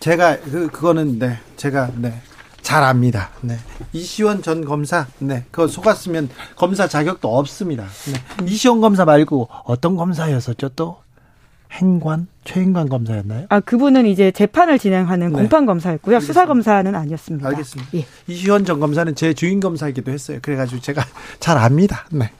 [0.00, 2.20] 제가 그 그거는 네 제가 네.
[2.62, 3.30] 잘 압니다.
[3.40, 3.56] 네.
[3.94, 5.44] 이시원 전 검사, 네.
[5.50, 7.86] 그거 속았으면 검사 자격도 없습니다.
[8.12, 8.46] 네.
[8.46, 10.98] 이시원 검사 말고 어떤 검사였었죠 또?
[11.72, 12.26] 행관?
[12.48, 13.44] 최행관 검사였나요?
[13.50, 15.34] 아, 그분은 이제 재판을 진행하는 네.
[15.34, 16.16] 공판 검사였고요.
[16.16, 16.32] 알겠습니다.
[16.32, 17.46] 수사 검사는 아니었습니다.
[17.46, 17.90] 알겠습니다.
[17.94, 18.06] 예.
[18.26, 20.38] 이시원 전 검사는 제 주인 검사이기도 했어요.
[20.40, 21.04] 그래가지고 제가
[21.40, 22.06] 잘 압니다.
[22.10, 22.30] 네.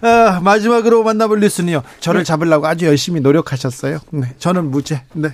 [0.00, 1.82] 아, 마지막으로 만나볼 뉴스는요.
[2.00, 2.24] 저를 네.
[2.24, 3.98] 잡으려고 아주 열심히 노력하셨어요.
[4.12, 4.34] 네.
[4.38, 5.02] 저는 무죄.
[5.12, 5.28] 네.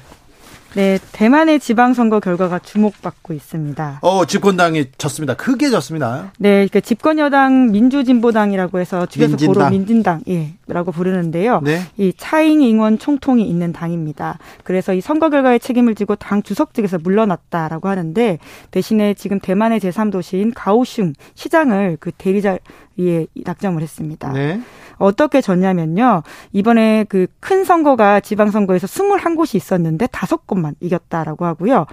[0.75, 4.01] 네, 대만의 지방선거 결과가 주목받고 있습니다.
[4.03, 5.35] 어, 집권당이 졌습니다.
[5.35, 6.33] 크게 졌습니다.
[6.39, 9.37] 네, 그러니까 집권 여당 민주진보당이라고 해서 줄여서
[9.71, 11.61] 민진당, 예, 라고 부르는데요.
[11.63, 11.81] 네.
[11.97, 14.39] 이 차잉 잉원 총통이 있는 당입니다.
[14.65, 18.39] 그래서 이 선거 결과에 책임을 지고 당 주석직에서 물러났다라고 하는데
[18.71, 24.33] 대신에 지금 대만의 제3도시인 가오슝 시장을 그 대리자리에 낙점을 했습니다.
[24.33, 24.61] 네.
[24.99, 26.23] 어떻게 졌냐면요.
[26.53, 31.87] 이번에 그 큰 선거가 지방선거에서 21곳이 있었는데 5곳만 이겼다라고 하고요.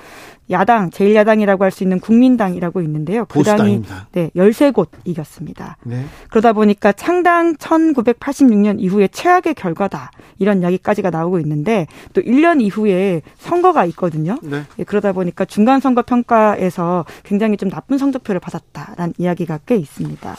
[0.50, 3.26] 야당, 제1야당이라고 할 수 있는 국민당이라고 있는데요.
[3.26, 5.78] 그 당이 네, 13곳 이겼습니다.
[5.84, 6.06] 네.
[6.30, 10.12] 그러다 보니까 창당 1986년 이후에 최악의 결과다.
[10.40, 14.38] 이런 이야기까지가 나오고 있는데 또 1년 이후에 선거가 있거든요.
[14.42, 14.64] 네.
[14.76, 20.36] 네, 그러다 보니까 중간 선거 평가에서 굉장히 좀 나쁜 성적표를 받았다라는 이야기가 꽤 있습니다.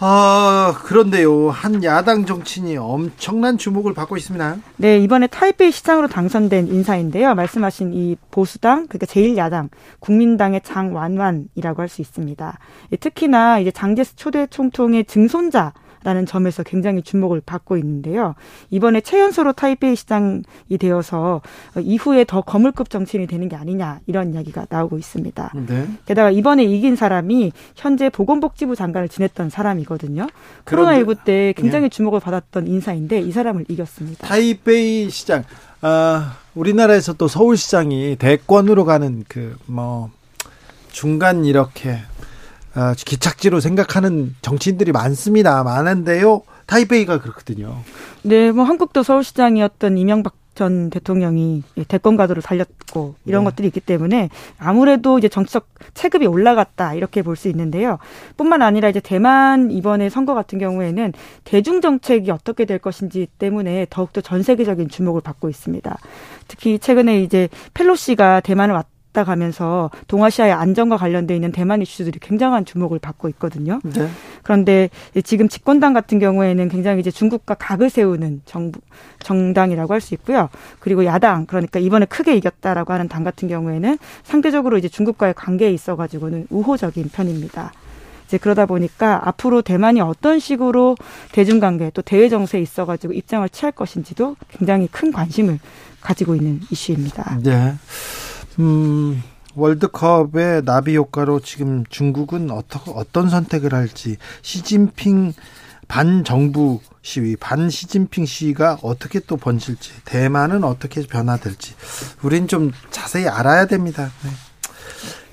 [0.00, 1.50] 아, 그런데요.
[1.50, 4.56] 한 야당 정치인이 엄청난 주목을 받고 있습니다.
[4.76, 7.34] 네, 이번에 타이페이 시장으로 당선된 인사인데요.
[7.34, 12.58] 말씀하신 이 보수당, 그러니까 제1야당, 국민당의 장완완이라고 할 수 있습니다.
[13.00, 15.72] 특히나 이제 장제스 초대 총통의 증손자
[16.04, 18.34] 라는 점에서 굉장히 주목을 받고 있는데요.
[18.70, 20.42] 이번에 최연소로 타이페이 시장이
[20.78, 21.40] 되어서
[21.78, 25.52] 이후에 더 거물급 정치인이 되는 게 아니냐 이런 이야기가 나오고 있습니다.
[25.66, 25.88] 네.
[26.06, 30.26] 게다가 이번에 이긴 사람이 현재 보건복지부 장관을 지냈던 사람이거든요.
[30.64, 31.88] 코로나19 때 굉장히 예.
[31.88, 34.26] 주목을 받았던 인사인데 이 사람을 이겼습니다.
[34.26, 35.44] 타이페이 시장,
[35.80, 40.10] 아, 우리나라에서 또 서울시장이 대권으로 가는 그 뭐
[40.90, 42.17] 중간 이렇게 아,
[43.04, 45.62] 기착지로 생각하는 정치인들이 많습니다.
[45.62, 46.42] 많은데요.
[46.66, 47.78] 타이베이가 그렇거든요.
[48.22, 53.50] 네, 뭐 한국도 서울시장이었던 이명박 전 대통령이 대권 가도를 살렸고 이런 네.
[53.50, 54.28] 것들이 있기 때문에
[54.58, 57.98] 아무래도 이제 정치적 체급이 올라갔다 이렇게 볼 수 있는데요.
[58.36, 61.12] 뿐만 아니라 이제 대만 이번에 선거 같은 경우에는
[61.44, 65.96] 대중 정책이 어떻게 될 것인지 때문에 더욱더 전 세계적인 주목을 받고 있습니다.
[66.48, 72.64] 특히 최근에 이제 펠로시가 대만을 왔 왔다 가면서 동아시아의 안정과 관련돼 있는 대만 이슈들이 굉장한
[72.64, 73.80] 주목을 받고 있거든요.
[73.84, 74.08] 네.
[74.42, 74.90] 그런데
[75.24, 78.80] 지금 집권당 같은 경우에는 굉장히 이제 중국과 각을 세우는 정부
[79.20, 80.48] 정당이라고 할 수 있고요.
[80.78, 85.96] 그리고 야당 그러니까 이번에 크게 이겼다라고 하는 당 같은 경우에는 상대적으로 이제 중국과의 관계에 있어
[85.96, 87.72] 가지고는 우호적인 편입니다.
[88.26, 90.96] 이제 그러다 보니까 앞으로 대만이 어떤 식으로
[91.32, 95.58] 대중관계 또 대외 정세에 있어 가지고 입장을 취할 것인지도 굉장히 큰 관심을
[96.00, 97.38] 가지고 있는 이슈입니다.
[97.42, 97.74] 네.
[98.58, 99.22] 음,
[99.54, 105.32] 월드컵의 나비 효과로 지금 중국은 어떠, 어떤 선택을 할지 시진핑
[105.88, 111.74] 반정부 시위, 반 시진핑 시위가 어떻게 또 번질지, 대만은 어떻게 변화될지,
[112.22, 114.10] 우린 좀 자세히 알아야 됩니다.
[114.22, 114.30] 네.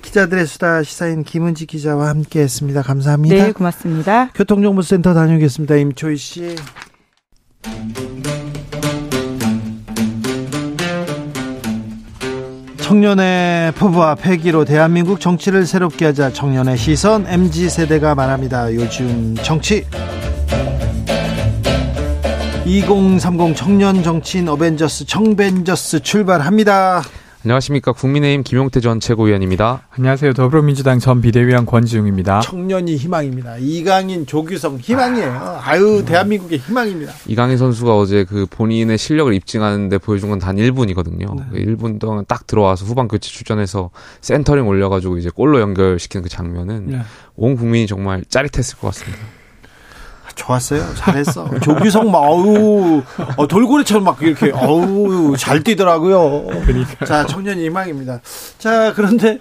[0.00, 2.80] 기자들의 수다 시사인 김은지 기자와 함께 했습니다.
[2.80, 3.34] 감사합니다.
[3.34, 4.30] 네, 고맙습니다.
[4.34, 5.76] 교통정보센터 다녀오겠습니다.
[5.76, 6.56] 임초희 씨.
[12.86, 18.72] 청년의 포부와 패기로 대한민국 정치를 새롭게 하자 청년의 시선 MZ 세대가 말합니다.
[18.72, 19.84] 요즘 정치
[22.64, 27.02] 2030 청년 정치인 어벤져스 청벤져스 출발합니다.
[27.46, 29.82] 안녕하십니까 국민의힘 김용태 전 최고위원입니다.
[29.90, 32.40] 안녕하세요 더불어민주당 전 비대위원 권지웅입니다.
[32.40, 33.58] 청년이 희망입니다.
[33.58, 35.60] 이강인, 조규성 희망이에요.
[35.62, 37.12] 아유 대한민국의 희망입니다.
[37.28, 41.52] 이강인 선수가 어제 그 본인의 실력을 입증하는데 보여준 건 단 1분이거든요.
[41.52, 41.64] 네.
[41.64, 43.90] 1분 동안 딱 들어와서 후반 교체 출전해서
[44.22, 46.98] 센터링 올려가지고 이제 골로 연결시키는 그 장면은 네.
[47.36, 49.18] 온 국민이 정말 짜릿했을 것 같습니다.
[50.36, 50.94] 좋았어요.
[50.94, 51.50] 잘했어.
[51.60, 53.02] 조규성 막 어우
[53.36, 56.46] 어, 돌고래처럼 막 이렇게 어우 잘 뛰더라고요.
[56.64, 57.04] 그러니까.
[57.04, 58.20] 자 청년 희망입니다.
[58.58, 59.38] 자 그런데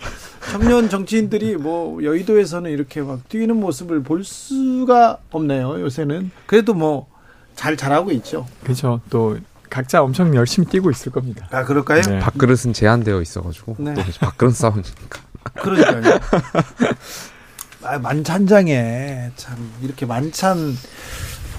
[0.51, 5.81] 청년 정치인들이 뭐 여의도에서는 이렇게 막 뛰는 모습을 볼 수가 없네요.
[5.81, 7.15] 요새는 그래도 뭐
[7.55, 8.45] 잘 잘하고 있죠.
[8.63, 8.99] 그렇죠.
[9.09, 9.37] 또
[9.69, 11.47] 각자 엄청 열심히 뛰고 있을 겁니다.
[11.51, 12.01] 아 그럴까요?
[12.01, 12.19] 네.
[12.19, 13.93] 밥그릇은 제한되어 있어가지고 네.
[13.93, 15.21] 또 밥그릇 싸우니까.
[15.61, 16.19] 그러니까요.
[17.85, 20.75] 아, 만찬장에 참 이렇게 만찬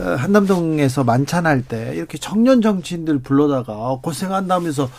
[0.00, 4.90] 어, 한남동에서 만찬할 때 이렇게 청년 정치인들 불러다가 고생한다면서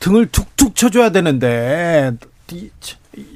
[0.00, 2.12] 등을 툭툭 쳐줘야 되는데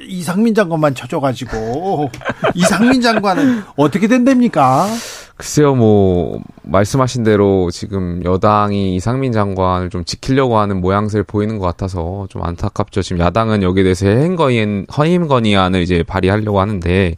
[0.08, 2.10] 이상민 장관만 쳐줘가지고
[2.54, 4.88] 이상민 장관은 어떻게 된답니까?
[5.36, 12.26] 글쎄요, 뭐 말씀하신 대로 지금 여당이 이상민 장관을 좀 지키려고 하는 모양새를 보이는 것 같아서
[12.30, 13.02] 좀 안타깝죠.
[13.02, 17.16] 지금 야당은 여기에 대해서 해임건의 허임건의안을 이제 발의하려고 하는데,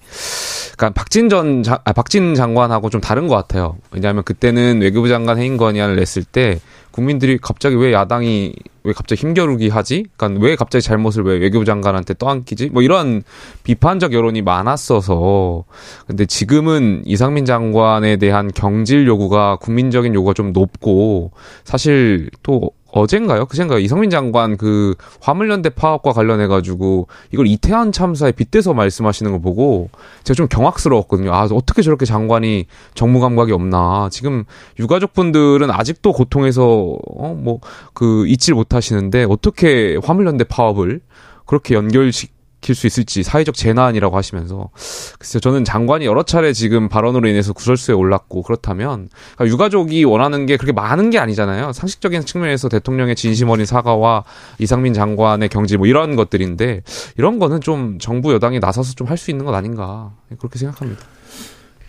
[0.77, 3.77] 그러니까 박진 전 장, 아, 박진 장관하고 좀 다른 것 같아요.
[3.93, 6.59] 왜냐하면 그때는 외교부 장관 해임건의안을 냈을 때
[6.99, 10.07] 국민들이 갑자기 왜 야당이 왜 갑자기 힘겨루기 하지?
[10.16, 12.70] 그러니까 왜 갑자기 잘못을 왜 외교부 장관한테 떠안기지?
[12.70, 13.23] 뭐 이런
[13.62, 15.62] 비판적 여론이 많았어서
[16.09, 21.31] 근데 지금은 이상민 장관에 대한 경질 요구가 국민적인 요구가 좀 높고
[21.62, 23.47] 사실 또 어젠가요?
[23.47, 23.79] 그젠가요?
[23.79, 29.91] 이성민 장관 그 화물연대 파업과 관련해 가지고 이걸 이태원 참사에 빗대서 말씀하시는 걸 보고
[30.25, 31.33] 제가 좀 경악스러웠거든요.
[31.33, 34.09] 아 어떻게 저렇게 장관이 정무 감각이 없나?
[34.11, 34.45] 지금
[34.79, 37.59] 유가족분들은 아직도 고통에서 어 뭐
[37.95, 41.01] 그 잊질 못하시는데 어떻게 화물연대 파업을
[41.47, 42.12] 그렇게 연결
[42.59, 44.70] 시 킬수 있을지 사회적 재난이라고 하시면서.
[45.18, 50.56] 글쎄요 저는 장관이 여러 차례 지금 발언으로 인해서 구설수에 올랐고 그렇다면 그러니까 유가족이 원하는 게
[50.56, 51.72] 그렇게 많은 게 아니잖아요.
[51.72, 54.24] 상식적인 측면에서 대통령의 진심 어린 사과와
[54.59, 56.82] 이상민 장관의 경질 뭐 이런 것들인데
[57.16, 60.12] 이런 거는 좀 정부 여당이 나서서 좀 할 수 있는 것 아닌가.
[60.39, 61.18] 그렇게 생각합니다.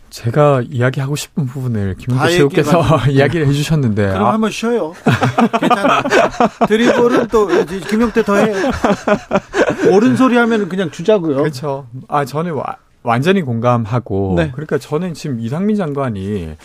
[0.10, 4.34] 제가 이야기하고 싶은 부분을 김은태 씨께서 이야기를 해주셨는데 그럼 아.
[4.34, 4.94] 한번 쉬어요.
[5.60, 6.02] 괜찮아.
[6.68, 7.48] 드리블은 또
[7.90, 8.54] 김용태 더 해.
[9.92, 11.38] 옳은 소리 하면 그냥 주자고요.
[11.38, 11.88] 그렇죠.
[12.08, 12.56] 아 저는
[13.04, 14.52] 완전히 공감하고 네.
[14.52, 16.56] 그러니까 저는 지금 이상민 장관이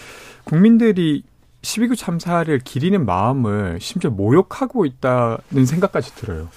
[0.45, 1.23] 국민들이
[1.63, 6.49] 12구 참사를 기리는 마음을 심지어 모욕하고 있다는 생각까지 들어요.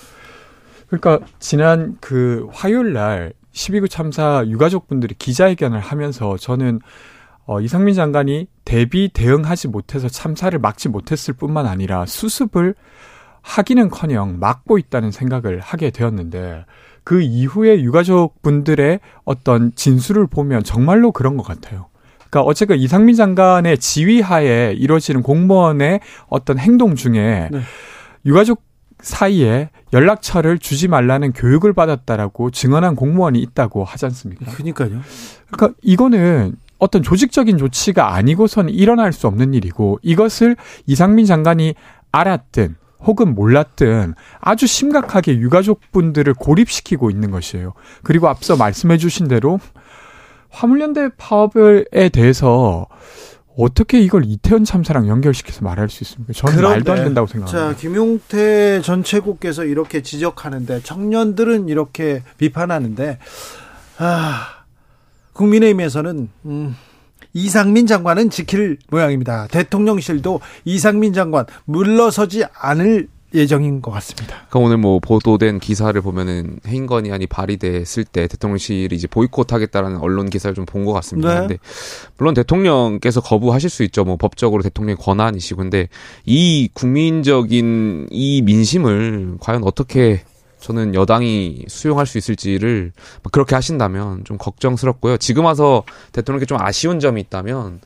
[0.87, 6.79] 그러니까 지난 그 화요일 날 12구 참사 유가족분들이 기자회견을 하면서 저는
[7.45, 12.75] 어, 이상민 장관이 대비 대응하지 못해서 참사를 막지 못했을 뿐만 아니라 수습을
[13.41, 16.65] 하기는커녕 막고 있다는 생각을 하게 되었는데
[17.03, 21.87] 그 이후에 유가족 분들의 어떤 진술을 보면 정말로 그런 것 같아요.
[22.29, 27.61] 그러니까 어쨌든 이상민 장관의 지휘하에 이루어지는 공무원의 어떤 행동 중에 네.
[28.25, 28.66] 유가족
[29.01, 34.51] 사이에 연락처를 주지 말라는 교육을 받았다라고 증언한 공무원이 있다고 하지 않습니까?
[34.51, 35.01] 그러니까요.
[35.51, 40.55] 그러니까 이거는 어떤 조직적인 조치가 아니고선 일어날 수 없는 일이고 이것을
[40.85, 41.75] 이상민 장관이
[42.11, 47.73] 알았든 혹은 몰랐든 아주 심각하게 유가족분들을 고립시키고 있는 것이에요.
[48.03, 49.59] 그리고 앞서 말씀해 주신 대로
[50.49, 52.87] 화물연대 파업에 대해서
[53.57, 56.31] 어떻게 이걸 이태원 참사랑 연결시켜서 말할 수 있습니까?
[56.33, 57.73] 저는 그런데, 말도 안 된다고 생각합니다.
[57.73, 63.17] 자, 김용태 전 최고께서 이렇게 지적하는데 청년들은 이렇게 비판하는데
[63.97, 64.47] 아,
[65.33, 66.75] 국민의힘에서는 음,
[67.33, 69.47] 이상민 장관은 지킬 모양입니다.
[69.47, 73.07] 대통령실도 이상민 장관 물러서지 않을
[73.37, 74.35] 예정인 것 같습니다.
[74.49, 80.65] 그러니까 오늘 뭐 보도된 기사를 보면은 행인건의안이 발의됐을 때 대통령실이 이제 보이콧하겠다라는 언론 기사를 좀
[80.65, 81.33] 본 것 같습니다.
[81.33, 81.39] 네.
[81.41, 81.57] 근데
[82.17, 84.03] 물론 대통령께서 거부하실 수 있죠.
[84.03, 85.87] 뭐 법적으로 대통령의 권한이시고 근데
[86.25, 90.21] 이 국민적인 이 민심을 과연 어떻게
[90.59, 92.91] 저는 여당이 수용할 수 있을지를
[93.31, 95.17] 그렇게 하신다면 좀 걱정스럽고요.
[95.17, 97.81] 지금 와서 대통령께 좀 아쉬운 점이 있다면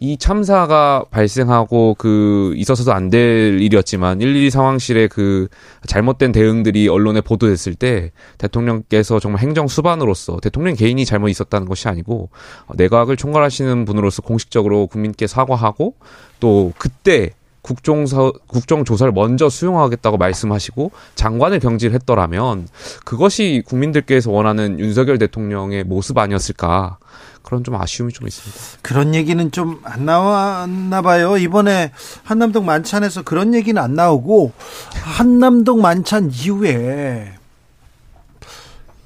[0.00, 5.48] 이 참사가 발생하고 그 있어서도 안 될 일이었지만 112 상황실의 그
[5.86, 12.28] 잘못된 대응들이 언론에 보도됐을 때 대통령께서 정말 행정 수반으로서 대통령 개인이 잘못 있었다는 것이 아니고
[12.74, 15.94] 내각을 총괄하시는 분으로서 공식적으로 국민께 사과하고
[16.40, 17.30] 또 그때
[17.62, 22.68] 국정서, 국정조사를 먼저 수용하겠다고 말씀하시고 장관을 경질했더라면
[23.04, 26.98] 그것이 국민들께서 원하는 윤석열 대통령의 모습 아니었을까
[27.42, 28.78] 그런 좀 아쉬움이 좀 있습니다.
[28.82, 31.36] 그런 얘기는 좀 안 나왔나 봐요.
[31.38, 31.92] 이번에
[32.24, 34.52] 한남동 만찬에서 그런 얘기는 안 나오고
[35.02, 37.32] 한남동 만찬 이후에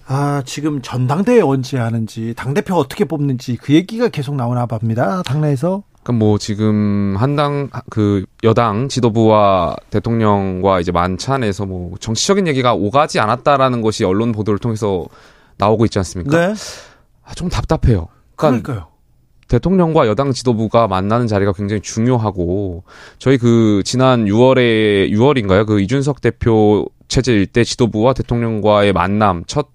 [0.06, 5.22] 아, 지금 전당대회 언제 하는지, 당대표 어떻게 뽑는지 그 얘기가 계속 나오나 봅니다.
[5.22, 5.84] 당내에서.
[6.02, 13.82] 그러니까 뭐 지금 한당 그 여당 지도부와 대통령과 이제 만찬에서 뭐 정치적인 얘기가 오가지 않았다라는
[13.82, 15.06] 것이 언론 보도를 통해서
[15.58, 16.36] 나오고 있지 않습니까?
[16.36, 16.54] 네.
[17.24, 18.08] 아, 좀 답답해요.
[18.34, 18.92] 그러니까 그러니까요.
[19.46, 22.84] 대통령과 여당 지도부가 만나는 자리가 굉장히 중요하고
[23.18, 25.66] 저희 그 지난 6월에 6월인가요?
[25.66, 29.68] 그 이준석 대표 체제일 때 지도부와 대통령과의 만남 첫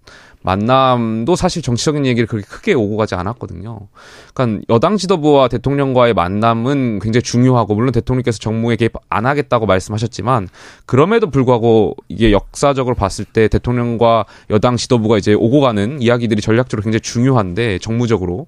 [0.48, 3.90] 만남도 사실 정치적인 얘기를 그렇게 크게 오고 가지 않았거든요.
[4.34, 10.48] 그러니까 여당 지도부와 대통령과의 만남은 굉장히 중요하고 물론 대통령께서 정무에 개입 안 하겠다고 말씀하셨지만
[10.86, 17.02] 그럼에도 불구하고 이게 역사적으로 봤을 때 대통령과 여당 지도부가 이제 오고 가는 이야기들이 전략적으로 굉장히
[17.02, 18.48] 중요한데 정무적으로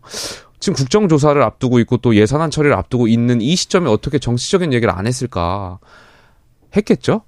[0.61, 5.05] 지금 국정조사를 앞두고 있고 또 예산안 처리를 앞두고 있는 이 시점에 어떻게 정치적인 얘기를 안
[5.05, 5.79] 했을까
[6.77, 7.23] 했겠죠?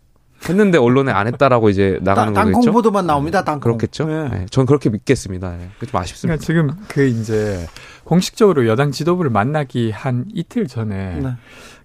[0.50, 2.54] 했는데 언론에 안 했다라고 이제 나가는 거겠죠.
[2.54, 3.44] 땅콩 보도만 나옵니다.
[3.44, 3.72] 땅콩.
[3.72, 4.06] 그렇겠죠.
[4.06, 4.30] 네.
[4.30, 4.46] 네.
[4.50, 5.52] 전 그렇게 믿겠습니다.
[5.52, 5.70] 네.
[5.88, 6.44] 좀 아쉽습니다.
[6.44, 7.68] 그러니까 지금 그 이제
[8.04, 11.34] 공식적으로 여당 지도부를 만나기 한 이틀 전에 네.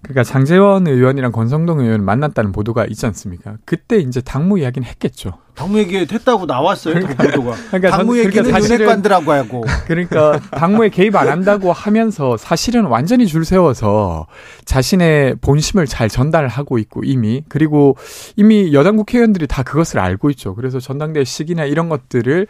[0.01, 3.57] 그러니까 장재원 의원이랑 권성동 의원 만났다는 보도가 있지 않습니까?
[3.65, 5.33] 그때 이제 당무 이야기는 했겠죠.
[5.57, 6.93] 당무 얘기 했다고 나왔어요.
[6.93, 7.55] 그러니까, 보도가.
[7.71, 9.65] 그러니까 당무 전, 얘기는 그러니까 윤핵관들하고 하고.
[9.87, 14.27] 그러니까 당무에 개입 안 한다고 하면서 사실은 완전히 줄 세워서
[14.65, 17.97] 자신의 본심을 잘 전달하고 있고 이미 그리고
[18.35, 20.53] 이미 여당 국회의원들이 다 그것을 알고 있죠.
[20.53, 22.45] 그래서 전당대회 시기나 이런 것들을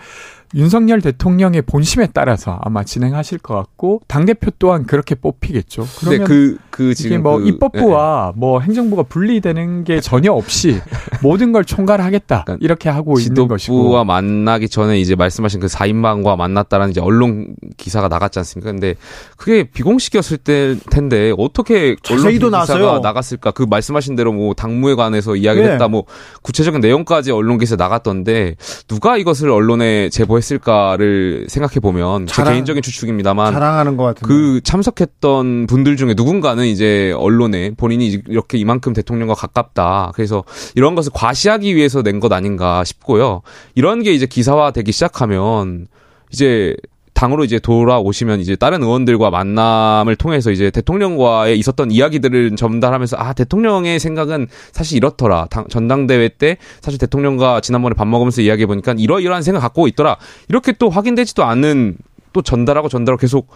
[0.56, 5.86] 윤석열 대통령의 본심에 따라서 아마 진행하실 것 같고 당 대표 또한 그렇게 뽑히겠죠.
[6.00, 8.40] 그러면 그, 그 지금 뭐 그, 입법부와 네.
[8.40, 10.80] 뭐 행정부가 분리되는 게 전혀 없이
[11.22, 16.36] 모든 걸 총괄하겠다 그러니까 이렇게 하고 있는 것이고 지도부와 만나기 전에 이제 말씀하신 그 4인방과
[16.36, 18.72] 만났다라는 이제 언론 기사가 나갔지 않습니까?
[18.72, 18.96] 근데
[19.38, 23.00] 그게 비공식이었을 때 텐데 어떻게 언론 기사가 나왔어요.
[23.00, 23.52] 나갔을까?
[23.52, 25.74] 그 말씀하신 대로 뭐 당무에 관해서 이야기를 네.
[25.74, 26.06] 했다 뭐
[26.42, 28.56] 구체적인 내용까지 언론 기사에 나갔던데
[28.88, 35.68] 누가 이것을 언론에 제보 했을까를 생각해 보면 제 개인적인 추측입니다만 자랑하는 것 같은데 그 참석했던
[35.68, 40.12] 분들 중에 누군가는 이제 언론에 본인이 이렇게 이만큼 대통령과 가깝다.
[40.16, 40.44] 그래서
[40.76, 43.42] 이런 것을 과시하기 위해서 낸 것 아닌가 싶고요.
[43.76, 45.88] 이런 게 이제 기사화 되기 시작하면
[46.32, 46.76] 이제
[47.14, 54.00] 당으로 이제 돌아오시면 이제 다른 의원들과 만남을 통해서 이제 대통령과의 있었던 이야기들을 전달하면서 아 대통령의
[54.00, 59.62] 생각은 사실 이렇더라 당, 전당대회 때 사실 대통령과 지난번에 밥 먹으면서 이야기해 보니까 이러이러한 생각
[59.62, 60.18] 갖고 있더라
[60.48, 61.98] 이렇게 또 확인되지도 않는
[62.34, 63.48] 또 전달하고 전달하고 계속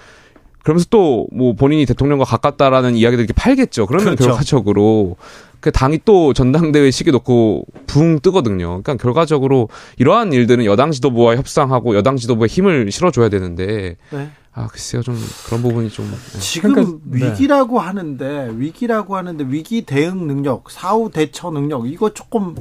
[0.63, 3.87] 그러면서 또 뭐 본인이 대통령과 가깝다라는 이야기들 이렇게 팔겠죠.
[3.87, 4.25] 그러면 그렇죠.
[4.25, 5.17] 결과적으로
[5.59, 8.81] 그 당이 또 전당대회 시기 놓고 붕 뜨거든요.
[8.81, 14.31] 그러니까 결과적으로 이러한 일들은 여당 지도부와 협상하고 여당 지도부에 힘을 실어줘야 되는데 네.
[14.53, 15.15] 아 글쎄요 좀
[15.45, 16.39] 그런 부분이 좀 네.
[16.39, 17.85] 지금 그러니까, 위기라고 네.
[17.85, 22.55] 하는데 위기라고 하는데 위기 대응 능력, 사후 대처 능력 이거 조금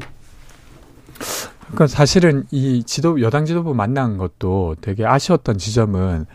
[1.73, 6.27] 그러니까 사실은 이 지도 여당 지도부 만난 것도 되게 아쉬웠던 지점은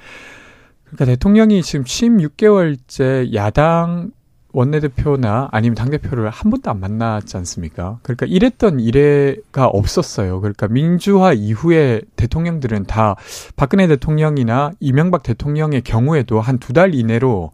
[0.86, 4.12] 그러니까 대통령이 지금 취임 6개월째 야당
[4.54, 8.00] 원내대표나 아니면 당대표를 한 번도 안 만났지 않습니까?
[8.04, 10.40] 그러니까 이랬던 이래가 없었어요.
[10.40, 13.18] 그러니까 민주화 이후에 대통령들은 다
[13.58, 17.52] 박근혜 대통령이나 이명박 대통령의 경우에도 한 두 달 이내로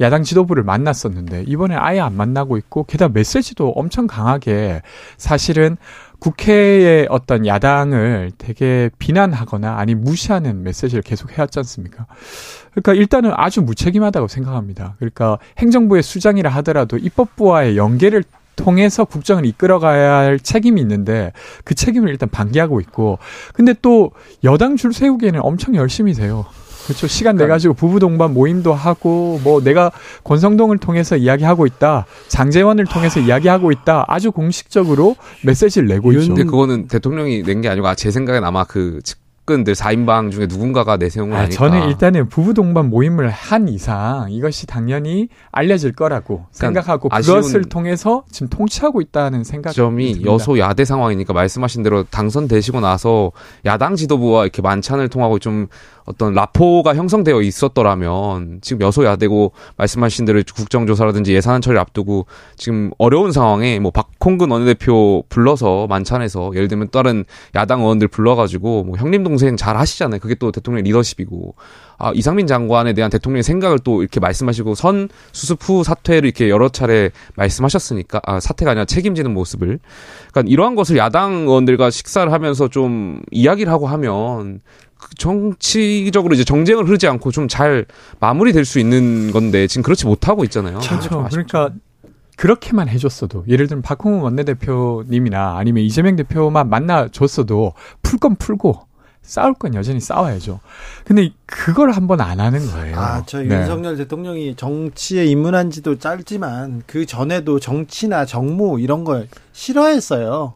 [0.00, 4.82] 야당 지도부를 만났었는데 이번에 아예 안 만나고 있고 게다가 메시지도 엄청 강하게
[5.16, 5.78] 사실은
[6.22, 12.06] 국회의 어떤 야당을 되게 비난하거나 아니 무시하는 메시지를 계속 해왔지 않습니까?
[12.70, 14.94] 그러니까 일단은 아주 무책임하다고 생각합니다.
[15.00, 18.22] 그러니까 행정부의 수장이라 하더라도 입법부와의 연계를
[18.54, 21.32] 통해서 국정을 이끌어가야 할 책임이 있는데
[21.64, 23.18] 그 책임을 일단 방기하고 있고
[23.52, 24.12] 근데 또
[24.44, 26.46] 여당 줄 세우기에는 엄청 열심히 돼요.
[26.86, 27.06] 그렇죠.
[27.06, 29.90] 시간 내 가지고 부부 동반 모임도 하고 뭐 내가
[30.24, 32.06] 권성동을 통해서 이야기하고 있다.
[32.28, 34.04] 장재원을 통해서 이야기하고 있다.
[34.08, 36.28] 아주 공식적으로 메시지를 내고 있죠.
[36.28, 40.96] 근데 그거는 대통령이 낸 게 아니고 아, 제 생각엔 아마 그 측근들 4인방 중에 누군가가
[40.96, 41.56] 내세운 건 아, 아닐까.
[41.56, 48.24] 저는 일단은 부부 동반 모임을 한 이상 이것이 당연히 알려질 거라고 그러니까 생각하고 그것을 통해서
[48.32, 50.32] 지금 통치하고 있다는 생각 점이 듭니다.
[50.32, 53.30] 여소 야대 상황이니까 말씀하신 대로 당선되시고 나서
[53.64, 55.68] 야당 지도부와 이렇게 만찬을 통하고 좀
[56.04, 62.26] 어떤 라포가 형성되어 있었더라면 지금 여소야대고 말씀하신 대로 국정조사라든지 예산 처리 앞두고
[62.56, 67.24] 지금 어려운 상황에 뭐 박홍근 원내대표 불러서 만찬에서 예를 들면 다른
[67.54, 70.20] 야당 의원들 불러가지고 뭐 형님 동생 잘 하시잖아요.
[70.20, 71.54] 그게 또 대통령 리더십이고
[72.02, 76.68] 아, 이상민 장관에 대한 대통령의 생각을 또 이렇게 말씀하시고 선 수습 후 사퇴를 이렇게 여러
[76.68, 79.78] 차례 말씀하셨으니까 아, 사퇴가 아니라 책임지는 모습을
[80.32, 84.60] 그러니까 이러한 것을 야당 의원들과 식사를 하면서 좀 이야기를 하고 하면
[85.16, 87.84] 정치적으로 이제 정쟁을 흐르지 않고 좀 잘
[88.20, 90.78] 마무리될 수 있는 건데 지금 그렇지 못하고 있잖아요.
[90.78, 91.26] 그렇죠.
[91.30, 91.70] 그러니까
[92.36, 98.80] 그렇게만 해줬어도 예를 들면 박홍훈 원내대표님이나 아니면 이재명 대표만 만나줬어도 풀 건 풀고
[99.22, 100.60] 싸울 건 여전히 싸워야죠.
[101.04, 102.98] 근데 그걸 한번 안 하는 거예요.
[102.98, 103.60] 아, 저 네.
[103.60, 110.54] 윤석열 대통령이 정치에 입문한 지도 짧지만 그 전에도 정치나 정무 이런 걸 싫어했어요.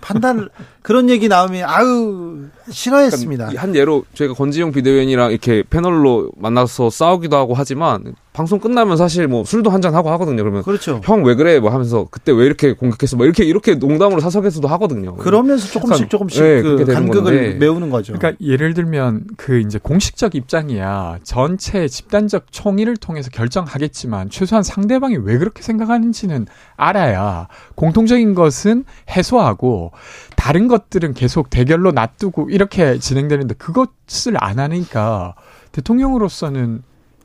[0.00, 0.48] 판단
[0.82, 3.44] 그런 얘기 나오면 아유 싫어했습니다.
[3.46, 9.26] 그러니까 한 예로 저희가 권지용 비대위원이랑 이렇게 패널로 만나서 싸우기도 하고 하지만 방송 끝나면 사실
[9.26, 10.42] 뭐 술도 한 잔 하고 하거든요.
[10.42, 11.00] 그러면 그렇죠.
[11.04, 15.16] 형 왜 그래 뭐 하면서 그때 왜 이렇게 공격했어 뭐 이렇게 이렇게 농담으로 사석에서도 하거든요.
[15.16, 17.54] 그러면서 조금씩 조금씩 네, 그 간극을 건데.
[17.58, 18.12] 메우는 거죠.
[18.14, 25.38] 그러니까 예를 들면 그 이제 공식적 입장이야 전체 집단적 총의를 통해서 결정하겠지만 최소한 상대방이 왜
[25.38, 26.46] 그렇게 생각하는지는
[26.76, 29.89] 알아야 공통적인 것은 해소하고
[30.36, 35.34] 다른 것들은 계속 대결로 놔두고 이렇게 진행되는데 그것을 안 하니까
[35.72, 36.82] 대통령으로서는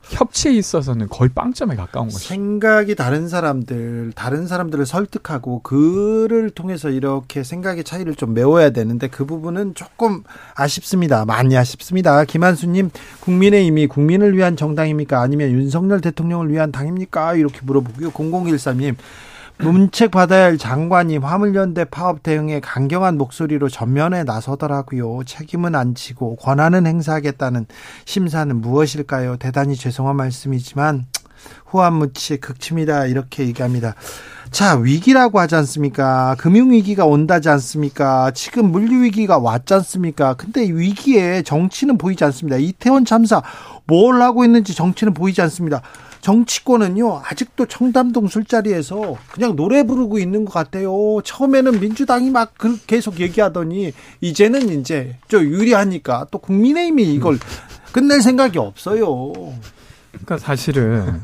[0.08, 2.18] 협치에 있어서는 거의 빵점에 가까운 거죠.
[2.18, 9.26] 생각이 다른 사람들, 다른 사람들을 설득하고 그를 통해서 이렇게 생각의 차이를 좀 메워야 되는데 그
[9.26, 10.22] 부분은 조금
[10.54, 11.24] 아쉽습니다.
[11.24, 12.24] 많이 아쉽습니다.
[12.24, 12.90] 김한수님,
[13.20, 15.20] 국민의힘이 국민을 위한 정당입니까?
[15.20, 17.34] 아니면 윤석열 대통령을 위한 당입니까?
[17.34, 18.12] 이렇게 물어보고요.
[18.12, 18.94] 0013님,
[19.58, 25.20] 문책 받아야 할 장관이 화물연대 파업 대응에 강경한 목소리로 전면에 나서더라고요.
[25.24, 27.66] 책임은 안 지고 권한은 행사하겠다는
[28.04, 29.38] 심사는 무엇일까요?
[29.38, 31.06] 대단히 죄송한 말씀이지만
[31.66, 33.94] 후한무치 극침이다 이렇게 얘기합니다.
[34.50, 36.36] 자 위기라고 하지 않습니까?
[36.38, 38.30] 금융 위기가 온다지 않습니까?
[38.32, 40.34] 지금 물류 위기가 왔지 않습니까?
[40.34, 42.58] 근데 위기에 정치는 보이지 않습니다.
[42.58, 43.42] 이태원 참사
[43.86, 45.82] 뭘 하고 있는지 정치는 보이지 않습니다.
[46.26, 51.20] 정치권은요 아직도 청담동 술자리에서 그냥 노래 부르고 있는 것 같아요.
[51.22, 52.54] 처음에는 민주당이 막
[52.88, 57.38] 계속 얘기하더니 이제는 이제 저 유리하니까 또 국민의힘이 이걸
[57.92, 59.32] 끝낼 생각이 없어요.
[60.10, 61.22] 그러니까 사실은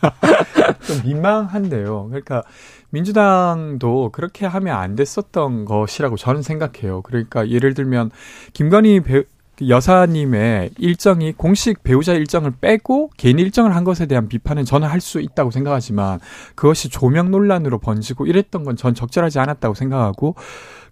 [0.86, 2.06] 좀 민망한데요.
[2.08, 2.42] 그러니까
[2.88, 7.02] 민주당도 그렇게 하면 안 됐었던 것이라고 저는 생각해요.
[7.02, 8.10] 그러니까 예를 들면
[8.54, 9.28] 김건희 배, 그
[9.68, 15.20] 여사님의 일정이 공식 배우자 일정을 빼고 개인 일정을 한 것에 대한 비판은 저는 할 수
[15.20, 16.20] 있다고 생각하지만
[16.54, 20.34] 그것이 조명 논란으로 번지고 이랬던 건 전 적절하지 않았다고 생각하고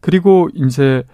[0.00, 1.04] 그리고 이제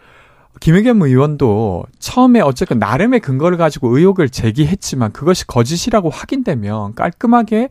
[0.61, 7.69] 김의겸 의원도 처음에 어쨌든 나름의 근거를 가지고 의혹을 제기했지만 그것이 거짓이라고 확인되면 깔끔하게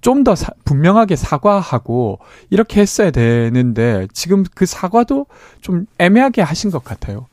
[0.00, 0.34] 좀 더
[0.64, 2.20] 분명하게 사과하고
[2.50, 5.26] 이렇게 했어야 되는데 지금 그 사과도
[5.60, 7.26] 좀 애매하게 하신 것 같아요.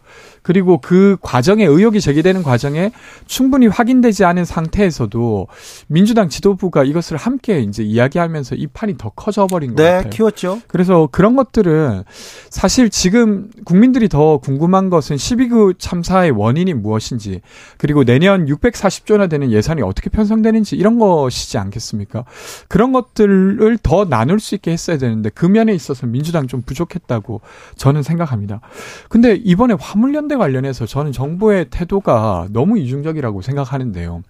[0.45, 2.91] 그리고 그 과정에 의혹이 제기되는 과정에
[3.25, 5.47] 충분히 확인되지 않은 상태에서도
[5.87, 10.09] 민주당 지도부가 이것을 함께 이제 이야기하면서 이 판이 더 커져 버린 것 네, 같아요.
[10.11, 10.61] 키웠죠.
[10.67, 12.03] 그래서 그런 것들은
[12.51, 17.41] 사실 지금 국민들이 더 궁금한 것은 12구 참사의 원인이 무엇인지
[17.79, 22.23] 그리고 내년 640조나 되는 예산이 어떻게 편성되는지 이런 것이지 않겠습니까?
[22.67, 27.41] 그런 것들을 더 나눌 수 있게 했어야 되는데 그 면에 있어서 민주당 좀 부족했다고
[27.77, 28.61] 저는 생각합니다.
[29.09, 34.23] 근데 이번에 화물연대 관련해서 저는 정부의 태도가 너무 이중적이라고 생각하는데요.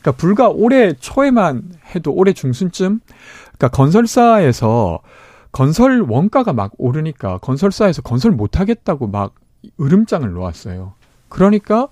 [0.00, 1.62] 그러니까 불과 올해 초에만
[1.94, 3.00] 해도 올해 중순쯤
[3.58, 5.00] 그러니까 건설사에서
[5.52, 9.34] 건설 원가가 막 오르니까 건설사에서 건설 못 하겠다고 막
[9.80, 10.94] 으름장을 놓았어요.
[11.28, 11.88] 그러니까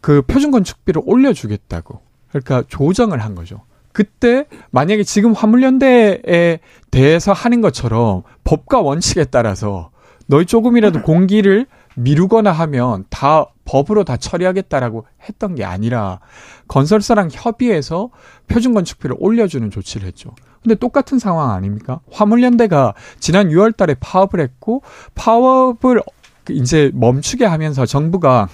[0.00, 2.00] 그 표준 건축비를 올려 주겠다고.
[2.30, 3.60] 그러니까 조정을 한 거죠.
[3.92, 6.60] 그때 만약에 지금 화물연대에
[6.90, 9.90] 대해서 하는 것처럼 법과 원칙에 따라서
[10.26, 11.66] 너희 조금이라도 공기를
[11.96, 16.20] 미루거나 하면 다 법으로 다 처리하겠다라고 했던 게 아니라
[16.68, 18.10] 건설사랑 협의해서
[18.48, 20.34] 표준 건축비를 올려주는 조치를 했죠.
[20.62, 22.00] 근데 똑같은 상황 아닙니까?
[22.10, 24.82] 화물연대가 지난 6월 달에 파업을 했고
[25.14, 26.02] 파업을
[26.50, 28.48] 이제 멈추게 하면서 정부가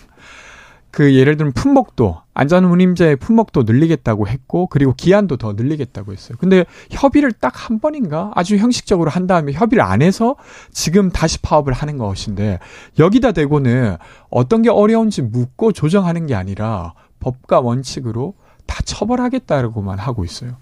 [0.98, 6.36] 그 예를 들면 품목도 안전운임제 품목도 늘리겠다고 했고 그리고 기한도 더 늘리겠다고 했어요.
[6.40, 10.34] 근데 협의를 딱 한 번인가 아주 형식적으로 한 다음에 협의를 안 해서
[10.72, 12.58] 지금 다시 파업을 하는 것인데
[12.98, 13.96] 여기다 대고는
[14.28, 18.34] 어떤 게 어려운지 묻고 조정하는 게 아니라 법과 원칙으로
[18.66, 20.56] 다 처벌하겠다라고만 하고 있어요.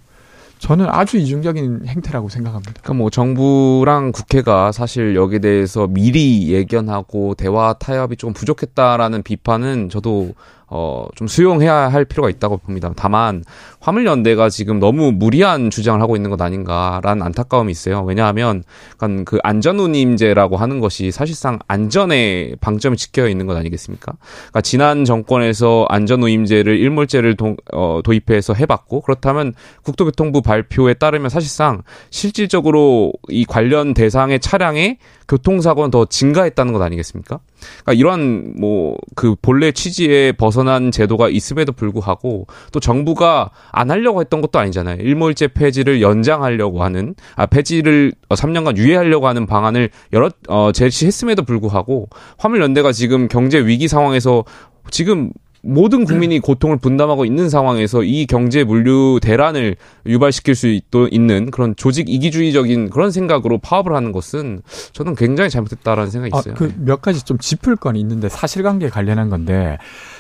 [0.59, 2.73] 저는 아주 이중적인 행태라고 생각합니다.
[2.83, 10.35] 그러니까 뭐 정부랑 국회가 사실 여기에 대해서 미리 예견하고 대화 타협이 좀 부족했다라는 비판은 저도
[10.69, 12.93] 어, 좀 수용해야 할 필요가 있다고 봅니다.
[12.97, 13.45] 다만,
[13.81, 18.03] 화물연대가 지금 너무 무리한 주장을 하고 있는 것 아닌가라는 안타까움이 있어요.
[18.03, 18.65] 왜냐하면,
[18.95, 24.15] 약간 그 안전운임제라고 하는 것이 사실상 안전에 방점이 찍혀 있는 것 아니겠습니까?
[24.21, 33.13] 그러니까 지난 정권에서 안전운임제를 일몰제를 도, 어, 도입해서 해봤고, 그렇다면 국토교통부 발표에 따르면 사실상 실질적으로
[33.29, 34.99] 이 관련 대상의 차량의
[35.29, 37.41] 교통사고는 더 증가했다는 것 아니겠습니까?
[37.83, 44.59] 그러니까 이런 뭐그 본래 취지에 벗어난 제도가 있음에도 불구하고 또 정부가 안 하려고 했던 것도
[44.59, 44.97] 아니잖아요.
[45.01, 52.09] 일몰제 폐지를 연장하려고 하는 아 폐지를 3년간 유예하려고 하는 방안을 여러 어 제시했음에도 불구하고
[52.39, 54.45] 화물연대가 지금 경제 위기 상황에서
[54.91, 55.31] 지금
[55.67, 59.77] 모든 국민이 고통을 분담하고 있는 상황에서 이 경제 물류 대란을
[60.07, 64.63] 유발시킬 수 있, 는 그런 조직 이기주의적인 그런 생각으로 파업을 하는 것은
[64.93, 66.55] 저는 굉장히 잘못했다라는 생각이 있어요.
[66.55, 69.79] 아, 그몇 가지 좀 짚을 건 있는데 사실관계 관련한 건데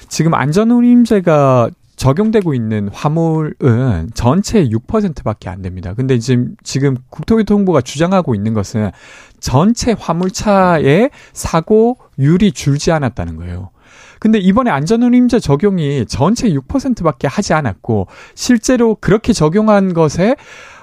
[0.08, 5.94] 지금 안전운임제가 적용되고 있는 화물은 전체의 6%밖에 안 됩니다.
[5.94, 8.90] 근데 지금 지금 국토교통부가 주장하고 있는 것은
[9.40, 13.70] 전체 화물차의 사고율이 줄지 않았다는 거예요.
[14.26, 20.34] 근데 이번에 안전운임제 적용이 전체 6%밖에 하지 않았고 실제로 그렇게 적용한 것에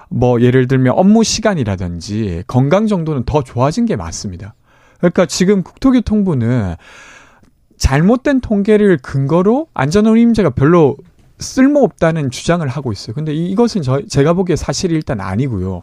[0.10, 4.56] 뭐 예를 들면 업무 시간이라든지 건강 정도는 더 좋아진 게 맞습니다.
[4.99, 6.76] 그러니까 지금 국토교통부는
[7.76, 10.95] 잘못된 통계를 근거로 안전운임제가 별로
[11.38, 13.14] 쓸모없다는 주장을 하고 있어요.
[13.14, 15.82] 근데 이것은 저, 제가 보기에 사실이 일단 아니고요.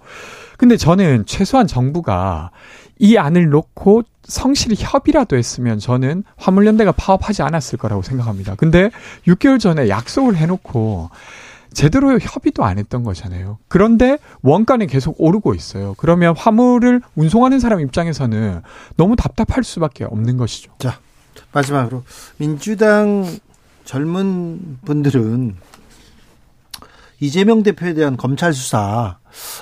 [0.56, 2.52] 근데 저는 최소한 정부가
[3.00, 8.54] 이 안을 놓고 성실히 협의라도 했으면 저는 화물연대가 파업하지 않았을 거라고 생각합니다.
[8.54, 8.90] 근데
[9.26, 11.10] 6개월 전에 약속을 해놓고
[11.72, 13.58] 제대로 협의도 안 했던 거잖아요.
[13.68, 15.94] 그런데 원가는 계속 오르고 있어요.
[15.96, 18.60] 그러면 화물을 운송하는 사람 입장에서는
[18.96, 20.72] 너무 답답할 수밖에 없는 것이죠.
[20.78, 20.98] 자,
[21.52, 22.04] 마지막으로
[22.36, 23.24] 민주당
[23.84, 25.56] 젊은 분들은
[27.20, 29.18] 이재명 대표에 대한 검찰 수사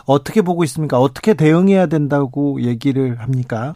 [0.06, 0.98] 어떻게 보고 있습니까?
[1.00, 3.74] 어떻게 대응해야 된다고 얘기를 합니까?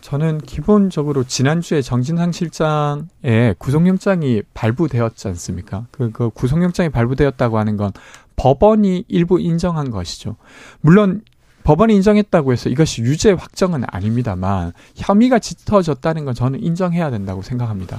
[0.00, 5.86] 저는 기본적으로 지난주에 정진상 실장의 구속영장이 발부되었지 않습니까?
[5.90, 7.92] 그, 그 구속영장이 발부되었다고 하는 건
[8.36, 10.36] 법원이 일부 인정한 것이죠.
[10.80, 11.22] 물론
[11.64, 17.98] 법원이 인정했다고 해서 이것이 유죄 확정은 아닙니다만 혐의가 짙어졌다는 건 저는 인정해야 된다고 생각합니다.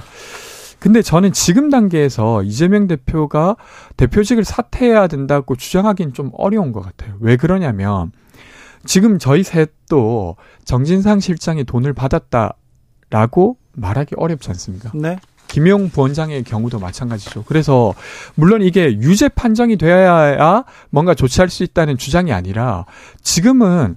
[0.78, 3.56] 근데 저는 지금 단계에서 이재명 대표가
[3.96, 7.14] 대표직을 사퇴해야 된다고 주장하기는 좀 어려운 것 같아요.
[7.20, 8.12] 왜 그러냐면
[8.84, 14.92] 지금 저희 셋도 정진상 실장이 돈을 받았다라고 말하기 어렵지 않습니까?
[14.94, 15.18] 네.
[15.48, 17.44] 김용 부원장의 경우도 마찬가지죠.
[17.44, 17.94] 그래서
[18.34, 22.84] 물론 이게 유죄 판정이 되어야 뭔가 조치할 수 있다는 주장이 아니라
[23.22, 23.96] 지금은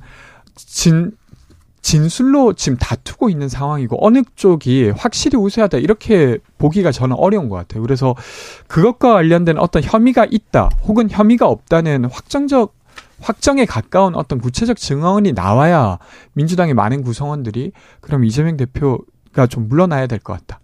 [0.55, 1.11] 진
[1.81, 7.81] 진술로 지금 다투고 있는 상황이고 어느 쪽이 확실히 우세하다 이렇게 보기가 저는 어려운 것 같아요.
[7.81, 8.15] 그래서
[8.67, 12.75] 그것과 관련된 어떤 혐의가 있다 혹은 혐의가 없다는 확정적
[13.19, 15.97] 확정에 가까운 어떤 구체적 증언이 나와야
[16.33, 18.99] 민주당의 많은 구성원들이 그럼 이재명 대표
[19.49, 20.59] 좀 물러나야 될 것 같다.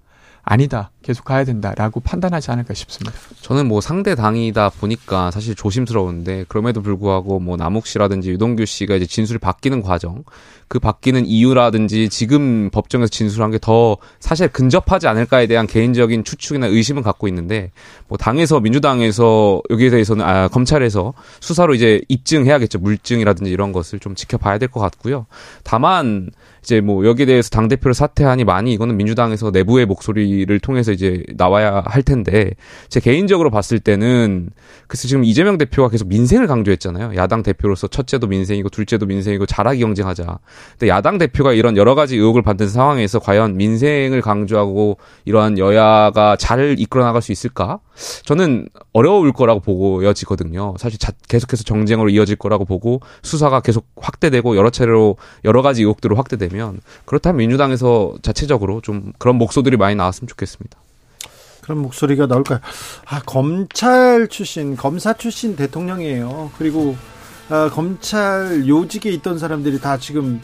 [0.50, 0.92] 아니다.
[1.02, 3.18] 계속 가야 된다라고 판단하지 않을까 싶습니다.
[3.42, 9.06] 저는 뭐 상대 당이다 보니까 사실 조심스러운데 그럼에도 불구하고 뭐 남욱 씨라든지 유동규 씨가 이제
[9.06, 10.24] 진술이 바뀌는 과정
[10.68, 17.02] 그 바뀌는 이유라든지 지금 법정에서 진술한 게 더 사실 근접하지 않을까에 대한 개인적인 추측이나 의심은
[17.02, 17.72] 갖고 있는데
[18.08, 24.58] 뭐 당에서 민주당에서 여기에 대해서는 아 검찰에서 수사로 이제 입증해야겠죠 물증이라든지 이런 것을 좀 지켜봐야
[24.60, 25.26] 될 것 같고요.
[25.64, 26.30] 다만
[26.62, 31.82] 이제 뭐 여기에 대해서 당 대표를 사퇴하니 많이 이거는 민주당에서 내부의 목소리를 통해서 이제 나와야
[31.86, 32.52] 할 텐데
[32.90, 34.50] 제 개인적으로 봤을 때는
[34.88, 37.16] 그래서 지금 이재명 대표가 계속 민생을 강조했잖아요.
[37.16, 40.40] 야당 대표로서 첫째도 민생이고 둘째도 민생이고 잘하기 경쟁하자.
[40.72, 46.76] 근데 야당 대표가 이런 여러 가지 의혹을 받는 상황에서 과연 민생을 강조하고 이러한 여야가 잘
[46.78, 47.80] 이끌어 나갈 수 있을까?
[48.26, 50.76] 저는 어려울 거라고 보고여지거든요.
[50.78, 56.16] 사실 자, 계속해서 정쟁으로 이어질 거라고 보고 수사가 계속 확대되고 여러 차례로 여러 가지 의혹들로
[56.16, 60.78] 확대되면 그렇다면 민주당에서 자체적으로 좀 그런 목소들이 많이 나왔으면 좋겠습니다.
[61.68, 62.60] 그런 목소리가 나올까요?
[63.06, 66.52] 아, 검찰 출신, 검사 출신 대통령이에요.
[66.58, 66.96] 그리고
[67.50, 70.42] 아, 검찰 요직에 있던 사람들이 다 지금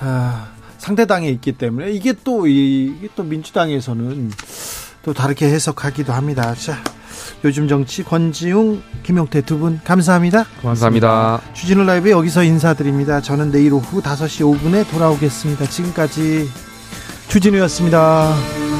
[0.00, 0.48] 아,
[0.78, 4.30] 상대당에 있기 때문에 이게 또 이게 또 민주당에서는
[5.02, 6.54] 또 다르게 해석하기도 합니다.
[6.54, 6.76] 자,
[7.44, 10.44] 요즘 정치 권지웅, 김용태 두 분 감사합니다.
[10.62, 11.40] 감사합니다.
[11.54, 13.20] 주진우 라이브 여기서 인사드립니다.
[13.20, 15.66] 저는 내일 오후 5시 5분에 돌아오겠습니다.
[15.66, 16.48] 지금까지
[17.28, 18.75] 주진우였습니다.